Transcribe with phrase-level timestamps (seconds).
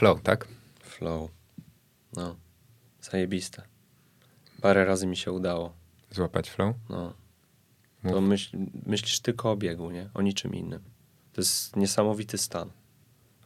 [0.00, 0.48] Flow, tak?
[0.82, 1.30] Flow.
[2.16, 2.36] No.
[3.00, 3.62] Zajebiste.
[4.60, 5.72] Parę razy mi się udało.
[6.10, 6.76] Złapać flow?
[6.88, 7.14] No.
[8.02, 10.10] To myśl, myślisz tylko o biegu, nie?
[10.14, 10.82] O niczym innym.
[11.32, 12.70] To jest niesamowity stan.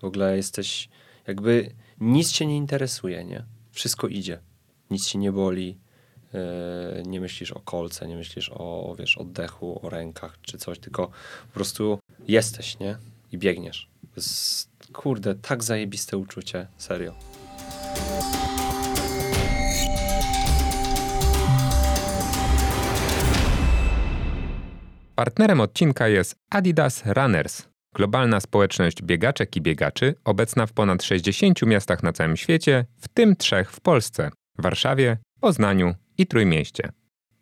[0.01, 0.89] W ogóle jesteś
[1.27, 3.45] jakby nic cię nie interesuje, nie?
[3.73, 4.41] Wszystko idzie.
[4.91, 5.79] Nic ci nie boli.
[6.33, 11.07] Yy, nie myślisz o kolce, nie myślisz o, wiesz, oddechu, o rękach czy coś, tylko
[11.47, 11.99] po prostu
[12.29, 12.99] jesteś, nie?
[13.33, 13.89] I biegniesz.
[14.01, 16.67] To jest, kurde, tak zajebiste uczucie.
[16.77, 17.15] Serio.
[25.15, 27.63] Partnerem odcinka jest Adidas Runners,
[27.95, 33.37] globalna społeczność biegaczek i biegaczy, obecna w ponad 60 miastach na całym świecie, w tym
[33.37, 36.93] trzech w Polsce Warszawie, Poznaniu i Trójmieście.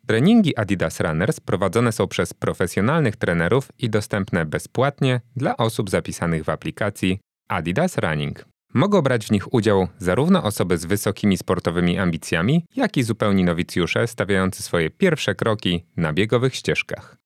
[0.07, 6.49] Treningi Adidas Runners prowadzone są przez profesjonalnych trenerów i dostępne bezpłatnie dla osób zapisanych w
[6.49, 7.19] aplikacji
[7.53, 8.45] Adidas Running.
[8.73, 14.07] Mogą brać w nich udział zarówno osoby z wysokimi sportowymi ambicjami, jak i zupełni nowicjusze
[14.07, 17.17] stawiający swoje pierwsze kroki na biegowych ścieżkach.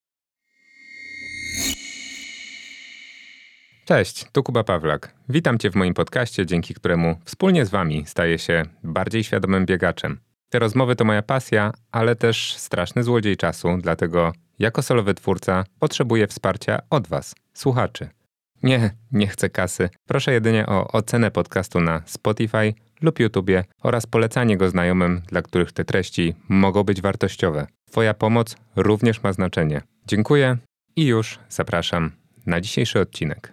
[3.84, 5.14] Cześć, tu Kuba Pawlak.
[5.28, 10.20] Witam Cię w moim podcaście, dzięki któremu wspólnie z Wami staję się bardziej świadomym biegaczem.
[10.48, 16.26] Te rozmowy to moja pasja, ale też straszny złodziej czasu, dlatego jako solowy twórca potrzebuję
[16.26, 18.17] wsparcia od Was, słuchaczy.
[18.62, 19.90] Nie, nie chcę kasy.
[20.06, 25.72] Proszę jedynie o ocenę podcastu na Spotify lub YouTubie oraz polecanie go znajomym, dla których
[25.72, 27.66] te treści mogą być wartościowe.
[27.90, 29.82] Twoja pomoc również ma znaczenie.
[30.06, 30.56] Dziękuję
[30.96, 32.10] i już zapraszam
[32.46, 33.52] na dzisiejszy odcinek.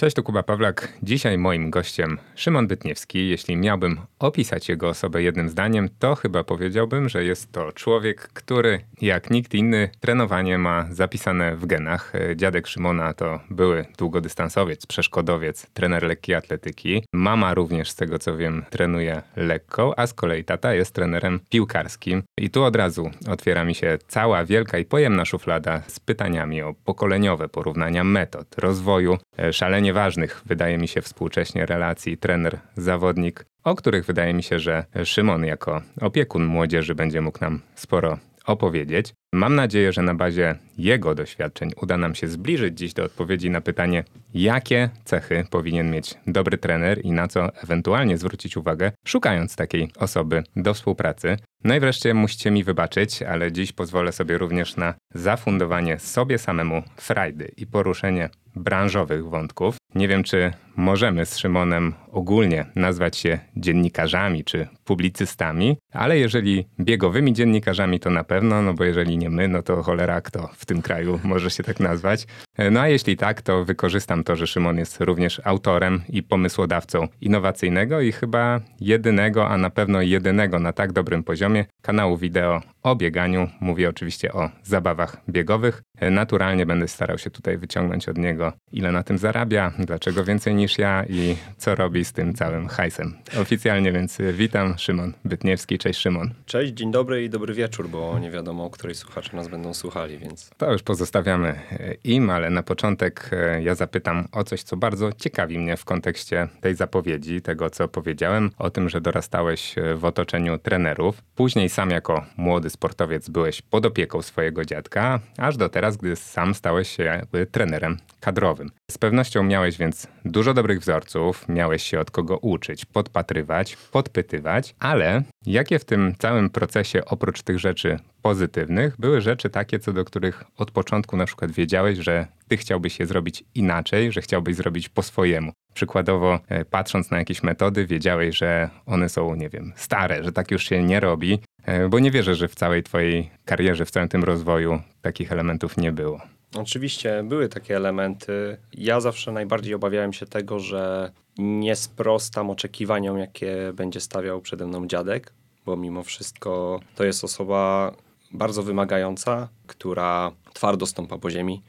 [0.00, 0.92] Cześć, to Kuba Pawlak.
[1.02, 3.28] Dzisiaj moim gościem Szymon Bytniewski.
[3.28, 8.80] Jeśli miałbym opisać jego osobę jednym zdaniem, to chyba powiedziałbym, że jest to człowiek, który
[9.00, 12.12] jak nikt inny trenowanie ma zapisane w genach.
[12.36, 17.04] Dziadek Szymona to były długodystansowiec, przeszkodowiec, trener lekkiej atletyki.
[17.12, 22.22] Mama również, z tego co wiem, trenuje lekką, a z kolei tata jest trenerem piłkarskim.
[22.36, 26.74] I tu od razu otwiera mi się cała wielka i pojemna szuflada z pytaniami o
[26.84, 29.18] pokoleniowe porównania metod, rozwoju,
[29.52, 35.44] szalenie ważnych, wydaje mi się, współcześnie relacji trener-zawodnik, o których wydaje mi się, że Szymon
[35.44, 38.18] jako opiekun młodzieży będzie mógł nam sporo
[38.48, 39.14] opowiedzieć.
[39.32, 43.60] Mam nadzieję, że na bazie jego doświadczeń uda nam się zbliżyć dziś do odpowiedzi na
[43.60, 44.04] pytanie,
[44.34, 50.42] jakie cechy powinien mieć dobry trener i na co ewentualnie zwrócić uwagę, szukając takiej osoby
[50.56, 51.36] do współpracy.
[51.64, 56.82] No i wreszcie musicie mi wybaczyć, ale dziś pozwolę sobie również na zafundowanie sobie samemu
[56.96, 59.76] frajdy i poruszenie branżowych wątków.
[59.94, 67.32] Nie wiem, czy możemy z Szymonem ogólnie nazwać się dziennikarzami czy publicystami, ale jeżeli biegowymi
[67.32, 70.82] dziennikarzami, to na pewno, no bo jeżeli nie my, no to cholera kto w tym
[70.82, 72.26] kraju może się tak nazwać.
[72.70, 78.00] No a jeśli tak, to wykorzystam to, że Szymon jest również autorem i pomysłodawcą innowacyjnego
[78.00, 83.48] i chyba jedynego, a na pewno jedynego na tak dobrym poziomie kanału wideo o bieganiu.
[83.60, 85.82] Mówię oczywiście o zabawach biegowych.
[86.10, 90.67] Naturalnie będę starał się tutaj wyciągnąć od niego, ile na tym zarabia, dlaczego więcej niż
[90.78, 93.14] ja i co robi z tym całym hajsem.
[93.40, 95.78] Oficjalnie więc witam, Szymon Bytniewski.
[95.78, 96.34] Cześć Szymon.
[96.46, 100.18] Cześć, dzień dobry i dobry wieczór, bo nie wiadomo, o której słuchacze nas będą słuchali,
[100.18, 100.50] więc...
[100.56, 101.60] To już pozostawiamy
[102.04, 106.48] im, ale na początek e, ja zapytam o coś, co bardzo ciekawi mnie w kontekście
[106.60, 111.22] tej zapowiedzi, tego co powiedziałem, o tym, że dorastałeś e, w otoczeniu trenerów.
[111.34, 116.54] Później sam jako młody sportowiec byłeś pod opieką swojego dziadka, aż do teraz, gdy sam
[116.54, 118.70] stałeś się trenerem kadrowym.
[118.90, 125.22] Z pewnością miałeś więc dużo dobrych wzorców, miałeś się od kogo uczyć, podpatrywać, podpytywać, ale
[125.46, 130.44] jakie w tym całym procesie oprócz tych rzeczy pozytywnych były rzeczy takie, co do których
[130.56, 135.02] od początku na przykład wiedziałeś, że ty chciałbyś je zrobić inaczej, że chciałbyś zrobić po
[135.02, 135.52] swojemu.
[135.74, 140.50] Przykładowo, e, patrząc na jakieś metody, wiedziałeś, że one są, nie wiem, stare, że tak
[140.50, 144.08] już się nie robi, e, bo nie wierzę, że w całej twojej karierze, w całym
[144.08, 146.37] tym rozwoju takich elementów nie było.
[146.54, 148.56] Oczywiście były takie elementy.
[148.72, 154.86] Ja zawsze najbardziej obawiałem się tego, że nie sprostam oczekiwaniom, jakie będzie stawiał przede mną
[154.86, 155.32] dziadek,
[155.66, 157.92] bo mimo wszystko to jest osoba
[158.32, 161.62] bardzo wymagająca, która twardo stąpa po ziemi.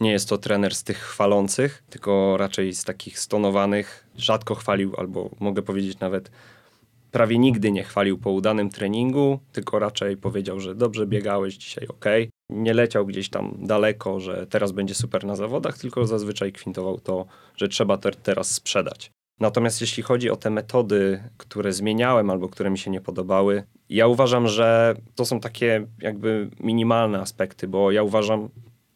[0.00, 4.06] Nie jest to trener z tych chwalących, tylko raczej z takich stonowanych.
[4.16, 6.30] Rzadko chwalił, albo mogę powiedzieć nawet
[7.12, 12.04] prawie nigdy nie chwalił po udanym treningu, tylko raczej powiedział, że dobrze biegałeś dzisiaj, ok.
[12.50, 17.26] Nie leciał gdzieś tam daleko, że teraz będzie super na zawodach, tylko zazwyczaj kwintował to,
[17.56, 19.10] że trzeba te teraz sprzedać.
[19.40, 24.06] Natomiast jeśli chodzi o te metody, które zmieniałem albo które mi się nie podobały, ja
[24.06, 28.48] uważam, że to są takie jakby minimalne aspekty, bo ja uważam,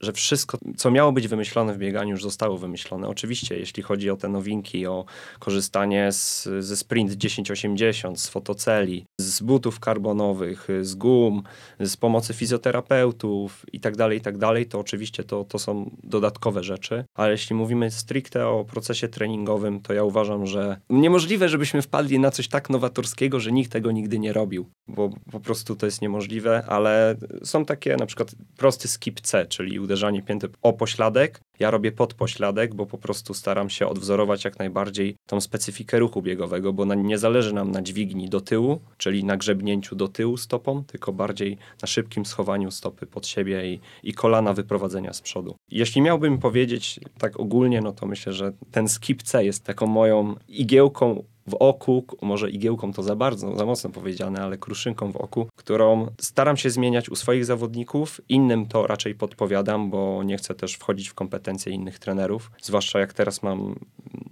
[0.06, 3.08] że wszystko, co miało być wymyślone w bieganiu, już zostało wymyślone.
[3.08, 5.05] Oczywiście, jeśli chodzi o te nowinki, o
[5.38, 11.43] korzystanie z, ze Sprint 1080, z fotoceli, z butów karbonowych, z gum,
[11.81, 14.37] z pomocy fizjoterapeutów i tak dalej, i tak
[14.69, 17.05] to oczywiście to, to są dodatkowe rzeczy.
[17.14, 22.31] Ale jeśli mówimy stricte o procesie treningowym, to ja uważam, że niemożliwe, żebyśmy wpadli na
[22.31, 26.64] coś tak nowatorskiego, że nikt tego nigdy nie robił, bo po prostu to jest niemożliwe,
[26.69, 31.40] ale są takie na przykład prosty skip C, czyli uderzanie pięty o pośladek.
[31.58, 36.23] Ja robię pod pośladek, bo po prostu staram się odwzorować jak najbardziej tą specyfikę ruchu
[36.23, 40.37] biegowego, bo na, nie zależy nam na dźwigni do tyłu, czyli na grzebnięciu do tyłu
[40.37, 45.56] stopą, tylko bardziej na szybkim schowaniu stopy pod siebie i, i kolana wyprowadzenia z przodu.
[45.70, 50.35] Jeśli miałbym powiedzieć tak ogólnie, no to myślę, że ten skip C jest taką moją
[50.49, 55.49] igiełką w oku, może igiełką to za bardzo, za mocno powiedziane, ale kruszynką w oku,
[55.56, 58.20] którą staram się zmieniać u swoich zawodników.
[58.29, 62.50] Innym to raczej podpowiadam, bo nie chcę też wchodzić w kompetencje innych trenerów.
[62.62, 63.75] Zwłaszcza jak teraz mam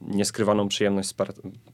[0.01, 1.15] nieskrywaną przyjemność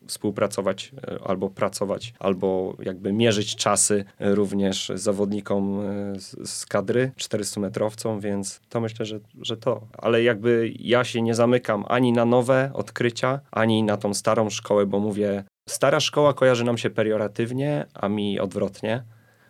[0.07, 8.21] współpracować e, albo pracować, albo jakby mierzyć czasy również zawodnikom e, z, z kadry 400-metrowcom,
[8.21, 9.87] więc to myślę, że, że to.
[9.99, 14.87] Ale jakby ja się nie zamykam ani na nowe odkrycia, ani na tą starą szkołę,
[14.87, 19.05] bo mówię, stara szkoła kojarzy nam się perioratywnie, a mi odwrotnie,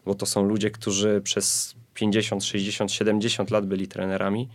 [0.05, 4.49] bo to są ludzie, którzy przez 50, 60, 70 lat byli trenerami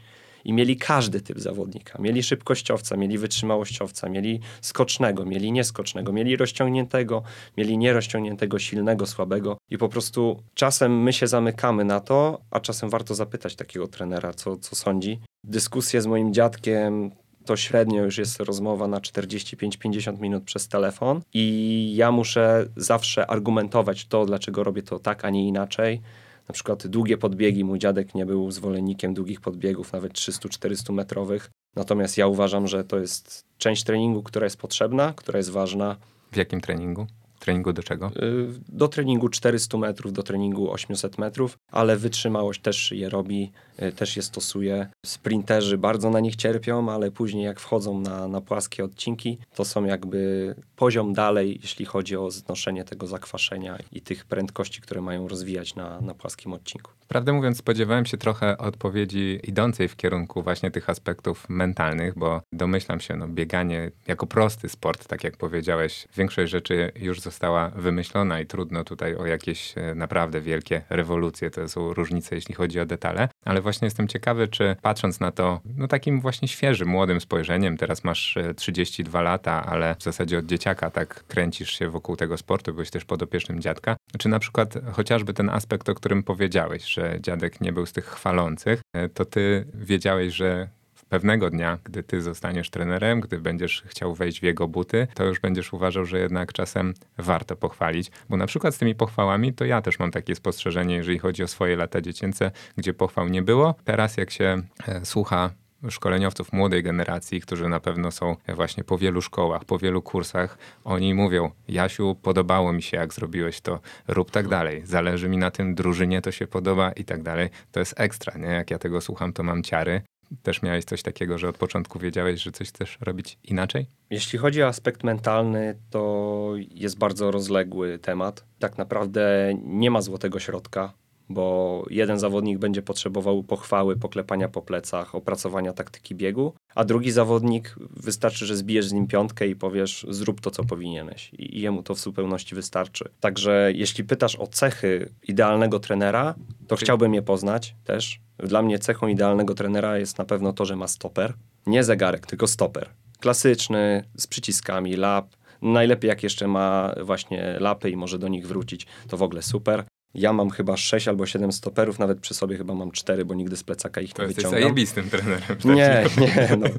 [0.46, 2.02] i mieli każdy typ zawodnika.
[2.02, 7.24] Mieli szybkościowca, mieli wytrzymałościowca, mieli skocznego, mieli nieskocznego, mieli rozciągniętego,
[7.58, 12.90] mieli nierozciągniętego, silnego, słabego i po prostu czasem my się zamykamy na to, a czasem
[12.90, 15.20] warto zapytać takiego trenera, co, co sądzi.
[15.44, 17.12] Dyskusje z moim dziadkiem
[17.46, 24.06] to średnio już jest rozmowa na 45-50 minut przez telefon i ja muszę zawsze argumentować
[24.06, 26.02] to, dlaczego robię to tak, a nie inaczej
[26.48, 27.64] na przykład długie podbiegi.
[27.64, 31.50] Mój dziadek nie był zwolennikiem długich podbiegów, nawet 300-400 metrowych.
[31.76, 35.98] Natomiast ja uważam, że to jest część treningu, która jest potrzebna, która jest ważna.
[36.32, 37.08] W jakim treningu?
[37.46, 38.12] Treningu do czego?
[38.24, 43.52] Y, do treningu 400 metrów, do treningu 800 metrów, ale wytrzymałość też je robi,
[43.82, 44.88] y, też je stosuje.
[45.06, 49.86] Sprinterzy bardzo na nich cierpią, ale później jak wchodzą na, na płaskie odcinki, to są
[49.86, 55.76] jakby poziom dalej, jeśli chodzi o znoszenie tego zakwaszenia i tych prędkości, które mają rozwijać
[55.76, 56.92] na, na płaskim odcinku.
[57.08, 63.00] Prawdę mówiąc, spodziewałem się trochę odpowiedzi idącej w kierunku właśnie tych aspektów mentalnych, bo domyślam
[63.00, 68.46] się, no, bieganie jako prosty sport, tak jak powiedziałeś, większość rzeczy już została wymyślona i
[68.46, 71.52] trudno tutaj o jakieś e, naprawdę wielkie rewolucje.
[71.52, 75.62] To są różnice, jeśli chodzi o detale, ale właśnie jestem ciekawy, czy patrząc na to,
[75.78, 80.46] no takim właśnie świeżym, młodym spojrzeniem, teraz masz 32 e, lata, ale w zasadzie od
[80.46, 85.34] dzieciaka tak kręcisz się wokół tego sportu, byłeś też podopiecznym dziadka, czy na przykład chociażby
[85.34, 89.66] ten aspekt, o którym powiedziałeś, że dziadek nie był z tych chwalących, e, to ty
[89.74, 90.70] wiedziałeś, że
[91.10, 95.40] pewnego dnia, gdy ty zostaniesz trenerem, gdy będziesz chciał wejść w jego buty, to już
[95.40, 98.12] będziesz uważał, że jednak czasem warto pochwalić.
[98.30, 101.48] Bo na przykład z tymi pochwałami, to ja też mam takie spostrzeżenie, jeżeli chodzi o
[101.48, 103.76] swoje lata dziecięce, gdzie pochwał nie było.
[103.84, 105.50] Teraz jak się e, słucha
[105.90, 111.14] szkoleniowców młodej generacji, którzy na pewno są właśnie po wielu szkołach, po wielu kursach, oni
[111.14, 115.76] mówią: Jasiu, podobało mi się, jak zrobiłeś to, rób tak dalej, zależy mi na tym,
[115.76, 117.50] drużynie to się podoba i tak dalej.
[117.72, 118.48] To jest ekstra, nie?
[118.48, 120.02] Jak ja tego słucham, to mam ciary.
[120.44, 123.88] Też miałeś coś takiego, że od początku wiedziałeś, że coś chcesz robić inaczej?
[124.10, 128.46] Jeśli chodzi o aspekt mentalny, to jest bardzo rozległy temat.
[128.60, 130.94] Tak naprawdę nie ma złotego środka
[131.30, 137.76] bo jeden zawodnik będzie potrzebował pochwały, poklepania po plecach, opracowania taktyki biegu, a drugi zawodnik
[137.90, 141.96] wystarczy, że zbijesz z nim piątkę i powiesz zrób to, co powinieneś i jemu to
[141.96, 143.10] w zupełności wystarczy.
[143.20, 146.36] Także jeśli pytasz o cechy idealnego trenera,
[146.68, 148.20] to chciałbym je poznać też.
[148.38, 151.34] Dla mnie cechą idealnego trenera jest na pewno to, że ma stoper.
[151.66, 152.90] Nie zegarek, tylko stoper.
[153.20, 155.28] Klasyczny, z przyciskami, lap,
[155.62, 159.84] Najlepiej jak jeszcze ma właśnie lapy i może do nich wrócić, to w ogóle super.
[160.16, 163.58] Ja mam chyba 6 albo 7 stoperów, nawet przy sobie chyba mam 4, bo nigdy
[163.58, 164.52] z plecaka ich to nie wyciągam.
[164.52, 165.58] To zajebistym trenerem.
[165.66, 166.58] Nie, nie.
[166.60, 166.68] No.
[166.68, 166.72] E,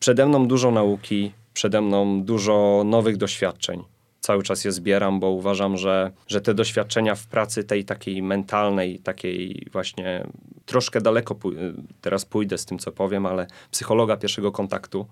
[0.00, 3.82] przede mną dużo nauki, przede mną dużo nowych doświadczeń.
[4.20, 8.98] Cały czas je zbieram, bo uważam, że, że te doświadczenia w pracy tej takiej mentalnej,
[8.98, 10.26] takiej właśnie
[10.64, 11.56] troszkę daleko pój-
[12.00, 15.06] teraz pójdę z tym, co powiem, ale psychologa pierwszego kontaktu,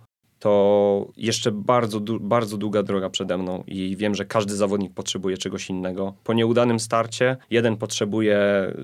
[0.44, 5.70] to jeszcze bardzo, bardzo długa droga przede mną i wiem, że każdy zawodnik potrzebuje czegoś
[5.70, 6.14] innego.
[6.24, 8.38] Po nieudanym starcie jeden potrzebuje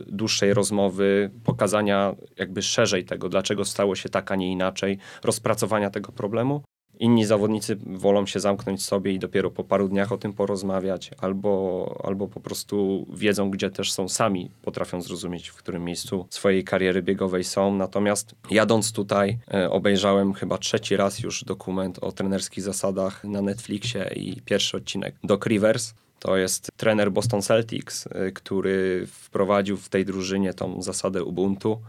[0.07, 6.13] dłuższej rozmowy, pokazania jakby szerzej tego, dlaczego stało się tak, a nie inaczej, rozpracowania tego
[6.13, 6.63] problemu.
[7.01, 12.01] Inni zawodnicy wolą się zamknąć sobie i dopiero po paru dniach o tym porozmawiać, albo,
[12.05, 17.03] albo po prostu wiedzą, gdzie też są sami, potrafią zrozumieć, w którym miejscu swojej kariery
[17.03, 17.75] biegowej są.
[17.75, 24.11] Natomiast jadąc tutaj, e, obejrzałem chyba trzeci raz już dokument o trenerskich zasadach na Netflixie
[24.17, 25.95] i pierwszy odcinek Doc Rivers.
[26.19, 31.81] To jest trener Boston Celtics, e, który wprowadził w tej drużynie tą zasadę Ubuntu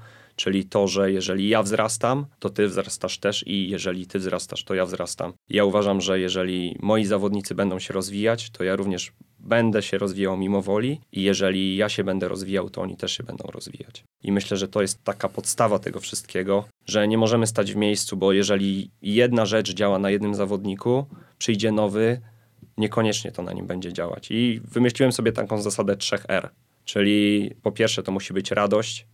[0.41, 4.73] Czyli to, że jeżeli ja wzrastam, to ty wzrastasz też i jeżeli ty wzrastasz, to
[4.73, 5.33] ja wzrastam.
[5.49, 10.37] Ja uważam, że jeżeli moi zawodnicy będą się rozwijać, to ja również będę się rozwijał
[10.37, 14.03] mimo woli i jeżeli ja się będę rozwijał, to oni też się będą rozwijać.
[14.23, 18.17] I myślę, że to jest taka podstawa tego wszystkiego, że nie możemy stać w miejscu,
[18.17, 21.05] bo jeżeli jedna rzecz działa na jednym zawodniku,
[21.37, 22.21] przyjdzie nowy,
[22.77, 24.27] niekoniecznie to na nim będzie działać.
[24.31, 26.49] I wymyśliłem sobie taką zasadę 3R.
[26.85, 29.07] Czyli po pierwsze to musi być radość,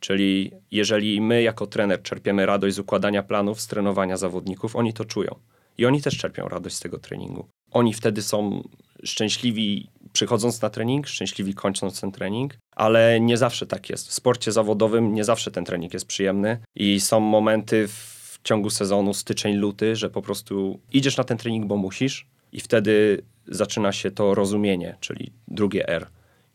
[0.00, 5.04] Czyli jeżeli my jako trener czerpiemy radość z układania planów, z trenowania zawodników, oni to
[5.04, 5.34] czują.
[5.78, 7.48] I oni też czerpią radość z tego treningu.
[7.70, 8.68] Oni wtedy są
[9.04, 14.08] szczęśliwi przychodząc na trening, szczęśliwi kończąc ten trening, ale nie zawsze tak jest.
[14.08, 19.14] W sporcie zawodowym nie zawsze ten trening jest przyjemny i są momenty w ciągu sezonu,
[19.14, 24.10] styczeń, luty, że po prostu idziesz na ten trening, bo musisz i wtedy zaczyna się
[24.10, 26.06] to rozumienie, czyli drugie R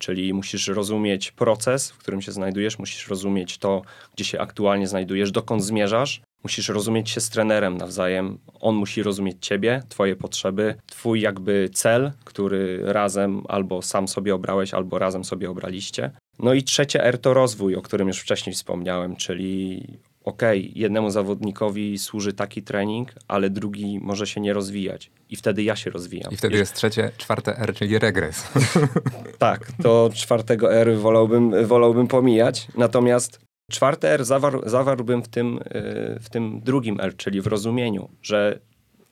[0.03, 3.81] Czyli musisz rozumieć proces, w którym się znajdujesz, musisz rozumieć to,
[4.15, 6.21] gdzie się aktualnie znajdujesz, dokąd zmierzasz.
[6.43, 8.37] Musisz rozumieć się z trenerem nawzajem.
[8.59, 14.73] On musi rozumieć ciebie, twoje potrzeby, twój jakby cel, który razem albo sam sobie obrałeś,
[14.73, 16.11] albo razem sobie obraliście.
[16.39, 19.83] No i trzecie R to rozwój, o którym już wcześniej wspomniałem, czyli
[20.23, 25.11] okay, jednemu zawodnikowi służy taki trening, ale drugi może się nie rozwijać.
[25.29, 26.31] I wtedy ja się rozwijam.
[26.33, 28.51] I wtedy jest trzecie, czwarte R, czyli regres.
[29.37, 32.67] tak, to czwartego R wolałbym, wolałbym pomijać.
[32.77, 33.39] Natomiast
[33.71, 38.59] czwarte R zawarł, zawarłbym w tym, y, w tym drugim R, czyli w rozumieniu, że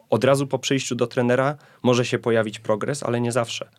[0.09, 3.69] od razu po przyjściu do trenera może się pojawić progres, ale nie zawsze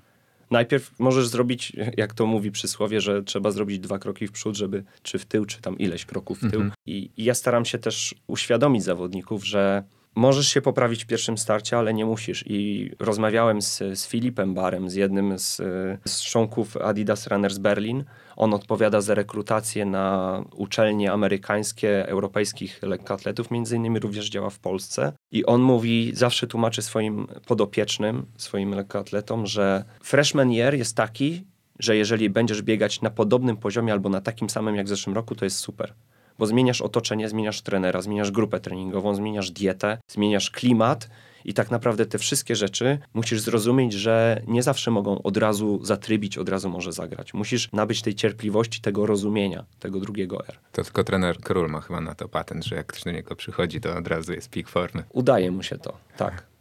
[0.53, 4.85] najpierw możesz zrobić, jak to mówi przysłowie, że trzeba zrobić dwa kroki w przód, żeby
[5.03, 6.61] czy w tył, czy tam ileś kroków w tył.
[6.61, 6.73] Mhm.
[6.87, 9.83] I, I ja staram się też uświadomić zawodników, że
[10.15, 12.45] możesz się poprawić w pierwszym starcie, ale nie musisz.
[12.47, 15.57] I rozmawiałem z, z Filipem Barem, z jednym z,
[16.05, 18.05] z członków Adidas Runners Berlin.
[18.37, 25.12] On odpowiada za rekrutację na uczelnie amerykańskie, europejskich lekkoatletów, między innymi również działa w Polsce.
[25.31, 31.45] I on mówi, zawsze tłumaczy swoim podopiecznym, swoim lekkoatletom, że freshman year jest taki,
[31.79, 35.35] że jeżeli będziesz biegać na podobnym poziomie albo na takim samym jak w zeszłym roku,
[35.35, 35.95] to jest super
[36.39, 41.09] bo zmieniasz otoczenie, zmieniasz trenera, zmieniasz grupę treningową, zmieniasz dietę, zmieniasz klimat
[41.45, 46.39] i tak naprawdę te wszystkie rzeczy musisz zrozumieć, że nie zawsze mogą od razu zatrybić,
[46.39, 47.35] od razu może zagrać.
[47.35, 50.59] Musisz nabyć tej cierpliwości, tego rozumienia, tego drugiego R.
[50.73, 53.81] To tylko trener Król ma chyba na to patent, że jak ktoś do niego przychodzi,
[53.81, 55.05] to od razu jest peak formy.
[55.13, 56.52] Udaje mu się to, tak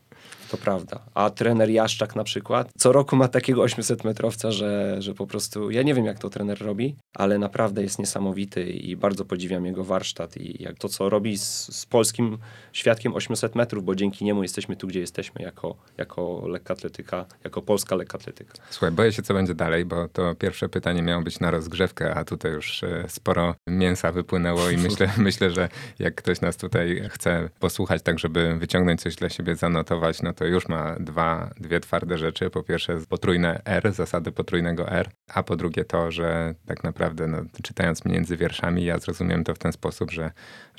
[0.51, 0.99] to prawda.
[1.13, 5.71] A trener Jaszczak na przykład co roku ma takiego 800 metrowca, że, że po prostu
[5.71, 9.83] ja nie wiem jak to trener robi, ale naprawdę jest niesamowity i bardzo podziwiam jego
[9.83, 12.37] warsztat i jak to co robi z, z polskim
[12.73, 17.95] świadkiem 800 metrów, bo dzięki niemu jesteśmy tu, gdzie jesteśmy jako, jako lekkoatletyka, jako polska
[17.95, 18.53] lekkoatletyka.
[18.69, 22.25] Słuchaj, boję się co będzie dalej, bo to pierwsze pytanie miało być na rozgrzewkę, a
[22.25, 27.49] tutaj już e, sporo mięsa wypłynęło i myślę, myślę, że jak ktoś nas tutaj chce
[27.59, 31.79] posłuchać tak, żeby wyciągnąć coś dla siebie, zanotować, no to to już ma dwa, dwie
[31.79, 32.49] twarde rzeczy.
[32.49, 37.37] Po pierwsze potrójne R, zasady potrójnego R, a po drugie to, że tak naprawdę no,
[37.63, 40.31] czytając między wierszami, ja zrozumiem to w ten sposób, że,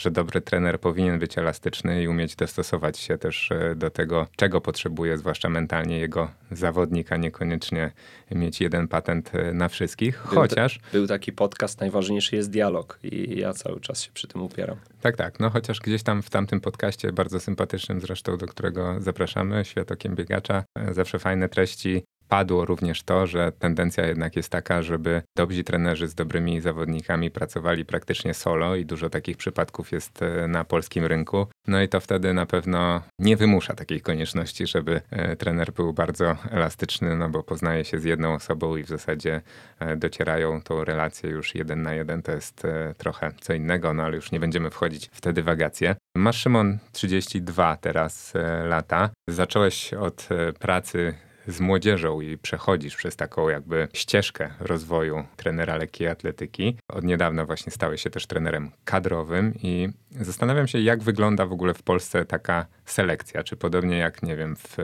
[0.03, 4.61] że dobry trener powinien być elastyczny i umieć dostosować się też e, do tego, czego
[4.61, 7.93] potrzebuje, zwłaszcza mentalnie jego zawodnika, niekoniecznie
[8.31, 10.81] mieć jeden patent e, na wszystkich, był chociaż...
[10.93, 14.77] był taki podcast, najważniejszy jest dialog i ja cały czas się przy tym upieram.
[15.01, 19.65] Tak, tak, no chociaż gdzieś tam w tamtym podcaście, bardzo sympatycznym zresztą, do którego zapraszamy,
[19.65, 24.83] Świat Okiem Biegacza, e, zawsze fajne treści, padło również to, że tendencja jednak jest taka,
[24.83, 30.49] żeby dobrzy trenerzy z dobrymi zawodnikami pracowali praktycznie solo i dużo takich przypadków jest e,
[30.49, 31.47] na polskim rynku.
[31.67, 36.37] No i to wtedy na pewno nie wymusza takiej konieczności, żeby e, trener był bardzo
[36.51, 39.41] elastyczny, no bo poznaje się z jedną osobą i w zasadzie
[39.79, 42.23] e, docierają tą relację już jeden na jeden.
[42.23, 42.67] To jest
[42.99, 45.97] trochę co innego, no ale już nie będziemy wchodzić w wagacje.
[46.17, 48.33] Masz Szymon 32 teraz
[48.65, 49.11] lata.
[49.29, 51.15] Zacząłeś od pracy
[51.47, 56.77] z młodzieżą i przechodzisz przez taką jakby ścieżkę rozwoju trenera lekkiej atletyki.
[56.89, 59.89] Od niedawna właśnie stałeś się też trenerem kadrowym i
[60.21, 63.45] Zastanawiam się, jak wygląda w ogóle w Polsce taka selekcja.
[63.45, 64.77] Czy podobnie jak, nie wiem, w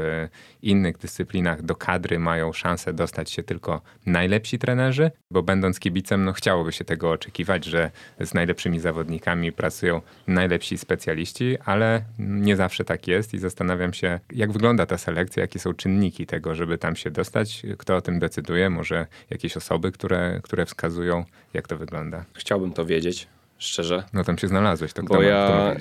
[0.63, 5.11] innych dyscyplinach do kadry mają szansę dostać się tylko najlepsi trenerzy?
[5.31, 11.57] Bo będąc kibicem, no chciałoby się tego oczekiwać, że z najlepszymi zawodnikami pracują najlepsi specjaliści,
[11.65, 16.27] ale nie zawsze tak jest i zastanawiam się, jak wygląda ta selekcja, jakie są czynniki
[16.27, 21.25] tego, żeby tam się dostać, kto o tym decyduje, może jakieś osoby, które, które wskazują,
[21.55, 22.25] jak to wygląda.
[22.35, 24.05] Chciałbym to wiedzieć szczerze.
[24.13, 25.77] No tam się znalazłeś, kto Bo ja, e,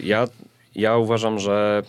[0.00, 0.26] ja,
[0.74, 1.82] ja uważam, że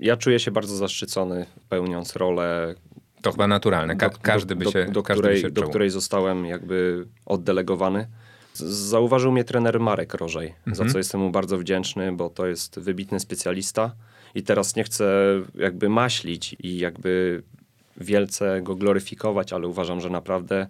[0.00, 2.74] ja czuję się bardzo zaszczycony pełniąc rolę.
[3.22, 6.46] To chyba naturalne, Ka każdy by się do, do, której, by się do której zostałem
[6.46, 8.06] jakby oddelegowany.
[8.54, 10.76] Zauważył mnie trener Marek Rożej, mhm.
[10.76, 13.94] za co jestem mu bardzo wdzięczny, bo to jest wybitny specjalista
[14.34, 15.06] i teraz nie chcę
[15.54, 17.42] jakby maślić i jakby
[17.96, 20.66] wielce go gloryfikować, ale uważam, że naprawdę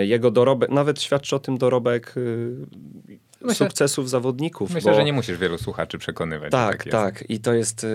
[0.00, 2.20] jego dorobek, nawet świadczy o tym dorobek e,
[3.40, 4.74] Myślę, sukcesów zawodników.
[4.74, 4.98] Myślę, bo...
[4.98, 6.52] że nie musisz wielu słuchaczy przekonywać.
[6.52, 7.24] Tak, tak, tak.
[7.28, 7.88] I to, jest, e,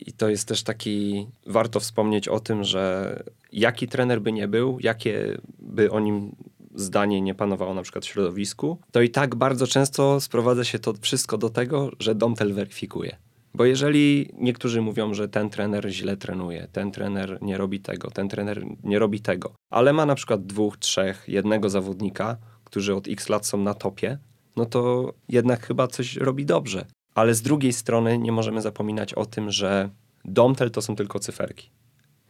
[0.00, 3.16] I to jest też taki, warto wspomnieć o tym, że
[3.52, 6.36] jaki trener by nie był, jakie by o nim
[6.74, 10.94] zdanie nie panowało na przykład w środowisku, to i tak bardzo często sprowadza się to
[11.00, 13.16] wszystko do tego, że Domtel weryfikuje.
[13.54, 18.28] Bo jeżeli niektórzy mówią, że ten trener źle trenuje, ten trener nie robi tego, ten
[18.28, 23.28] trener nie robi tego, ale ma na przykład dwóch, trzech, jednego zawodnika, którzy od x
[23.28, 24.18] lat są na topie,
[24.56, 26.86] no to jednak chyba coś robi dobrze.
[27.14, 29.90] Ale z drugiej strony nie możemy zapominać o tym, że
[30.24, 31.70] Domtel to są tylko cyferki.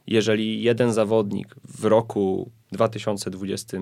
[0.07, 3.79] Jeżeli jeden zawodnik w roku 2020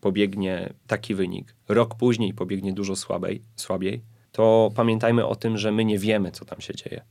[0.00, 5.84] pobiegnie taki wynik, rok później pobiegnie dużo słabej, słabiej, to pamiętajmy o tym, że my
[5.84, 7.02] nie wiemy, co tam się dzieje.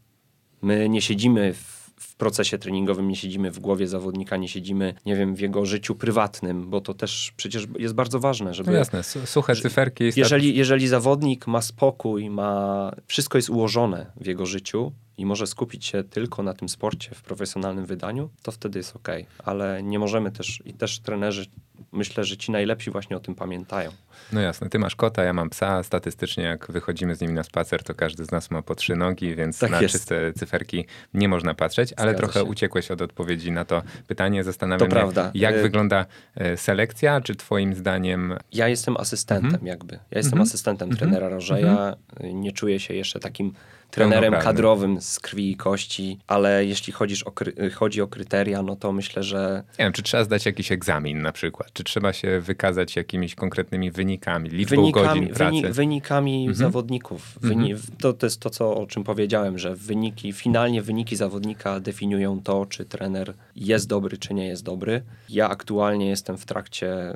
[0.62, 5.16] My nie siedzimy w, w, procesie treningowym, nie siedzimy w głowie zawodnika, nie siedzimy, nie
[5.16, 8.72] wiem, w jego życiu prywatnym, bo to też przecież jest bardzo ważne, żeby...
[8.72, 10.12] No jasne, suche cyferki.
[10.16, 12.92] Jeżeli, jeżeli zawodnik ma spokój, ma...
[13.08, 17.22] wszystko jest ułożone w jego życiu, i może skupić się tylko na tym sporcie w
[17.22, 19.08] profesjonalnym wydaniu, to wtedy jest ok.
[19.46, 21.46] Ale nie możemy też, i też trenerzy,
[21.92, 23.92] myślę, że ci najlepsi właśnie o tym pamiętają.
[24.34, 25.84] No jasne, ty masz kota, ja mam psa.
[25.84, 29.36] Statystycznie, jak wychodzimy z nimi na spacer, to każdy z nas ma po trzy nogi,
[29.36, 29.94] więc tak na jest.
[29.94, 32.52] czyste cyferki nie można patrzeć, ale Zgadza trochę się.
[32.52, 34.44] uciekłeś od odpowiedzi na to pytanie.
[34.44, 35.32] Zastanawiam to się, prawda.
[35.34, 38.34] jak y wygląda e, selekcja, czy twoim zdaniem...
[38.54, 39.68] Ja jestem asystentem mhm.
[39.68, 39.94] jakby.
[39.94, 40.42] Ja jestem mhm.
[40.42, 41.00] asystentem mhm.
[41.00, 41.96] trenera Rożeja.
[42.20, 42.42] Mhm.
[42.42, 43.54] Nie czuję się jeszcze takim
[43.92, 47.32] trenerem kadrowym z krwi i kości, ale jeśli chodzisz o
[47.74, 49.64] chodzi o kryteria, no to myślę, że...
[49.80, 51.74] Nie wiem, czy trzeba zdać jakiś egzamin na przykład?
[51.74, 55.44] Czy trzeba się wykazać jakimiś konkretnymi wynikami, liczbą wynikami, godzin pracy?
[55.52, 56.56] Wynik, wynikami mhm.
[56.56, 57.40] zawodników.
[57.42, 57.98] Wyni mhm.
[57.98, 62.66] to, to jest to, co, o czym powiedziałem, że wyniki, finalnie wyniki zawodnika definiują to,
[62.66, 65.02] czy trener jest dobry, czy nie jest dobry.
[65.30, 67.14] Ja aktualnie jestem w trakcie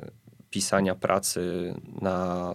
[0.56, 2.52] pisania pracy na,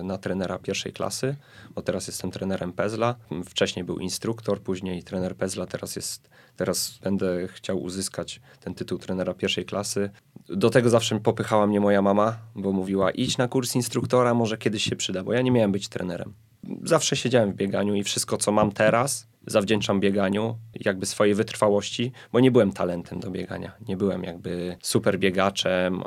[0.00, 1.36] y, na trenera pierwszej klasy,
[1.74, 3.14] bo teraz jestem trenerem Pezla.
[3.44, 9.34] Wcześniej był instruktor, później trener Pezla, teraz jest, teraz będę chciał uzyskać ten tytuł trenera
[9.34, 10.10] pierwszej klasy.
[10.48, 14.82] Do tego zawsze popychała mnie moja mama, bo mówiła idź na kurs instruktora, może kiedyś
[14.82, 16.34] się przyda, bo ja nie miałem być trenerem.
[16.82, 22.40] Zawsze siedziałem w bieganiu i wszystko, co mam teraz, zawdzięczam bieganiu, jakby swojej wytrwałości, bo
[22.40, 23.72] nie byłem talentem do biegania.
[23.88, 26.02] Nie byłem jakby super biegaczem,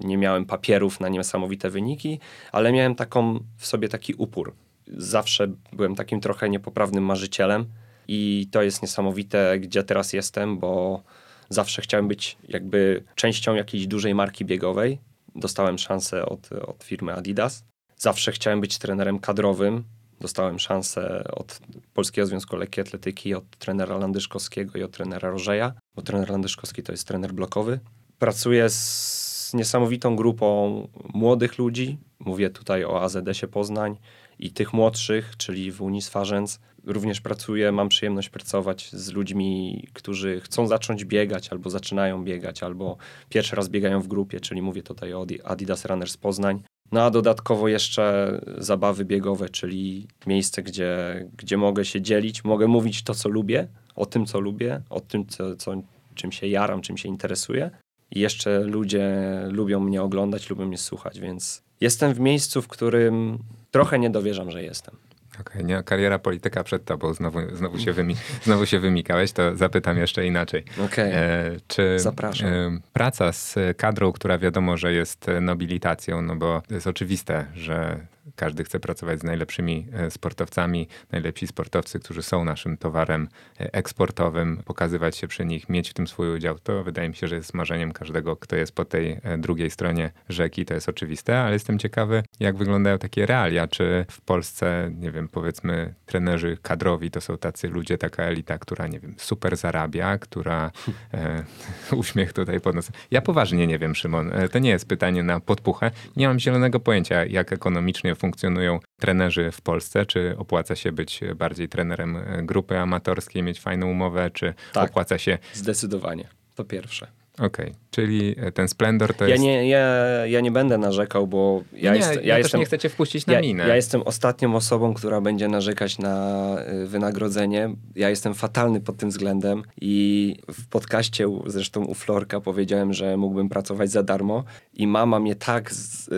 [0.00, 2.20] nie miałem papierów na niesamowite wyniki,
[2.52, 4.54] ale miałem taką w sobie taki upór.
[4.96, 7.66] Zawsze byłem takim trochę niepoprawnym marzycielem
[8.08, 11.02] i to jest niesamowite, gdzie teraz jestem, bo
[11.48, 14.98] zawsze chciałem być jakby częścią jakiejś dużej marki biegowej.
[15.34, 17.64] Dostałem szansę od, od firmy Adidas.
[17.96, 19.84] Zawsze chciałem być trenerem kadrowym,
[20.22, 21.60] Dostałem szansę od
[21.94, 26.92] Polskiego Związku Lekkiej Atletyki, od trenera Landyszkowskiego i od trenera Rożeja, bo trener Landyszkowski to
[26.92, 27.80] jest trener blokowy.
[28.18, 31.98] Pracuję z niesamowitą grupą młodych ludzi.
[32.18, 33.96] Mówię tutaj o AZS-ie Poznań
[34.38, 36.60] i tych młodszych, czyli w Unii Swarzędz.
[36.86, 42.96] Również pracuję, mam przyjemność pracować z ludźmi, którzy chcą zacząć biegać, albo zaczynają biegać, albo
[43.28, 46.62] pierwszy raz biegają w grupie, czyli mówię tutaj o Adidas Runners Poznań.
[46.92, 53.02] No a dodatkowo jeszcze zabawy biegowe, czyli miejsce, gdzie, gdzie mogę się dzielić, mogę mówić
[53.02, 55.72] to, co lubię, o tym, co lubię, o tym, co, co,
[56.14, 57.70] czym się jaram, czym się interesuję.
[58.10, 59.06] I jeszcze ludzie
[59.48, 63.38] lubią mnie oglądać, lubią mnie słuchać, więc jestem w miejscu, w którym
[63.70, 64.96] trochę nie dowierzam, że jestem.
[65.40, 69.98] Okej, okay, kariera polityka przed tobą, znowu, znowu, się wymi znowu się wymikałeś, to zapytam
[69.98, 70.64] jeszcze inaczej.
[70.72, 71.22] Okej, okay.
[71.22, 72.48] e, czy Zapraszam.
[72.48, 78.06] E, praca z kadrą, która wiadomo, że jest nobilitacją, no bo to jest oczywiste, że
[78.36, 83.28] każdy chce pracować z najlepszymi e, sportowcami, najlepsi sportowcy, którzy są naszym towarem
[83.60, 86.58] e, eksportowym, pokazywać się przy nich, mieć w tym swój udział.
[86.58, 90.12] To wydaje mi się, że jest marzeniem każdego, kto jest po tej e, drugiej stronie
[90.28, 90.64] rzeki.
[90.64, 93.68] To jest oczywiste, ale jestem ciekawy, jak wyglądają takie realia.
[93.68, 98.86] Czy w Polsce, nie wiem, powiedzmy, trenerzy kadrowi to są tacy ludzie, taka elita, która,
[98.86, 100.70] nie wiem, super zarabia, która
[101.14, 101.44] e,
[101.96, 102.90] uśmiech tutaj pod nos.
[103.10, 104.32] Ja poważnie nie wiem, Szymon.
[104.52, 105.90] To nie jest pytanie na podpuchę.
[106.16, 110.06] Nie mam zielonego pojęcia, jak ekonomicznie funkcjonują trenerzy w Polsce.
[110.06, 115.38] Czy opłaca się być bardziej trenerem grupy amatorskiej, mieć fajną umowę, czy tak, opłaca się...
[115.54, 116.28] zdecydowanie.
[116.54, 117.06] To pierwsze.
[117.38, 117.74] Okej, okay.
[117.90, 119.42] czyli ten splendor to ja jest...
[119.42, 119.86] Nie, ja,
[120.26, 122.60] ja nie będę narzekał, bo ja, nie, jest, ja, ja jestem...
[122.60, 123.68] nie chcecie wpuścić na ja, minę.
[123.68, 127.74] Ja jestem ostatnią osobą, która będzie narzekać na y, wynagrodzenie.
[127.94, 133.48] Ja jestem fatalny pod tym względem i w podcaście zresztą u Florka powiedziałem, że mógłbym
[133.48, 134.44] pracować za darmo
[134.74, 136.10] i mama mnie tak z,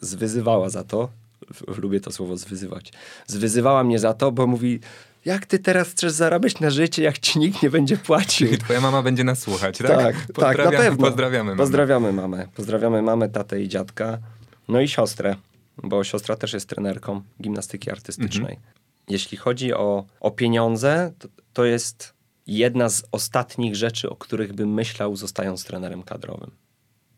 [0.00, 1.08] zwyzywała za to,
[1.78, 2.92] lubię to słowo zwyzywać,
[3.26, 4.80] zwyzywała mnie za to, bo mówi
[5.26, 8.46] jak ty teraz chcesz zarabiać na życie, jak ci nikt nie będzie płacił?
[8.46, 9.88] Czyli twoja mama będzie nas słuchać, tak?
[9.90, 11.06] Tak, tak, na pewno.
[11.06, 11.56] Pozdrawiamy mamę.
[11.56, 12.48] Pozdrawiamy mamę.
[12.54, 14.18] Pozdrawiamy mamę, tatę i dziadka.
[14.68, 15.36] No i siostrę,
[15.82, 18.54] bo siostra też jest trenerką gimnastyki artystycznej.
[18.54, 18.72] Mhm.
[19.08, 22.14] Jeśli chodzi o, o pieniądze, to, to jest
[22.46, 26.50] jedna z ostatnich rzeczy, o których bym myślał, zostając trenerem kadrowym.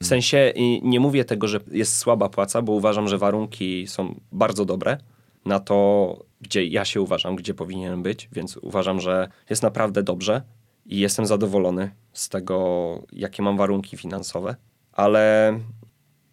[0.03, 4.65] W sensie nie mówię tego, że jest słaba płaca, bo uważam, że warunki są bardzo
[4.65, 4.99] dobre
[5.45, 10.43] na to, gdzie ja się uważam, gdzie powinienem być, więc uważam, że jest naprawdę dobrze
[10.87, 14.57] i jestem zadowolony z tego, jakie mam warunki finansowe,
[14.93, 15.59] ale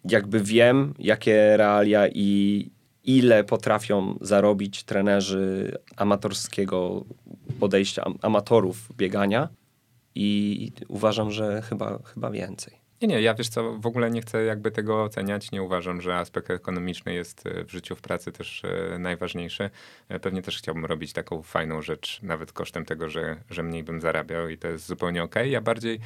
[0.04, 2.70] jakby wiem, jakie realia i
[3.04, 7.04] ile potrafią zarobić trenerzy amatorskiego
[7.60, 9.48] podejścia, amatorów biegania
[10.14, 12.85] i uważam, że chyba, chyba więcej.
[13.02, 15.52] Nie, nie, ja wiesz co, w ogóle nie chcę jakby tego oceniać.
[15.52, 19.70] Nie uważam, że aspekt ekonomiczny jest e, w życiu w pracy też e, najważniejszy.
[20.08, 24.00] E, pewnie też chciałbym robić taką fajną rzecz, nawet kosztem tego, że, że mniej bym
[24.00, 25.42] zarabiał i to jest zupełnie okej.
[25.42, 25.50] Okay.
[25.50, 26.00] Ja bardziej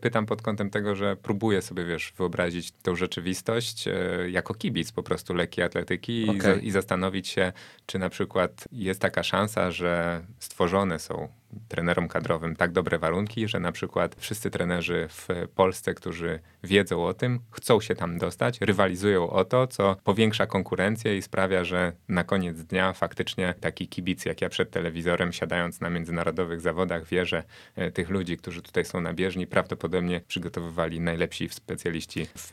[0.00, 3.88] pytam pod kątem tego, że próbuję sobie, wiesz, wyobrazić tą rzeczywistość
[4.30, 6.60] jako kibic po prostu lekkiej atletyki okay.
[6.60, 7.52] i, i zastanowić się,
[7.86, 11.28] czy na przykład jest taka szansa, że stworzone są
[11.68, 17.14] trenerom kadrowym tak dobre warunki, że na przykład wszyscy trenerzy w Polsce, którzy wiedzą o
[17.14, 22.24] tym, chcą się tam dostać, rywalizują o to, co powiększa konkurencję i sprawia, że na
[22.24, 27.44] koniec dnia faktycznie taki kibic jak ja przed telewizorem, siadając na międzynarodowych zawodach, wie, że
[27.76, 32.50] e, tych ludzi, którzy tutaj są na bieżni, prawdopodobnie przygotowywali najlepsi specjaliści w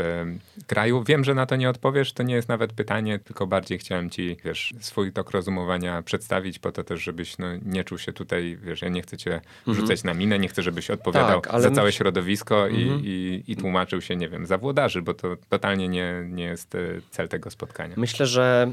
[0.68, 1.04] kraju.
[1.04, 4.38] Wiem, że na to nie odpowiesz, to nie jest nawet pytanie, tylko bardziej chciałem ci,
[4.46, 8.82] wiesz, swój tok rozumowania przedstawić po to też, żebyś no, nie czuł się tutaj, wiesz,
[8.82, 9.78] ja nie chcę cię mhm.
[9.78, 13.02] rzucać na minę, nie chcę, żebyś odpowiadał tak, za całe środowisko i, mhm.
[13.04, 16.80] i, i tłumaczył się, nie wiem, za włodarzy, bo to totalnie nie, nie jest e,
[17.12, 17.96] cel tego spotkania.
[17.98, 18.72] Myślę, że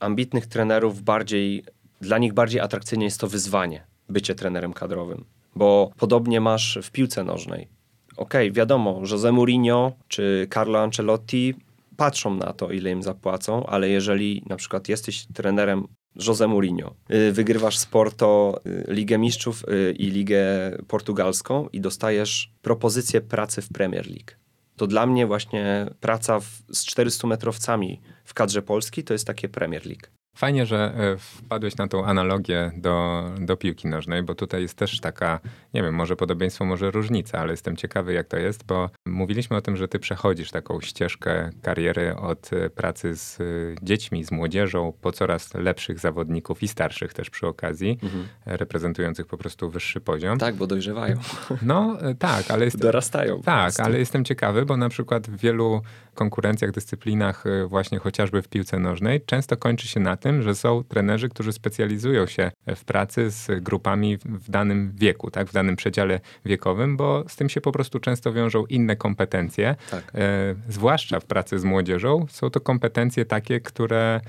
[0.00, 1.64] ambitnych trenerów bardziej,
[2.00, 5.24] dla nich bardziej atrakcyjne jest to wyzwanie, bycie trenerem kadrowym.
[5.56, 7.68] Bo podobnie masz w piłce nożnej.
[8.16, 11.54] Okej, okay, wiadomo, Jose Mourinho czy Carlo Ancelotti
[11.96, 15.86] patrzą na to, ile im zapłacą, ale jeżeli na przykład jesteś trenerem
[16.26, 16.94] Jose Mourinho.
[17.10, 20.42] Y, wygrywasz Sporto, y, Ligę Mistrzów y, i Ligę
[20.88, 24.30] Portugalską i dostajesz propozycję pracy w Premier League.
[24.76, 29.86] To dla mnie właśnie praca w, z 400-metrowcami w kadrze Polski to jest takie Premier
[29.86, 30.06] League.
[30.34, 35.00] Fajnie, że e, wpadłeś na tą analogię do, do piłki nożnej, bo tutaj jest też
[35.00, 35.40] taka,
[35.74, 39.60] nie wiem, może podobieństwo, może różnica, ale jestem ciekawy, jak to jest, bo mówiliśmy o
[39.60, 43.44] tym, że ty przechodzisz taką ścieżkę kariery od e, pracy z e,
[43.82, 48.26] dziećmi, z młodzieżą, po coraz lepszych zawodników i starszych też przy okazji, mhm.
[48.46, 50.38] reprezentujących po prostu wyższy poziom.
[50.38, 51.16] Tak, bo dojrzewają.
[51.62, 52.64] No tak, ale...
[52.64, 53.42] Jest, Dorastają.
[53.42, 55.82] Tak, ale jestem ciekawy, bo na przykład w wielu
[56.14, 61.28] konkurencjach, dyscyplinach, właśnie chociażby w piłce nożnej, często kończy się na tym, że są trenerzy,
[61.28, 66.96] którzy specjalizują się w pracy z grupami w danym wieku, tak, w danym przedziale wiekowym,
[66.96, 69.76] bo z tym się po prostu często wiążą inne kompetencje.
[69.90, 70.12] Tak.
[70.14, 74.20] E, zwłaszcza w pracy z młodzieżą są to kompetencje takie, które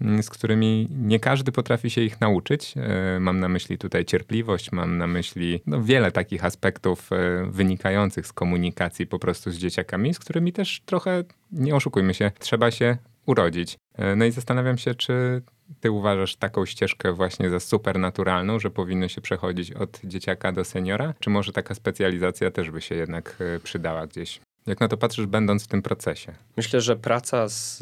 [0.00, 2.74] mm, z którymi nie każdy potrafi się ich nauczyć.
[2.76, 8.26] E, mam na myśli tutaj cierpliwość, mam na myśli no, wiele takich aspektów e, wynikających
[8.26, 12.96] z komunikacji po prostu z dzieciakami, z którymi też trochę, nie oszukujmy się, trzeba się
[13.26, 13.78] urodzić.
[13.94, 15.42] E, no i zastanawiam się, czy
[15.80, 21.14] ty uważasz taką ścieżkę właśnie za supernaturalną, że powinno się przechodzić od dzieciaka do seniora?
[21.20, 24.40] Czy może taka specjalizacja też by się jednak e, przydała gdzieś?
[24.66, 26.32] Jak na to patrzysz, będąc w tym procesie?
[26.56, 27.78] Myślę, że praca z,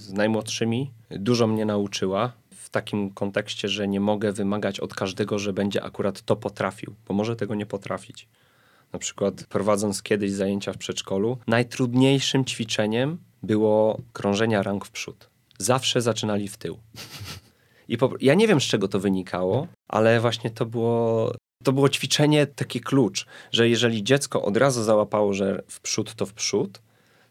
[0.00, 5.52] z najmłodszymi dużo mnie nauczyła w takim kontekście, że nie mogę wymagać od każdego, że
[5.52, 8.28] będzie akurat to potrafił, bo może tego nie potrafić.
[8.94, 15.30] Na przykład prowadząc kiedyś zajęcia w przedszkolu, najtrudniejszym ćwiczeniem było krążenia rąk w przód.
[15.58, 16.78] zawsze zaczynali w tył.
[17.88, 21.32] I po, ja nie wiem, z czego to wynikało, ale właśnie to było,
[21.64, 26.26] to było ćwiczenie taki klucz, że jeżeli dziecko od razu załapało, że w przód to
[26.26, 26.82] w przód,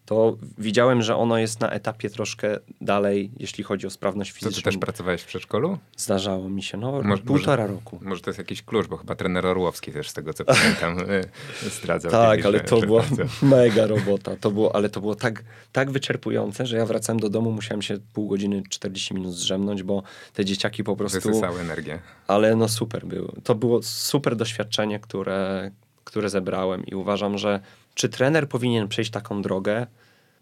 [0.06, 4.60] to widziałem, że ono jest na etapie troszkę dalej, jeśli chodzi o sprawność To fizyczną.
[4.60, 5.78] ty też pracowałeś w przedszkolu?
[5.98, 8.00] Zdarzało mi się, no Może- półtora roku.
[8.02, 11.24] Może to jest jakiś klucz, bo chyba trener Orłowski też z tego co pamiętam y,
[11.80, 12.12] zdradzał.
[12.12, 13.04] Tak, ale to była
[13.42, 14.36] mega robota.
[14.36, 17.98] To było, ale to było tak, tak wyczerpujące, że ja wracałem do domu, musiałem się
[18.14, 21.30] pół godziny, 40 minut zdrzemnąć, bo te dzieciaki po prostu...
[21.30, 22.00] Wysysały energię.
[22.28, 23.34] Ale no super było.
[23.44, 25.72] To było super doświadczenie, które,
[26.04, 27.60] które zebrałem i uważam, że
[27.94, 29.88] czy trener powinien przejść taką drogę?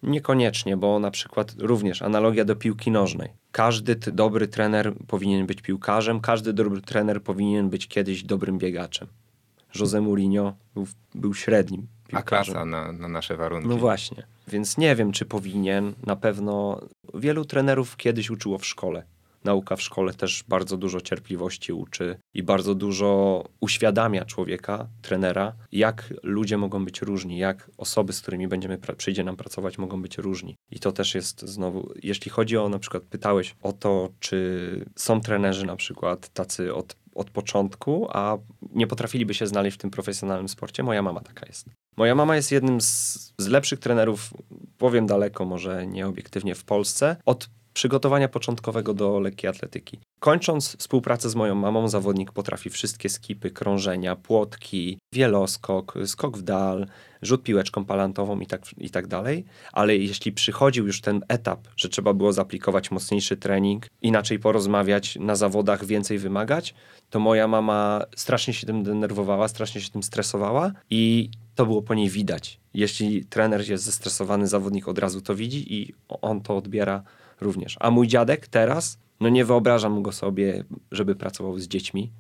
[0.04, 3.30] Niekoniecznie, bo na przykład również analogia do piłki nożnej.
[3.52, 9.08] Każdy dobry trener powinien być piłkarzem, każdy dobry trener powinien być kiedyś dobrym biegaczem.
[9.80, 12.54] Jose Mourinho był, był średnim A piłkarzem.
[12.54, 13.68] klasa na, na nasze warunki.
[13.68, 14.24] No właśnie.
[14.48, 15.94] Więc nie wiem, czy powinien.
[16.06, 16.82] Na pewno
[17.14, 19.04] wielu trenerów kiedyś uczyło w szkole.
[19.44, 26.14] Nauka w szkole też bardzo dużo cierpliwości uczy i bardzo dużo uświadamia człowieka, trenera, jak
[26.24, 30.56] ludzie mogą być różni, jak osoby, z którymi będziemy przyjdzie nam pracować, mogą być różni.
[30.72, 35.22] I to też jest znowu, jeśli chodzi o na przykład, pytałeś o to, czy są
[35.22, 38.38] trenerzy na przykład tacy od, od początku, a
[38.72, 40.84] nie potrafiliby się znaleźć w tym profesjonalnym sporcie.
[40.84, 41.66] Moja mama taka jest.
[41.98, 44.34] Moja mama jest jednym z, z lepszych trenerów,
[44.78, 50.00] powiem daleko, może nieobiektywnie w Polsce, od przygotowania początkowego do lekkiej atletyki.
[50.20, 56.88] Kończąc współpracę z moją mamą, zawodnik potrafi wszystkie skipy, krążenia, płotki, wieloskok, skok w dal,
[57.22, 59.46] rzut piłeczką palantową i tak, i tak dalej.
[59.72, 65.36] Ale jeśli przychodził już ten etap, że trzeba było zaaplikować mocniejszy trening, inaczej porozmawiać, na
[65.36, 66.76] zawodach więcej wymagać,
[67.10, 71.94] to moja mama strasznie się tym denerwowała, strasznie się tym stresowała i to było po
[71.94, 72.60] niej widać.
[72.74, 77.04] Jeśli trener jest zestresowany, zawodnik od razu to widzi i on to odbiera
[77.42, 77.78] również.
[77.80, 82.12] A mój dziadek teraz, no nie wyobrażam go sobie, żeby pracował z dziećmi,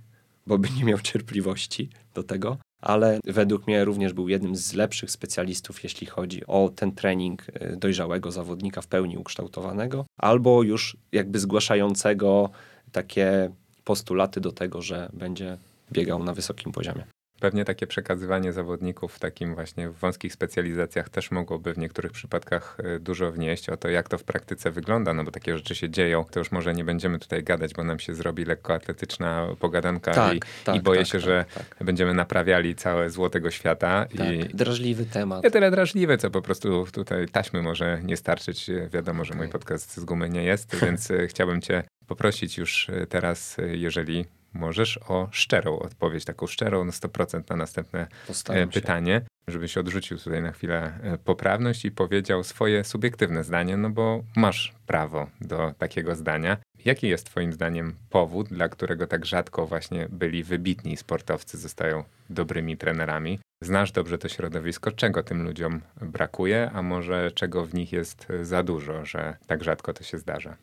[0.47, 5.11] bo by nie miał cierpliwości do tego, ale według mnie również był jednym z lepszych
[5.11, 11.39] specjalistów, jeśli chodzi o ten trening y, dojrzałego zawodnika w pełni ukształtowanego, albo już jakby
[11.39, 12.49] zgłaszającego
[12.91, 13.51] takie
[13.83, 15.57] postulaty do tego, że będzie
[15.91, 17.03] biegał na wysokim poziomie.
[17.41, 22.77] Pewnie takie przekazywanie zawodników w takim właśnie w wąskich specjalizacjach też mogłoby w niektórych przypadkach
[22.83, 25.89] e, dużo wnieść o to, jak to w praktyce wygląda, no bo takie rzeczy się
[25.89, 26.25] dzieją.
[26.31, 30.39] To już może nie będziemy tutaj gadać, bo nam się zrobi lekkoatletyczna pogadanka Tak, i,
[30.63, 31.83] tak, i boję tak, się, tak, że tak.
[31.85, 34.05] będziemy naprawiali całe zło tego świata.
[34.17, 35.43] Tak, I drażliwy temat.
[35.43, 38.71] nie tyle drażliwe, co po prostu tutaj taśmy może nie starczyć.
[38.93, 43.07] Wiadomo, że mój podcast z gumy nie jest, więc e, chciałbym cię poprosić już e,
[43.07, 48.71] teraz, jeżeli możesz, o szczerą odpowiedź, taką szczerą na 100% na następne Postaram e, się.
[48.71, 54.23] pytanie, żebyś odrzucił tutaj na chwilę e, poprawność i powiedział swoje subiektywne zdanie, no bo
[54.35, 56.57] masz prawo do takiego zdania.
[56.85, 62.77] Jaki jest twoim zdaniem powód, dla którego tak rzadko właśnie byli wybitni sportowcy zostają dobrymi
[62.77, 63.39] trenerami?
[63.63, 68.45] Znasz dobrze to środowisko, czego tym ludziom brakuje, a może czego w nich jest e,
[68.45, 70.57] za dużo, że tak rzadko to się zdarza?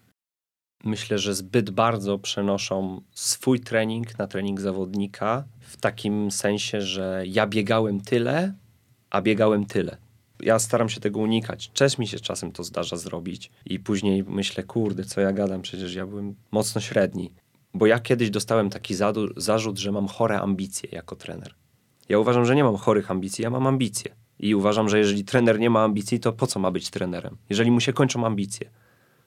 [0.85, 7.47] Myślę, że zbyt bardzo przenoszą swój trening na trening zawodnika w takim sensie, że ja
[7.47, 8.55] biegałem tyle,
[9.11, 9.97] a biegałem tyle.
[10.41, 11.69] Ja staram się tego unikać.
[11.69, 15.95] Też mi się czasem to zdarza zrobić i później myślę, kurde, co ja gadam, przecież
[15.95, 17.33] ja byłem mocno średni.
[17.75, 18.95] Bo ja kiedyś dostałem taki
[19.37, 21.55] zarzut, że mam chore ambicje jako trener.
[22.09, 24.15] Ja uważam, że nie mam chorych ambicji, ja mam ambicje.
[24.39, 27.37] I uważam, że jeżeli trener nie ma ambicji, to po co ma być trenerem?
[27.51, 28.71] Jeżeli mu się kończą ambicje.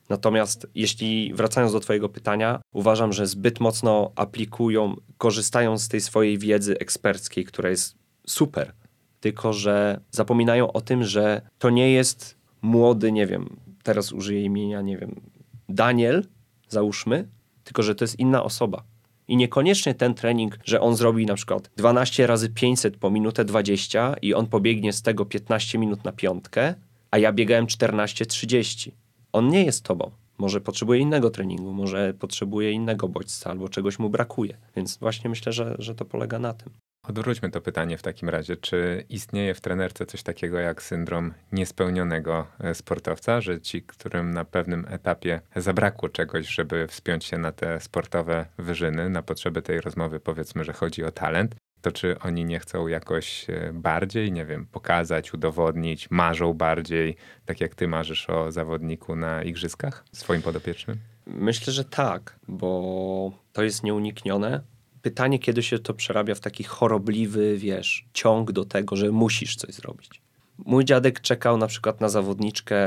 [0.10, 6.38] Natomiast jeśli wracając do Twojego pytania, uważam, że zbyt mocno aplikują, korzystają z tej swojej
[6.38, 7.96] wiedzy eksperckiej, która jest
[8.28, 8.74] super,
[9.20, 14.82] tylko że zapominają o tym, że to nie jest młody, nie wiem, teraz użyję imienia,
[14.82, 15.22] nie wiem,
[15.70, 16.26] Daniel,
[16.70, 17.28] załóżmy,
[17.64, 18.84] tylko że to jest inna osoba.
[19.28, 24.16] I niekoniecznie ten trening, że on zrobi na przykład 12 razy 500 po minutę 20
[24.22, 26.76] i on pobiegnie z tego 15 minut na piątkę,
[27.12, 28.92] a ja biegałem 14-30.
[29.34, 30.12] On nie jest tobą.
[30.38, 34.58] Może potrzebuje innego treningu, może potrzebuje innego bodźca albo czegoś mu brakuje.
[34.76, 36.72] Więc właśnie myślę, że, że to polega na tym.
[37.08, 38.58] Odwróćmy to pytanie w takim razie.
[38.58, 44.46] Czy istnieje w trenerce coś takiego jak syndrom niespełnionego e, sportowca, że ci, którym na
[44.46, 50.20] pewnym etapie zabrakło czegoś, żeby wspiąć się na te sportowe wyżyny, na potrzeby tej rozmowy
[50.20, 54.65] powiedzmy, że chodzi o talent, to czy oni nie chcą jakoś e, bardziej, nie wiem,
[54.65, 57.15] pokazać, udowodnić, marzą bardziej,
[57.46, 60.98] tak jak ty marzysz o zawodniku na igrzyskach swoim podopiecznym?
[61.26, 64.62] Myślę, że tak, bo to jest nieuniknione.
[65.02, 69.76] Pytanie, kiedy się to przerabia w taki chorobliwy, wiesz, ciąg do tego, że musisz coś
[69.76, 70.22] zrobić.
[70.58, 72.78] Mój dziadek czekał na przykład na zawodniczkę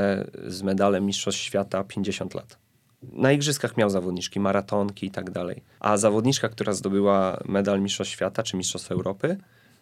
[0.47, 2.64] z medalem Mistrzostw Świata 50 lat.
[3.13, 5.63] Na igrzyskach miał zawodniczki, maratonki i tak dalej.
[5.79, 9.37] A zawodniczka, która zdobyła medal Mistrzostw Świata czy Mistrzostw Europy,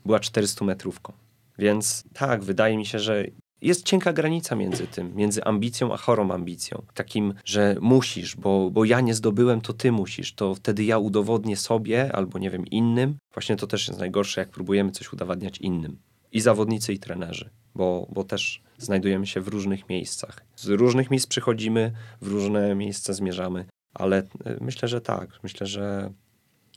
[0.05, 1.13] była 400 metrówką.
[1.57, 3.25] Więc tak, wydaje mi się, że
[3.61, 6.83] jest cienka granica między tym, między ambicją a chorą ambicją.
[6.93, 11.57] Takim, że musisz, bo, bo ja nie zdobyłem, to ty musisz, to wtedy ja udowodnię
[11.57, 13.17] sobie albo nie wiem, innym.
[13.33, 15.97] Właśnie to też jest najgorsze, jak próbujemy coś udowadniać innym.
[16.31, 20.45] I zawodnicy, i trenerzy, bo, bo też znajdujemy się w różnych miejscach.
[20.55, 24.23] Z różnych miejsc przychodzimy, w różne miejsca zmierzamy, ale e,
[24.61, 25.29] myślę, że tak.
[25.43, 26.13] Myślę, że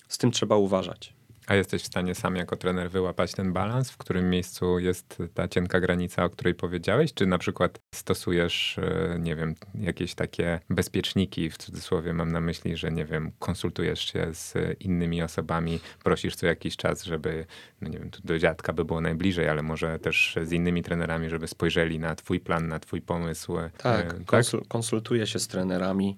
[0.08, 1.15] z tym trzeba uważać.
[1.46, 5.48] A jesteś w stanie sam jako trener wyłapać ten balans, w którym miejscu jest ta
[5.48, 7.14] cienka granica, o której powiedziałeś?
[7.14, 12.76] Czy na przykład stosujesz, e, nie wiem, jakieś takie bezpieczniki, w cudzysłowie mam na myśli,
[12.76, 17.46] że nie wiem, konsultujesz się z innymi osobami, prosisz co jakiś czas, żeby,
[17.80, 21.48] no nie wiem, do dziadka by było najbliżej, ale może też z innymi trenerami, żeby
[21.48, 23.58] spojrzeli na twój plan, na twój pomysł.
[23.58, 26.16] E, tak, konsul konsultuję się z trenerami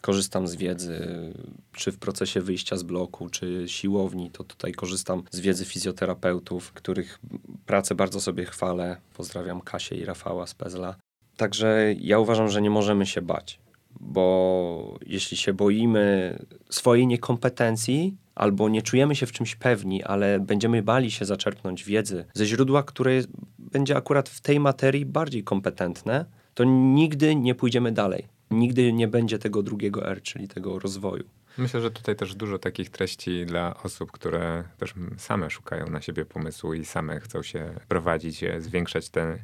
[0.00, 1.06] korzystam z wiedzy,
[1.72, 7.18] czy w procesie wyjścia z bloku, czy siłowni, to tutaj korzystam z wiedzy fizjoterapeutów, których
[7.66, 8.96] pracę bardzo sobie chwalę.
[9.14, 10.94] Pozdrawiam Kasię i Rafała z Pezla.
[11.36, 13.60] Także ja uważam, że nie możemy się bać,
[14.00, 16.38] bo jeśli się boimy
[16.70, 22.24] swojej niekompetencji, albo nie czujemy się w czymś pewni, ale będziemy bali się zaczerpnąć wiedzy
[22.34, 23.10] ze źródła, które
[23.58, 29.38] będzie akurat w tej materii bardziej kompetentne, to nigdy nie pójdziemy dalej nigdy nie będzie
[29.38, 31.24] tego drugiego R, czyli tego rozwoju.
[31.58, 36.24] Myślę, że tutaj też dużo takich treści dla osób, które też same szukają na siebie
[36.24, 39.38] pomysłu i same chcą się prowadzić, zwiększać ten,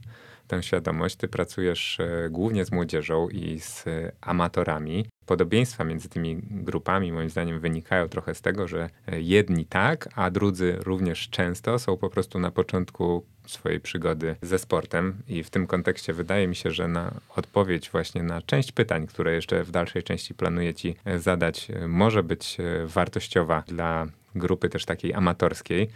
[0.46, 1.16] tę świadomość.
[1.16, 3.84] Ty pracujesz e, głównie z młodzieżą i z
[4.20, 5.06] amatorami.
[5.26, 10.30] Podobieństwa między tymi grupami, moim zdaniem, wynikają trochę z tego, że e, jedni tak, a
[10.30, 15.22] drudzy również często są po prostu na początku swojej przygody ze sportem.
[15.28, 19.34] I w tym kontekście wydaje mi się, że na odpowiedź właśnie na część pytań, które
[19.34, 24.84] jeszcze w dalszej części planuję Ci e, zadać, e, może być wartościowa dla grupy też
[24.84, 25.88] takiej amatorskiej.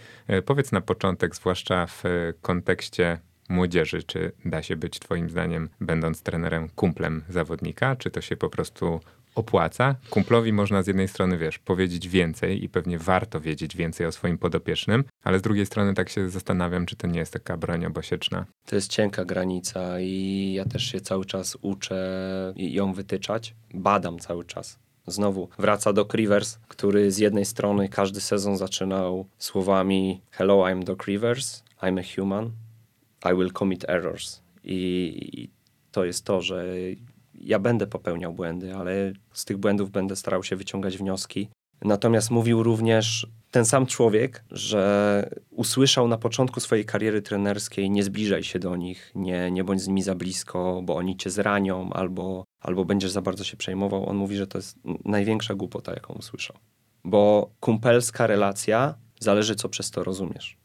[0.47, 2.03] Powiedz na początek, zwłaszcza w
[2.43, 8.37] kontekście młodzieży, czy da się być Twoim zdaniem, będąc trenerem, kumplem zawodnika, czy to się
[8.37, 9.01] po prostu
[9.35, 9.95] opłaca.
[10.11, 14.39] Kumplowi można z jednej strony, wiesz, powiedzieć więcej i pewnie warto wiedzieć więcej o swoim
[14.39, 18.47] podopiecznym, ale z drugiej strony tak się zastanawiam, czy to nie jest taka broń obosieczna.
[18.67, 23.55] To jest cienka granica i ja też się cały czas uczę ją wytyczać.
[23.75, 24.79] Badam cały czas.
[25.07, 30.99] Znowu wraca do Rivers, który z jednej strony każdy sezon zaczynał słowami Hello, I'm Doc
[31.07, 32.51] Rivers, I'm a human,
[33.25, 34.43] I will commit errors.
[34.65, 35.49] I
[35.93, 36.65] to jest to, że
[37.35, 41.49] ja będę popełniał błędy, ale z tych błędów będę starał się wyciągać wnioski.
[41.83, 48.43] Natomiast mówił również ten sam człowiek, że usłyszał na początku swojej kariery trenerskiej: nie zbliżaj
[48.43, 52.45] się do nich, nie, nie bądź z nimi za blisko, bo oni cię zranią, albo,
[52.61, 54.09] albo będziesz za bardzo się przejmował.
[54.09, 56.57] On mówi, że to jest największa głupota, jaką usłyszał.
[57.05, 60.57] Bo kumpelska relacja zależy, co przez to rozumiesz.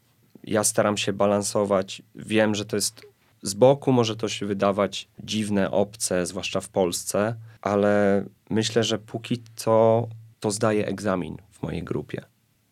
[0.43, 2.01] Ja staram się balansować.
[2.15, 3.01] Wiem, że to jest
[3.41, 9.43] z boku może to się wydawać dziwne, obce, zwłaszcza w Polsce, ale myślę, że póki
[9.56, 10.08] co
[10.39, 12.21] to zdaje egzamin w mojej grupie.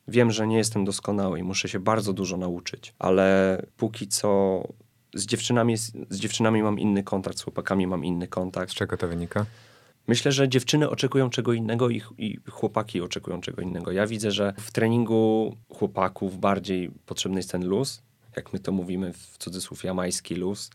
[0.08, 4.62] Wiem, że nie jestem doskonały i muszę się bardzo dużo nauczyć, ale póki co
[5.14, 5.78] z dziewczynami,
[6.10, 8.72] z dziewczynami mam inny kontakt, z chłopakami mam inny kontakt.
[8.72, 9.46] Z czego to wynika?
[10.08, 13.92] Myślę, że dziewczyny oczekują czego innego i, i, chłopaki oczekują czego innego.
[13.92, 18.02] Ja widzę, że w treningu chłopaków bardziej potrzebny jest ten luz,
[18.36, 20.70] jak my to mówimy w cudzysłów, jamański luz,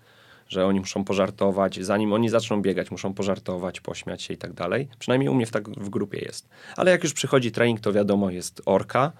[0.48, 4.88] że oni muszą pożartować, zanim oni zaczną biegać, muszą pożartować, pośmiać się i tak dalej.
[4.98, 6.48] Przynajmniej u mnie w, tak w grupie jest.
[6.76, 9.12] Ale jak już przychodzi trening, to wiadomo, jest orka.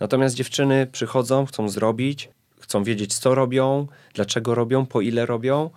[0.00, 5.70] Natomiast dziewczyny przychodzą, chcą zrobić, chcą wiedzieć, co robią, dlaczego robią, po ile robią.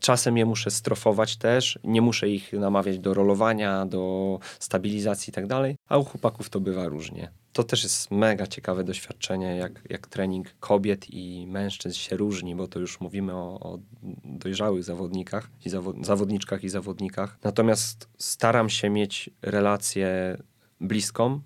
[0.00, 5.46] Czasem je muszę strofować też, nie muszę ich namawiać do rolowania, do stabilizacji i tak
[5.46, 10.06] dalej, a u chłopaków to bywa różnie to też jest mega ciekawe doświadczenie, jak, jak
[10.06, 13.78] trening kobiet i mężczyzn się różni, bo to już mówimy o, o
[14.24, 17.38] dojrzałych zawodnikach i zawo zawodniczkach i zawodnikach.
[17.42, 20.36] Natomiast staram się mieć relację
[20.80, 21.40] bliską.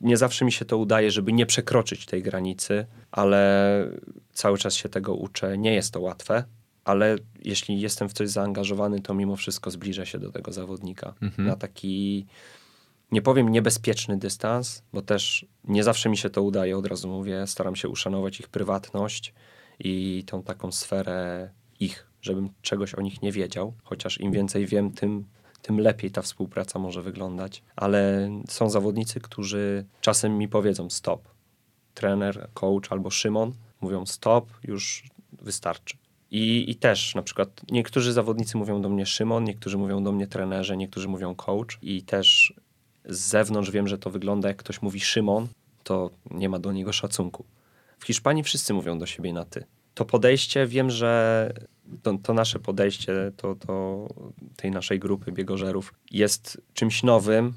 [0.00, 3.84] Nie zawsze mi się to udaje, żeby nie przekroczyć tej granicy, ale
[4.32, 5.58] cały czas się tego uczę.
[5.58, 6.44] Nie jest to łatwe,
[6.88, 11.48] ale jeśli jestem w coś zaangażowany, to mimo wszystko zbliżę się do tego zawodnika mhm.
[11.48, 12.26] na taki
[13.12, 17.46] nie powiem niebezpieczny dystans, bo też nie zawsze mi się to udaje, od razu mówię,
[17.46, 19.34] staram się uszanować ich prywatność
[19.78, 24.90] i tą taką sferę ich, żebym czegoś o nich nie wiedział, chociaż im więcej wiem,
[24.90, 25.24] tym,
[25.62, 27.62] tym lepiej ta współpraca może wyglądać.
[27.76, 31.28] Ale są zawodnicy, którzy czasem mi powiedzą stop.
[31.94, 35.96] Trener, coach albo Szymon mówią stop, już wystarczy.
[36.30, 40.26] I, I też na przykład niektórzy zawodnicy mówią do mnie Szymon, niektórzy mówią do mnie
[40.26, 42.54] trenerze, niektórzy mówią coach i też
[43.04, 45.48] z zewnątrz wiem, że to wygląda jak ktoś mówi Szymon,
[45.84, 47.44] to nie ma do niego szacunku.
[47.98, 49.64] W Hiszpanii wszyscy mówią do siebie na ty.
[49.94, 51.52] To podejście, wiem, że
[52.02, 54.06] to, to nasze podejście to, to
[54.56, 57.54] tej naszej grupy biegożerów jest czymś nowym,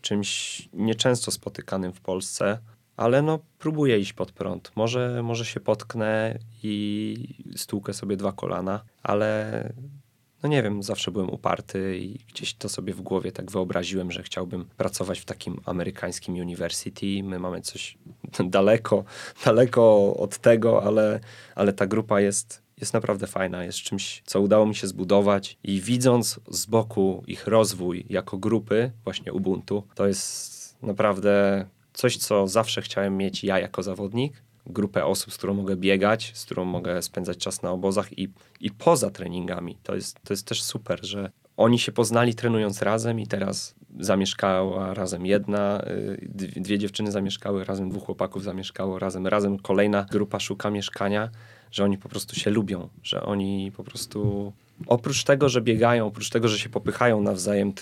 [0.00, 2.58] czymś nieczęsto spotykanym w Polsce,
[2.96, 4.72] ale no próbuję iść pod prąd.
[4.76, 7.16] Może, może się potknę i
[7.56, 9.72] stłukę sobie dwa kolana, ale
[10.44, 14.22] no nie wiem, zawsze byłem uparty i gdzieś to sobie w głowie tak wyobraziłem, że
[14.22, 17.22] chciałbym pracować w takim amerykańskim university.
[17.22, 17.98] My mamy coś
[18.44, 19.04] daleko,
[19.44, 21.20] daleko od tego, ale,
[21.54, 25.80] ale ta grupa jest, jest naprawdę fajna, jest czymś, co udało mi się zbudować i
[25.80, 32.82] widząc z boku ich rozwój jako grupy, właśnie Ubuntu, to jest naprawdę coś, co zawsze
[32.82, 37.38] chciałem mieć ja jako zawodnik, grupę osób, z którą mogę biegać, z którą mogę spędzać
[37.38, 38.28] czas na obozach i,
[38.60, 39.78] i poza treningami.
[39.82, 44.94] To jest, to jest też super, że oni się poznali trenując razem i teraz zamieszkała
[44.94, 50.70] razem jedna, y, dwie dziewczyny zamieszkały razem, dwóch chłopaków zamieszkało razem, razem kolejna grupa szuka
[50.70, 51.30] mieszkania,
[51.70, 54.52] że oni po prostu się lubią, że oni po prostu
[54.86, 57.72] oprócz tego, że biegają, oprócz tego, że się popychają nawzajem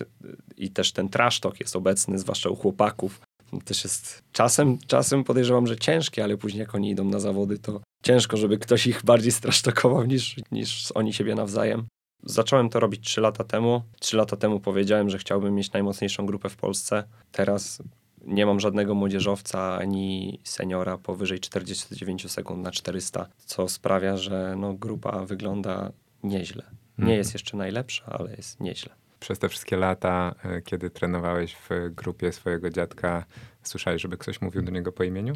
[0.57, 3.21] i też ten trash talk jest obecny, zwłaszcza u chłopaków,
[3.61, 7.81] też jest czasem, czasem podejrzewam, że ciężkie, ale później jak oni idą na zawody, to
[8.03, 11.87] ciężko, żeby ktoś ich bardziej strasztokował niż, niż oni siebie nawzajem.
[12.25, 13.83] Zacząłem to robić 3 lata temu.
[14.01, 17.05] 3 lata temu powiedziałem, że chciałbym mieć najmocniejszą grupę w Polsce.
[17.33, 17.83] Teraz
[18.25, 24.75] nie mam żadnego młodzieżowca ani seniora powyżej 49 sekund na 400, co sprawia, że no,
[24.75, 25.93] grupa wygląda
[26.23, 26.63] nieźle.
[26.99, 27.19] Nie mhm.
[27.19, 32.33] jest jeszcze najlepsza, ale jest nieźle przez te wszystkie lata, e, kiedy trenowałeś w grupie
[32.33, 33.25] swojego dziadka,
[33.62, 35.35] słyszałeś, żeby ktoś mówił do niego po imieniu?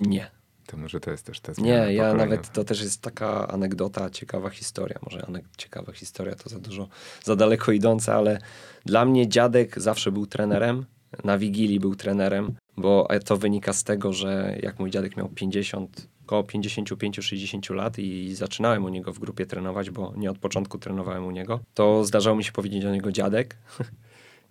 [0.00, 0.30] Nie.
[0.66, 4.10] To może to jest też ta zmiana Nie, ja nawet, to też jest taka anegdota,
[4.10, 4.98] ciekawa historia.
[5.02, 6.88] Może anek- ciekawa historia to za dużo,
[7.24, 8.38] za daleko idące, ale
[8.84, 10.86] dla mnie dziadek zawsze był trenerem.
[11.24, 16.08] Na Wigilii był trenerem, bo to wynika z tego, że jak mój dziadek miał 50
[16.24, 21.26] około 55-60 lat i zaczynałem u niego w grupie trenować, bo nie od początku trenowałem
[21.26, 23.56] u niego, to zdarzało mi się powiedzieć do niego dziadek.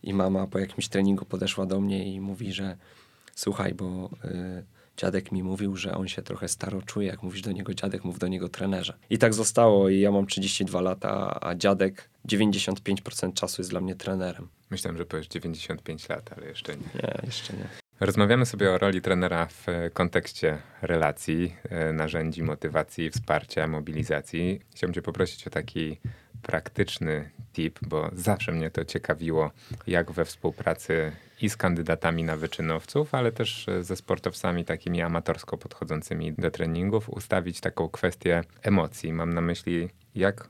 [0.03, 2.77] I mama po jakimś treningu podeszła do mnie i mówi, że
[3.35, 4.63] słuchaj, bo y,
[4.97, 7.07] dziadek mi mówił, że on się trochę staro czuje.
[7.07, 8.93] Jak mówisz do niego dziadek, mów do niego trenerze.
[9.09, 9.89] I tak zostało.
[9.89, 14.47] I ja mam 32 lata, a dziadek 95% czasu jest dla mnie trenerem.
[14.69, 16.83] Myślałem, że powiesz 95 lat, ale jeszcze nie.
[16.95, 17.82] Nie, jeszcze nie.
[17.99, 24.59] Rozmawiamy sobie o roli trenera w kontekście relacji, e, narzędzi, motywacji, wsparcia, mobilizacji.
[24.75, 25.99] Chciałbym Cię poprosić o taki
[26.41, 29.51] praktyczny tip, bo zawsze mnie to ciekawiło,
[29.87, 36.33] jak we współpracy i z kandydatami na wyczynowców, ale też ze sportowcami takimi amatorsko podchodzącymi
[36.33, 39.13] do treningów, ustawić taką kwestię emocji.
[39.13, 40.49] Mam na myśli, jak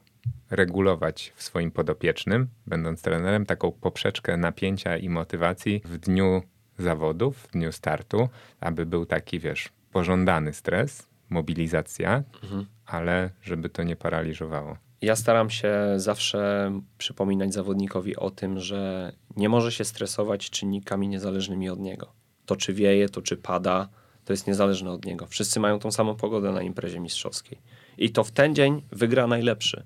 [0.52, 6.42] regulować w swoim podopiecznym, będąc trenerem, taką poprzeczkę napięcia i motywacji w dniu
[6.84, 8.30] zawodów w dniu startu,
[8.60, 12.66] aby był taki, wiesz, pożądany stres, mobilizacja, mhm.
[12.86, 14.78] ale żeby to nie paraliżowało.
[15.02, 21.70] Ja staram się zawsze przypominać zawodnikowi o tym, że nie może się stresować czynnikami niezależnymi
[21.70, 22.14] od niego.
[22.46, 23.90] To czy wieje, to czy pada,
[24.26, 25.28] to jest niezależne od niego.
[25.28, 27.58] Wszyscy mają tą samą pogodę na imprezie mistrzowskiej.
[27.98, 29.84] I to w ten dzień wygra najlepszy.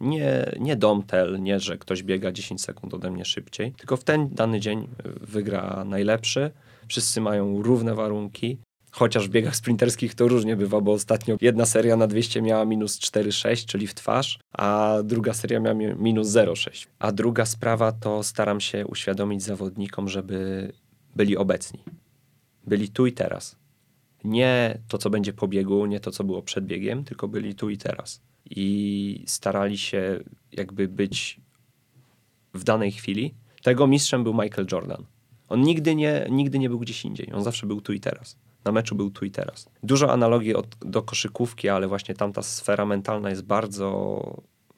[0.00, 4.28] Nie, nie domtel, nie, że ktoś biega 10 sekund ode mnie szybciej, tylko w ten
[4.28, 4.88] dany dzień
[5.20, 6.50] wygra najlepszy.
[6.88, 8.58] Wszyscy mają równe warunki.
[8.90, 12.98] Chociaż w biegach sprinterskich to różnie bywa, bo ostatnio jedna seria na 200 miała minus
[12.98, 16.86] 4,6, czyli w twarz, a druga seria miała minus 0,6.
[16.98, 20.72] A druga sprawa to staram się uświadomić zawodnikom, żeby
[21.16, 21.80] byli obecni.
[22.66, 23.56] Byli tu i teraz.
[24.24, 27.70] Nie to, co będzie po biegu, nie to, co było przed biegiem, tylko byli tu
[27.70, 28.20] i teraz
[28.50, 30.20] i starali się
[30.52, 31.40] jakby być
[32.54, 33.34] w danej chwili.
[33.62, 35.04] Tego mistrzem był Michael Jordan.
[35.48, 37.32] On nigdy nie, nigdy nie był gdzieś indziej.
[37.34, 38.36] On zawsze był tu i teraz.
[38.64, 39.68] Na meczu był tu i teraz.
[39.82, 44.20] Dużo analogii od, do koszykówki, ale właśnie tamta sfera mentalna jest bardzo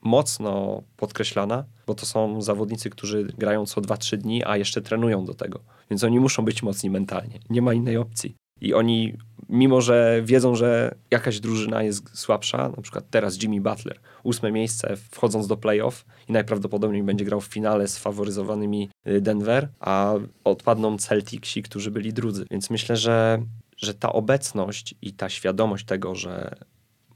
[0.02, 5.34] mocno podkreślana, bo to są zawodnicy, którzy grają co 2-3 dni, a jeszcze trenują do
[5.34, 5.60] tego.
[5.90, 7.38] Więc oni muszą być mocni mentalnie.
[7.50, 8.36] Nie ma innej opcji.
[8.60, 9.14] I oni
[9.48, 14.96] mimo że wiedzą, że jakaś drużyna jest słabsza, na przykład teraz Jimmy Butler, ósme miejsce
[14.96, 20.98] wchodząc do playoff i najprawdopodobniej będzie grał w finale z faworyzowanymi y, Denver, a odpadną
[20.98, 22.46] Celticsi, którzy byli drudzy.
[22.50, 23.42] Więc myślę, że,
[23.76, 26.56] że ta obecność i ta świadomość tego, że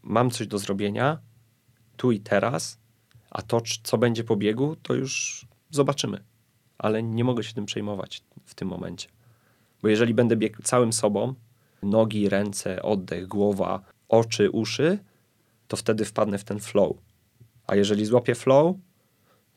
[0.03, 1.19] mam coś do zrobienia
[1.97, 2.79] tu i teraz,
[3.31, 6.25] a to, co będzie po biegu, to już zobaczymy.
[6.79, 9.09] Ale nie mogę się tym przejmować w tym momencie.
[9.83, 11.35] Bo jeżeli będę biegł całym sobą,
[11.83, 14.99] nogi, ręce, oddech, głowa, oczy, uszy,
[15.69, 16.97] to wtedy wpadnę w ten flow.
[17.67, 18.77] A jeżeli złapię flow,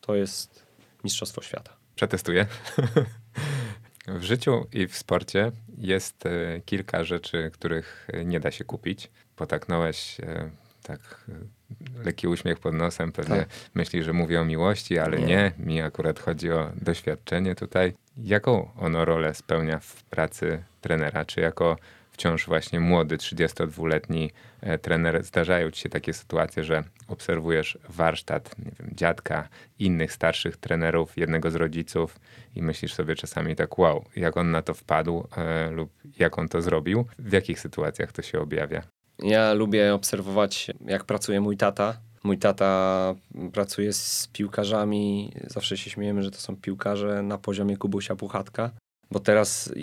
[0.01, 0.65] to jest
[1.03, 1.73] Mistrzostwo Świata.
[1.95, 2.45] Przetestuję.
[4.07, 9.11] w życiu i w sporcie jest e, kilka rzeczy, których nie da się kupić.
[9.35, 10.49] Potaknąłeś e,
[10.83, 13.49] tak e, lekki uśmiech pod nosem, pewnie tak.
[13.73, 15.25] myśli, że mówię o miłości, ale nie.
[15.25, 15.51] nie.
[15.57, 17.93] Mi akurat chodzi o doświadczenie tutaj.
[18.17, 21.25] Jaką ono rolę spełnia w pracy trenera?
[21.25, 21.77] Czy jako
[22.13, 28.89] wciąż właśnie młody, 32-letni e, trener, zdarzają ci się takie sytuacje, że obserwujesz warsztat wiem,
[28.95, 29.49] dziadka,
[29.79, 32.19] innych starszych trenerów, jednego z rodziców
[32.55, 36.47] i myślisz sobie czasami tak, wow, jak on na to wpadł e, lub jak on
[36.49, 37.05] to zrobił?
[37.19, 38.81] W jakich sytuacjach to się objawia?
[39.19, 41.97] Ja lubię obserwować, jak pracuje mój tata.
[42.23, 43.15] Mój tata
[43.53, 45.33] pracuje z piłkarzami.
[45.47, 48.71] Zawsze się śmiejemy, że to są piłkarze na poziomie Kubusia Puchatka
[49.11, 49.73] bo teraz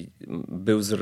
[0.48, 0.94] był, z,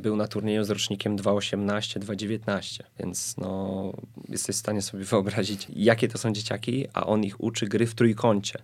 [0.00, 3.92] był na turnieju z rocznikiem 2.18, 2.19, więc no,
[4.28, 7.94] jesteś w stanie sobie wyobrazić, jakie to są dzieciaki, a on ich uczy gry w
[7.94, 8.58] trójkącie.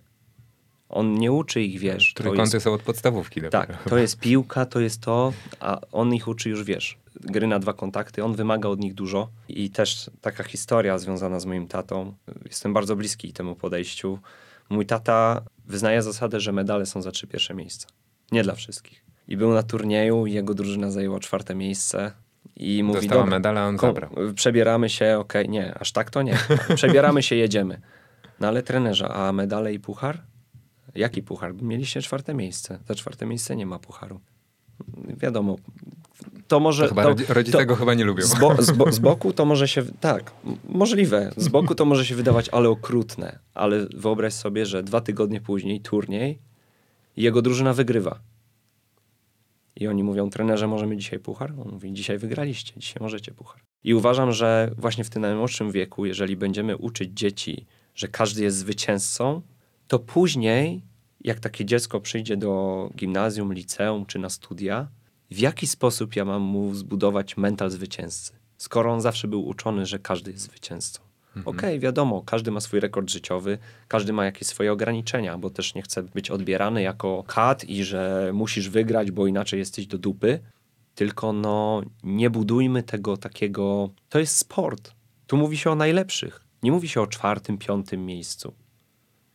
[0.89, 2.13] On nie uczy ich, wiesz.
[2.13, 3.41] Trójkąty jest, są od podstawówki.
[3.51, 7.59] Tak, to jest piłka, to jest to, a on ich uczy już, wiesz, gry na
[7.59, 8.23] dwa kontakty.
[8.23, 12.13] On wymaga od nich dużo i też taka historia związana z moim tatą.
[12.45, 14.19] Jestem bardzo bliski temu podejściu.
[14.69, 17.87] Mój tata wyznaje zasadę, że medale są za trzy pierwsze miejsca.
[18.33, 19.03] Nie dla wszystkich.
[19.27, 22.11] I był na turnieju, jego drużyna zajęła czwarte miejsce.
[22.55, 24.09] I mówi, Dostała medal, a on zabrał.
[24.35, 26.37] Przebieramy się, okej, okay, nie, aż tak to nie.
[26.75, 27.81] Przebieramy się, jedziemy.
[28.39, 30.21] No ale trenerze, a medale i puchar?
[30.95, 31.53] Jaki puchar?
[31.61, 32.79] Mieliście czwarte miejsce.
[32.87, 34.19] Za czwarte miejsce nie ma pucharu.
[35.17, 35.55] Wiadomo,
[36.47, 36.83] to może...
[36.83, 38.25] To chyba to, rodzice to, tego chyba nie lubią.
[38.25, 39.83] Z, bo, z, bo, z, boku to może się...
[39.99, 40.31] Tak,
[40.69, 41.31] możliwe.
[41.37, 43.39] Z boku to może się wydawać, ale okrutne.
[43.53, 46.39] Ale wyobraź sobie, że dwa tygodnie później turniej
[47.17, 48.19] jego drużyna wygrywa.
[49.75, 51.53] I oni mówią, trenerze, możemy dzisiaj puchar?
[51.59, 53.61] On mówi, dzisiaj wygraliście, dzisiaj możecie puchar.
[53.83, 58.57] I uważam, że właśnie w tym najmłodszym wieku, jeżeli będziemy uczyć dzieci, że każdy jest
[58.57, 59.41] zwycięzcą,
[59.87, 60.81] to później,
[61.21, 64.87] jak takie dziecko przyjdzie do gimnazjum, liceum czy na studia,
[65.31, 68.33] w jaki sposób ja mam mu zbudować mental zwycięzcy?
[68.57, 71.01] Skoro on zawsze był uczony, że każdy jest zwycięzcą.
[71.35, 71.57] Mhm.
[71.57, 73.57] Okej, okay, wiadomo, każdy ma swój rekord życiowy,
[73.87, 78.31] każdy ma jakieś swoje ograniczenia, bo też nie chce być odbierany jako kat i że
[78.33, 80.39] musisz wygrać, bo inaczej jesteś do dupy.
[80.95, 83.89] Tylko no, nie budujmy tego takiego.
[84.09, 84.91] To jest sport.
[85.27, 86.41] Tu mówi się o najlepszych.
[86.63, 88.53] Nie mówi się o czwartym, piątym miejscu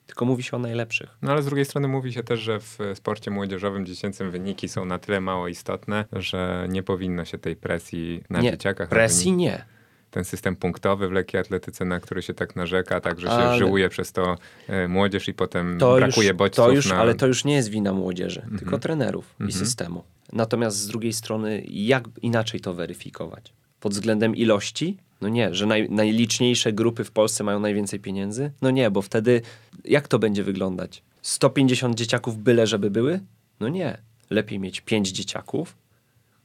[0.09, 1.19] tylko mówi się o najlepszych.
[1.23, 4.85] No ale z drugiej strony mówi się też, że w sporcie młodzieżowym dziecięcym wyniki są
[4.85, 8.89] na tyle mało istotne, że nie powinno się tej presji na nie, dzieciakach.
[8.89, 9.65] Presji nie
[10.11, 13.53] ten system punktowy w lekkiej atletyce, na który się tak narzeka, tak, że ale...
[13.53, 14.37] się żyłuje przez to
[14.69, 16.65] e, młodzież i potem to brakuje już, bodźców.
[16.65, 16.97] To już, na...
[16.97, 18.59] Ale to już nie jest wina młodzieży, -hmm.
[18.59, 19.41] tylko trenerów -hmm.
[19.41, 19.67] i mhm.
[19.67, 20.05] systemu.
[20.33, 23.53] Natomiast z drugiej strony, jak inaczej to weryfikować?
[23.81, 24.97] Pod względem ilości?
[25.21, 28.51] No nie, że naj, najliczniejsze grupy w Polsce mają najwięcej pieniędzy?
[28.63, 29.43] No nie, bo wtedy
[29.85, 31.03] jak to będzie wyglądać?
[31.23, 33.21] 150 dzieciaków byle, żeby były?
[33.61, 33.99] No nie.
[34.31, 35.77] Lepiej mieć 5 dzieciaków,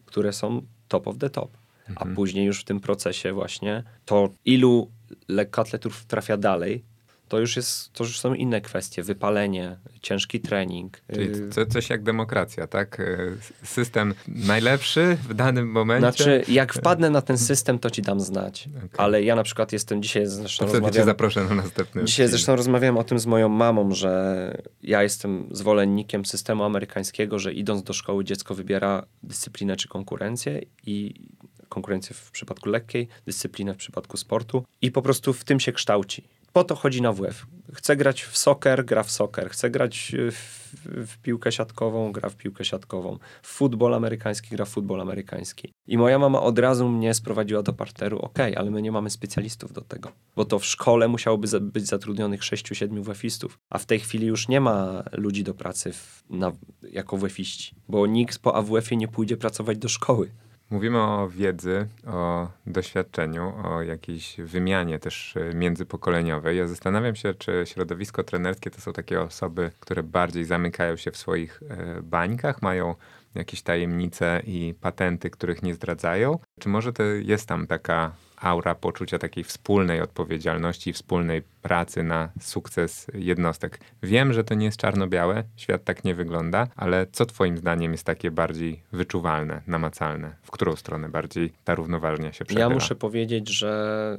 [0.06, 2.16] które są top of the top a mhm.
[2.16, 4.92] później już w tym procesie właśnie to ilu
[5.28, 6.84] lekkoatletów trafia dalej,
[7.34, 9.04] to już, jest, to już są inne kwestie.
[9.04, 11.02] Wypalenie, ciężki trening.
[11.14, 13.00] Czyli to, coś jak demokracja, tak?
[13.00, 16.00] Y, system najlepszy w danym momencie.
[16.00, 18.70] Znaczy, jak wpadnę na ten system, to ci dam znać.
[18.78, 18.90] Okay.
[18.98, 20.94] Ale ja na przykład jestem dzisiaj zresztą to rozmawiam...
[20.94, 25.50] cię zaproszę na następny Dzisiaj zresztą rozmawiałem o tym z moją mamą, że ja jestem
[25.52, 31.14] zwolennikiem systemu amerykańskiego, że idąc do szkoły dziecko wybiera dyscyplinę czy konkurencję i
[31.74, 36.24] konkurencję w przypadku lekkiej, dyscyplinę w przypadku sportu i po prostu w tym się kształci.
[36.54, 37.46] Po to chodzi na WF.
[37.74, 39.50] Chce grać w soccer, gra w soccer.
[39.50, 40.74] Chce grać w,
[41.08, 43.18] w, piłkę siatkową, gra w piłkę siatkową.
[43.42, 45.72] W futbol amerykański, gra w futbol amerykański.
[45.88, 48.20] I moja mama od razu mnie sprowadziła do parteru.
[48.20, 50.12] Okej, okay, ale my nie mamy specjalistów do tego.
[50.36, 53.60] Bo to w szkole musiałoby być zatrudnionych 6-7 WF-istów.
[53.70, 56.52] A w tej chwili już nie ma ludzi do pracy w, na,
[56.92, 57.76] jako WF-iści.
[57.90, 60.32] Bo nikt po AWF-ie nie pójdzie pracować do szkoły.
[60.70, 66.58] Mówimy o wiedzy, o doświadczeniu, o jakiejś wymianie też e, międzypokoleniowej.
[66.58, 71.18] Ja zastanawiam się, czy środowisko trenerskie to są takie osoby, które bardziej zamykają się w
[71.18, 72.96] swoich e, bańkach, mają
[73.36, 76.40] jakieś tajemnice i patenty, których nie zdradzają?
[76.64, 83.08] Czy może to jest tam taka aura poczucia takiej wspólnej odpowiedzialności, wspólnej pracy na sukces
[83.14, 83.80] jednostek.
[84.04, 88.04] Wiem, że to nie jest czarno-białe, świat tak nie wygląda, ale co Twoim zdaniem jest
[88.04, 90.36] takie bardziej wyczuwalne, namacalne?
[90.42, 92.68] W którą stronę bardziej ta równoważnia się przechyla?
[92.68, 94.18] Ja muszę powiedzieć, że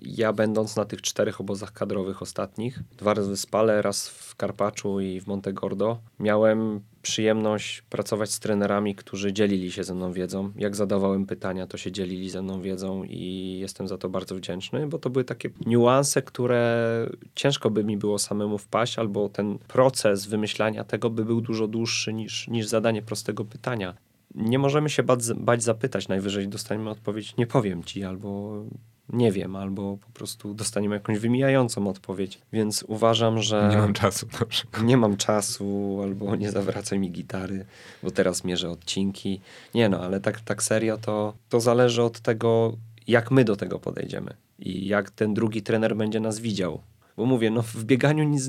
[0.00, 5.00] ja będąc na tych czterech obozach kadrowych ostatnich, dwa razy w Spale, raz w Karpaczu
[5.00, 10.52] i w Montegordo, miałem przyjemność pracować z trenerami, którzy dzielili się ze mną wiedzą.
[10.56, 14.86] Jak zadawałem pytania, to się dzielili ze mną wiedzą i jestem za to bardzo wdzięczny,
[14.86, 16.86] bo to były takie niuanse, które
[17.34, 22.12] ciężko by mi było samemu wpaść, albo ten proces wymyślania tego by był dużo dłuższy
[22.12, 23.94] niż, niż zadanie prostego pytania.
[24.34, 28.62] Nie możemy się bać, bać zapytać, najwyżej dostaniemy odpowiedź, nie powiem ci, albo
[29.08, 32.38] nie wiem, albo po prostu dostaniemy jakąś wymijającą odpowiedź.
[32.52, 33.68] Więc uważam, że.
[33.70, 34.62] Nie mam czasu, dobrze.
[34.82, 37.66] Nie mam czasu, albo nie zawracaj mi gitary,
[38.02, 39.40] bo teraz mierzę odcinki.
[39.74, 42.76] Nie no, ale tak, tak serio to, to zależy od tego,
[43.06, 46.80] jak my do tego podejdziemy i jak ten drugi trener będzie nas widział.
[47.16, 48.48] Bo mówię, no w bieganiu nic,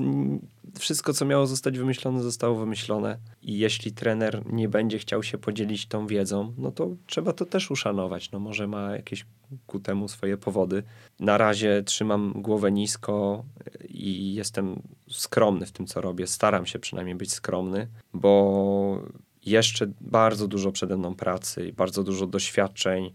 [0.80, 3.18] wszystko, co miało zostać wymyślone, zostało wymyślone.
[3.42, 7.72] I jeśli trener nie będzie chciał się podzielić tą wiedzą, no to trzeba to też
[7.72, 8.32] uszanować.
[8.32, 9.26] No może ma jakieś
[9.68, 10.84] ku temu swoje powody.
[11.20, 13.44] Na razie trzymam głowę nisko
[13.90, 16.28] i jestem skromny w tym, co robię.
[16.28, 19.02] Staram się przynajmniej być skromny, bo
[19.46, 23.14] jeszcze bardzo dużo przede mną pracy bardzo dużo doświadczeń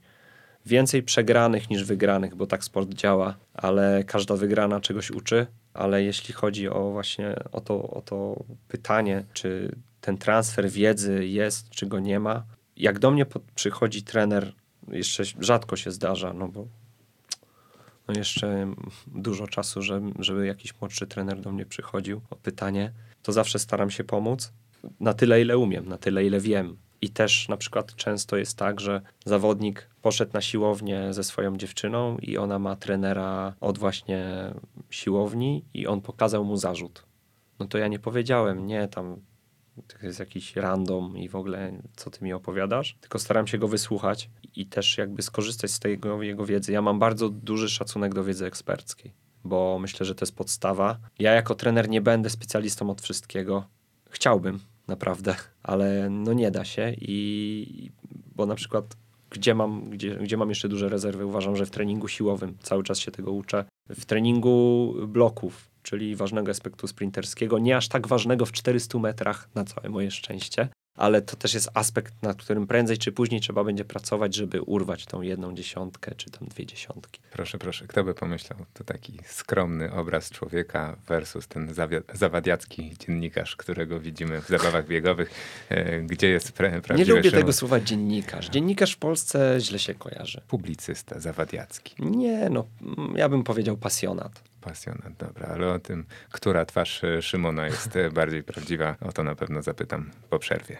[0.67, 5.47] więcej przegranych niż wygranych, bo tak sport działa, ale każda wygrana czegoś uczy.
[5.75, 11.71] Ale jeśli chodzi o właśnie o to, o to pytanie, czy ten transfer wiedzy jest,
[11.71, 12.45] czy go nie ma,
[12.77, 14.53] jak do mnie przychodzi trener,
[14.89, 16.67] jeszcze rzadko się zdarza, no bo
[18.09, 18.75] no jeszcze
[19.07, 22.93] dużo czasu, żeby, żeby jakiś młodszy trener do mnie przychodził o pytanie,
[23.23, 24.53] to zawsze staram się pomóc
[25.01, 26.77] na tyle, ile umiem, na tyle, ile wiem.
[27.03, 32.19] I też na przykład często jest tak, że zawodnik poszedł na siłownię ze swoją dziewczyną
[32.19, 34.53] i ona ma trenera od właśnie
[34.91, 37.05] siłowni i on pokazał mu zarzut.
[37.59, 39.17] No to ja nie powiedziałem, nie, tam
[39.89, 43.69] to jest jakiś random i w ogóle co ty mi opowiadasz, tylko staram się go
[43.69, 46.73] wysłuchać i też jakby skorzystać z tego jego wiedzy.
[46.73, 49.13] Ja mam bardzo duży szacunek do wiedzy eksperckiej,
[49.45, 50.99] bo myślę, że to jest podstawa.
[51.19, 53.65] Ja jako trener nie będę specjalistą od wszystkiego.
[54.11, 57.91] Chciałbym, naprawdę, ale no nie da się i
[58.37, 58.97] bo na przykład
[59.33, 62.99] gdzie mam, gdzie, gdzie mam jeszcze duże rezerwy, uważam, że w treningu siłowym cały czas
[62.99, 63.65] się tego uczę.
[63.89, 69.65] W treningu bloków, czyli ważnego aspektu sprinterskiego, nie aż tak ważnego w 400 metrach, na
[69.65, 73.85] całe moje szczęście, ale to też jest aspekt, nad którym prędzej czy później trzeba będzie
[73.85, 77.21] pracować, żeby urwać tą jedną dziesiątkę, czy tam dwie dziesiątki.
[77.33, 81.75] Proszę, proszę, kto by pomyślał, to taki skromny obraz człowieka versus ten
[82.15, 85.31] zawadiacki dziennikarz, którego widzimy w zabawach biegowych,
[85.69, 88.49] e, gdzie jest pra prawdziwy Nie lubię tego słowa dziennikarz.
[88.49, 90.41] Dziennikarz w Polsce źle się kojarzy.
[90.49, 91.95] Publicysta, zawadiacki.
[91.99, 92.67] Nie, no,
[93.15, 94.52] ja bym powiedział pasjonat.
[94.63, 99.25] Pasjonat, dobra, ale o tym, która twarz e, Szymona jest e, bardziej prawdziwa, o to
[99.25, 100.77] na pewno zapytam po przerwie.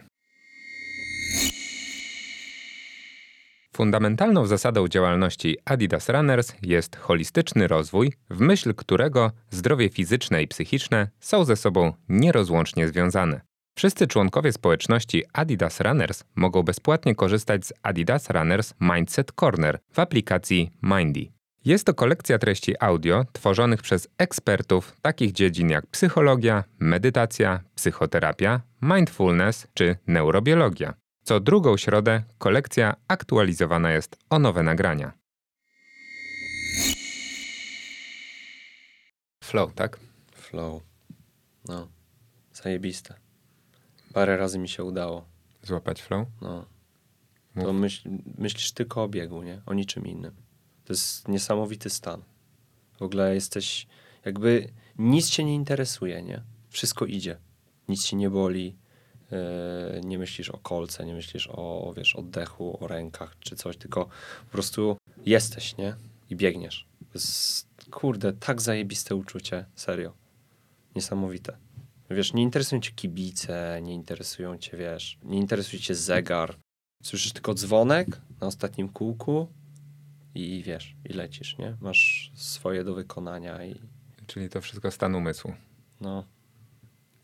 [3.77, 11.09] Fundamentalną zasadą działalności Adidas Runners jest holistyczny rozwój, w myśl którego zdrowie fizyczne i psychiczne
[11.21, 13.41] są ze sobą nierozłącznie związane.
[13.77, 20.71] Wszyscy członkowie społeczności Adidas Runners mogą bezpłatnie korzystać z Adidas Runners Mindset Corner w aplikacji
[20.83, 21.42] Mindy.
[21.65, 29.67] Jest to kolekcja treści audio tworzonych przez ekspertów takich dziedzin jak psychologia, medytacja, psychoterapia, mindfulness
[29.75, 30.95] czy neurobiologia.
[31.23, 35.13] Co drugą środę kolekcja aktualizowana jest o nowe nagrania.
[39.45, 39.99] Flow, tak?
[40.33, 40.83] Flow.
[41.69, 41.89] No,
[42.53, 43.15] zajebiste.
[44.13, 45.25] Parę razy mi się udało.
[45.63, 46.29] Złapać flow?
[46.41, 46.67] No.
[47.55, 48.09] To myśl,
[48.39, 49.63] myślisz tylko o biegu, nie?
[49.67, 50.52] O niczym innym.
[50.93, 52.23] To jest niesamowity stan.
[52.99, 53.87] W ogóle jesteś,
[54.25, 54.69] jakby
[54.99, 56.43] nic cię nie interesuje, nie?
[56.71, 57.37] Wszystko idzie.
[57.89, 58.77] Nic cię nie boli,
[59.31, 64.05] yy, nie myślisz o kolce, nie myślisz o, wiesz, oddechu, o rękach czy coś, tylko
[64.45, 65.95] po prostu jesteś, nie?
[66.31, 66.87] I biegniesz.
[67.15, 70.13] Jest, kurde, tak zajebiste uczucie, serio.
[70.95, 71.57] Niesamowite.
[72.11, 76.57] Wiesz, nie interesują cię kibice, nie interesują cię, wiesz, nie interesuje cię zegar.
[77.03, 79.49] Słyszysz tylko dzwonek na ostatnim kółku
[80.35, 81.77] i wiesz, i lecisz, nie?
[81.81, 83.81] Masz swoje do wykonania i...
[84.27, 85.55] Czyli to wszystko stan umysłu.
[86.01, 86.25] No.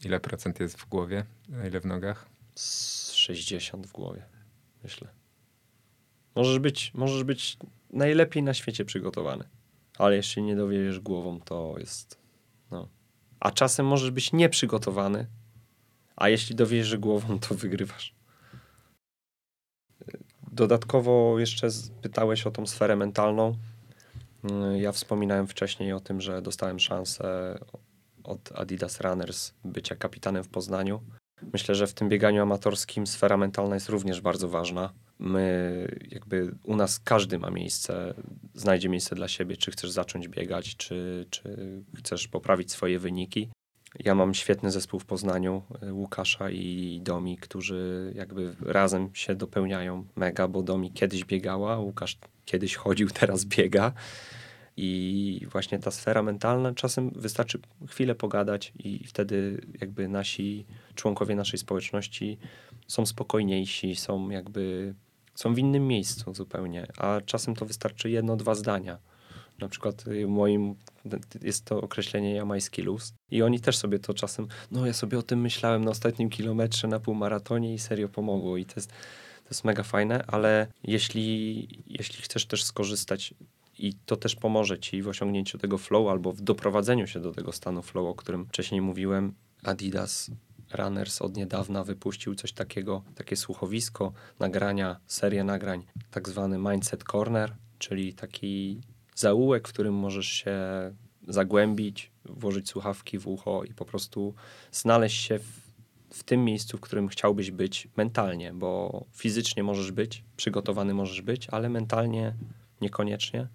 [0.05, 1.25] Ile procent jest w głowie,
[1.63, 2.29] a ile w nogach?
[2.55, 4.23] Z 60 w głowie,
[4.83, 5.09] myślę.
[6.35, 7.57] Możesz być, możesz być
[7.91, 9.45] najlepiej na świecie przygotowany,
[9.99, 12.19] ale jeśli nie dowiedziesz głową, to jest...
[12.71, 12.89] No.
[13.41, 15.27] A czasem możesz być nieprzygotowany,
[16.17, 18.18] a jeśli dowiedziesz głową, to wygrywasz.
[20.59, 21.69] Dodatkowo jeszcze
[22.03, 23.55] pytałeś o tą sferę mentalną.
[24.45, 27.59] Mm, ja wspominałem wcześniej o tym, że dostałem szansę
[28.25, 31.01] od Adidas Runners bycia kapitanem w Poznaniu.
[31.53, 34.93] Myślę, że w tym bieganiu amatorskim sfera mentalna jest również bardzo ważna.
[35.19, 38.15] My, jakby u nas każdy ma miejsce,
[38.55, 41.57] znajdzie miejsce dla siebie, czy chcesz zacząć biegać, czy, czy
[41.97, 43.51] chcesz poprawić swoje wyniki.
[43.99, 50.05] Ja mam świetny zespół w Poznaniu, y, Łukasza i Domi, którzy jakby razem się dopełniają
[50.17, 53.93] mega, bo Domi kiedyś biegała, Łukasz kiedyś chodził, teraz biega.
[54.77, 61.59] I właśnie ta sfera mentalna, czasem wystarczy chwilę pogadać, i wtedy jakby nasi członkowie naszej
[61.59, 62.39] społeczności
[62.87, 64.95] są spokojniejsi, są jakby
[65.35, 68.99] są w innym miejscu zupełnie, a czasem to wystarczy jedno, dwa zdania.
[69.59, 70.75] Na przykład y, moim
[71.43, 73.13] jest to określenie jamański luz.
[73.31, 76.89] I oni też sobie to czasem, no ja sobie o tym myślałem na ostatnim kilometrze
[76.89, 78.57] na półmaratonie i serio pomogło.
[78.57, 78.89] I to jest,
[79.43, 83.35] to jest mega fajne, ale jeśli, jeśli chcesz też skorzystać
[83.79, 87.53] i to też pomoże ci w osiągnięciu tego flow albo w doprowadzeniu się do tego
[87.53, 90.31] stanu flow, o którym wcześniej mówiłem, Adidas
[90.75, 97.57] Runners od niedawna wypuścił coś takiego, takie słuchowisko, nagrania, serię nagrań, tak zwany Mindset Corner,
[97.79, 98.81] czyli taki
[99.19, 100.57] zaułek, w którym możesz się
[101.29, 104.35] zagłębić, włożyć słuchawki w ucho i po prostu
[104.73, 105.61] znaleźć się w,
[106.11, 111.49] w tym miejscu, w którym chciałbyś być mentalnie, bo fizycznie możesz być, przygotowany możesz być,
[111.51, 112.35] ale mentalnie
[112.81, 113.49] niekoniecznie.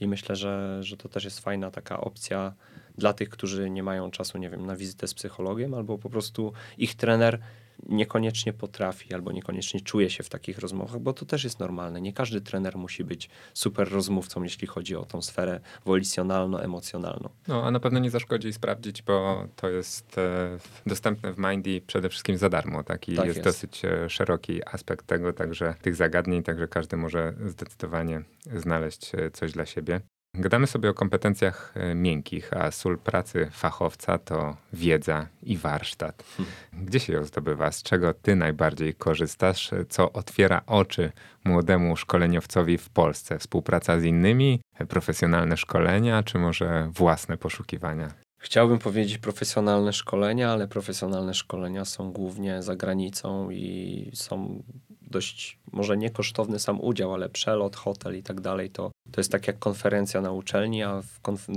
[0.00, 2.54] I myślę, że, że to też jest fajna taka opcja
[2.98, 6.52] dla tych, którzy nie mają czasu, nie wiem, na wizytę z psychologiem, albo po prostu
[6.78, 7.40] ich trener
[7.88, 12.00] niekoniecznie potrafi albo niekoniecznie czuje się w takich rozmowach, bo to też jest normalne.
[12.00, 17.28] Nie każdy trener musi być super rozmówcą, jeśli chodzi o tą sferę wolicjonalno-emocjonalną.
[17.48, 22.08] No, a na pewno nie zaszkodzi sprawdzić, bo to jest e, dostępne w Mindy przede
[22.08, 22.84] wszystkim za darmo.
[22.84, 27.34] Taki tak jest, jest, dosyć e, szeroki aspekt tego, także tych zagadnień, także każdy może
[27.46, 28.22] zdecydowanie
[28.56, 30.00] znaleźć e, coś dla siebie.
[30.38, 36.24] Gadamy sobie o kompetencjach e, miękkich, a sól pracy fachowca to wiedza i warsztat.
[36.36, 36.86] Hmm.
[36.86, 37.72] Gdzie się ją zdobywa?
[37.72, 39.70] Z czego ty najbardziej korzystasz?
[39.88, 41.12] Co otwiera oczy
[41.44, 43.38] młodemu szkoleniowcowi w Polsce?
[43.38, 48.14] Współpraca z innymi, profesjonalne szkolenia, czy może własne poszukiwania?
[48.38, 54.62] Chciałbym powiedzieć profesjonalne szkolenia, ale profesjonalne szkolenia są głównie za granicą i są
[55.02, 59.32] dość, może nie kosztowny sam udział, ale przelot, hotel i tak dalej, to, to jest
[59.32, 61.02] tak jak konferencja na uczelni, a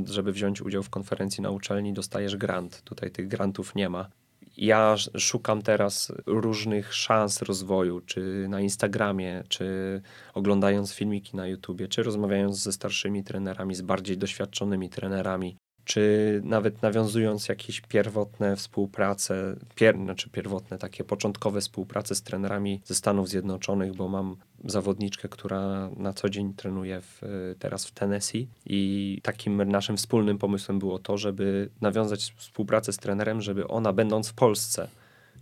[0.05, 2.81] żeby wziąć udział w konferencji na uczelni dostajesz grant.
[2.81, 4.09] Tutaj tych grantów nie ma.
[4.57, 10.01] Ja szukam teraz różnych szans rozwoju, czy na Instagramie, czy
[10.33, 15.57] oglądając filmiki na YouTubie, czy rozmawiając ze starszymi trenerami, z bardziej doświadczonymi trenerami,
[15.89, 22.95] czy nawet nawiązując jakieś pierwotne współprace, pier, znaczy pierwotne, takie początkowe współprace z trenerami ze
[22.95, 24.35] Stanów Zjednoczonych, bo mam
[24.65, 27.21] zawodniczkę, która na co dzień trenuje w,
[27.59, 33.41] teraz w Tennessee i takim naszym wspólnym pomysłem było to, żeby nawiązać współpracę z trenerem,
[33.41, 34.87] żeby ona będąc w Polsce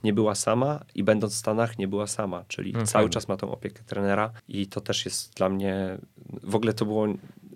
[0.04, 3.38] nie była sama i będąc w Stanach nie była sama, czyli no, cały czas ma
[3.38, 5.98] tą opiekę trenera i to też jest dla mnie,
[6.44, 7.08] w ogóle to było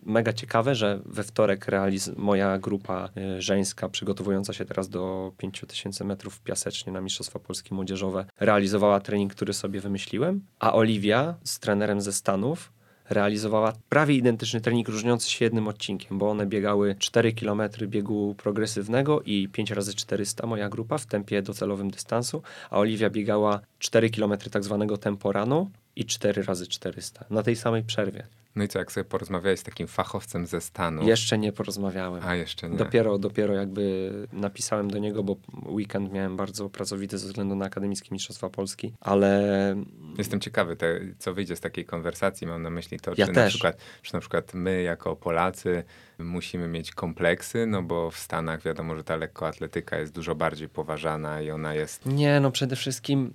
[0.03, 6.03] mega ciekawe, że we wtorek realiz moja grupa y, żeńska, przygotowująca się teraz do 5000
[6.03, 12.01] metrów piasecznie na Mistrzostwa Polskie Młodzieżowe, realizowała trening, który sobie wymyśliłem, a Oliwia z trenerem
[12.01, 12.71] ze Stanów
[13.11, 19.21] realizowała prawie identyczny trening, różniący się jednym odcinkiem, bo one biegały 4 km biegu progresywnego
[19.21, 24.33] i 5 razy 400 moja grupa w tempie docelowym dystansu, a Oliwia biegała 4 km
[24.51, 28.27] tak zwanego tempo rano i 4 razy 400 na tej samej przerwie.
[28.55, 31.03] No i co, jak sobie porozmawiałeś z takim fachowcem ze Stanu?
[31.03, 32.23] Jeszcze nie porozmawiałem.
[32.25, 32.77] A, jeszcze nie.
[32.77, 35.35] Dopiero, dopiero jakby napisałem do niego, bo
[35.65, 39.75] weekend miałem bardzo pracowity ze względu na Akademickie Mistrzostwa Polski, ale...
[40.17, 42.47] Jestem ciekawy, te, co wyjdzie z takiej konwersacji.
[42.47, 43.43] Mam na myśli to, ja czy, też.
[43.43, 45.83] Na przykład, czy na przykład my jako Polacy
[46.19, 51.41] musimy mieć kompleksy, no bo w Stanach wiadomo, że ta lekkoatletyka jest dużo bardziej poważana
[51.41, 52.05] i ona jest...
[52.05, 53.33] Nie, no przede wszystkim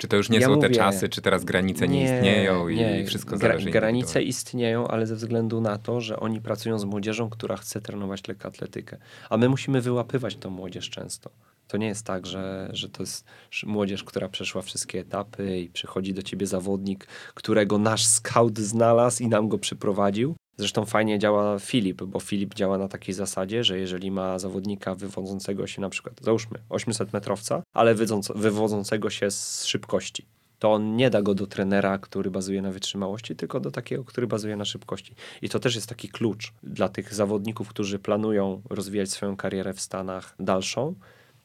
[0.00, 2.68] czy to już nie ja są mówię, te czasy, czy teraz granice nie, nie istnieją
[2.68, 3.04] i nie.
[3.04, 3.70] wszystko Gra, zależy?
[3.70, 8.28] Granice istnieją, ale ze względu na to, że oni pracują z młodzieżą, która chce trenować
[8.28, 8.96] lekkoatletykę.
[9.30, 11.30] A my musimy wyłapywać tą młodzież często.
[11.68, 13.24] To nie jest tak, że, że to jest
[13.66, 19.28] młodzież, która przeszła wszystkie etapy i przychodzi do ciebie zawodnik, którego nasz scout znalazł i
[19.28, 20.36] nam go przyprowadził.
[20.60, 25.66] Zresztą fajnie działa Filip, bo Filip działa na takiej zasadzie, że jeżeli ma zawodnika wywodzącego
[25.66, 27.94] się na przykład, załóżmy 800 metrowca, ale
[28.34, 30.26] wywodzącego się z szybkości,
[30.58, 34.26] to on nie da go do trenera, który bazuje na wytrzymałości, tylko do takiego, który
[34.26, 35.14] bazuje na szybkości.
[35.42, 39.80] I to też jest taki klucz dla tych zawodników, którzy planują rozwijać swoją karierę w
[39.80, 40.94] Stanach dalszą,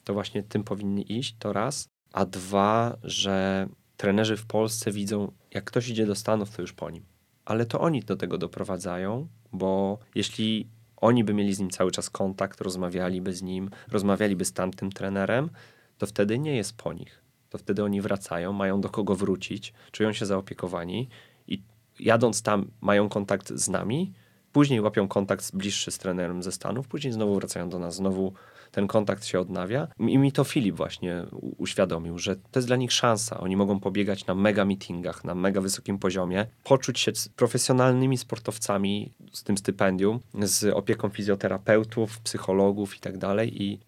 [0.03, 1.87] to właśnie tym powinni iść, to raz.
[2.13, 6.89] A dwa, że trenerzy w Polsce widzą, jak ktoś idzie do Stanów, to już po
[6.89, 7.14] nim
[7.45, 10.67] ale to oni do tego doprowadzają, bo jeśli
[10.97, 15.49] oni by mieli z nim cały czas kontakt, rozmawialiby z nim, rozmawialiby z tamtym trenerem,
[15.97, 17.21] to wtedy nie jest po nich.
[17.49, 21.09] To wtedy oni wracają, mają do kogo wrócić, czują się zaopiekowani
[21.47, 21.61] i
[21.99, 24.13] jadąc tam mają kontakt z nami,
[24.55, 28.33] Później łapią kontakt bliższy z trenerem ze Stanów, później znowu wracają do nas, znowu
[28.75, 29.87] ten kontakt się odnawia.
[29.99, 31.25] I mi to Filip właśnie
[31.57, 33.39] uświadomił, że to jest dla nich szansa.
[33.39, 39.43] Oni mogą pobiegać na mega meetingach, na mega wysokim poziomie, poczuć się profesjonalnymi sportowcami z
[39.43, 43.63] tym stypendium, z opieką fizjoterapeutów, psychologów i tak dalej.
[43.63, 43.79] I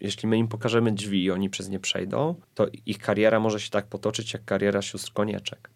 [0.00, 3.70] jeśli my im pokażemy drzwi i oni przez nie przejdą, to ich kariera może się
[3.70, 5.73] tak potoczyć jak kariera sióstr Konieczek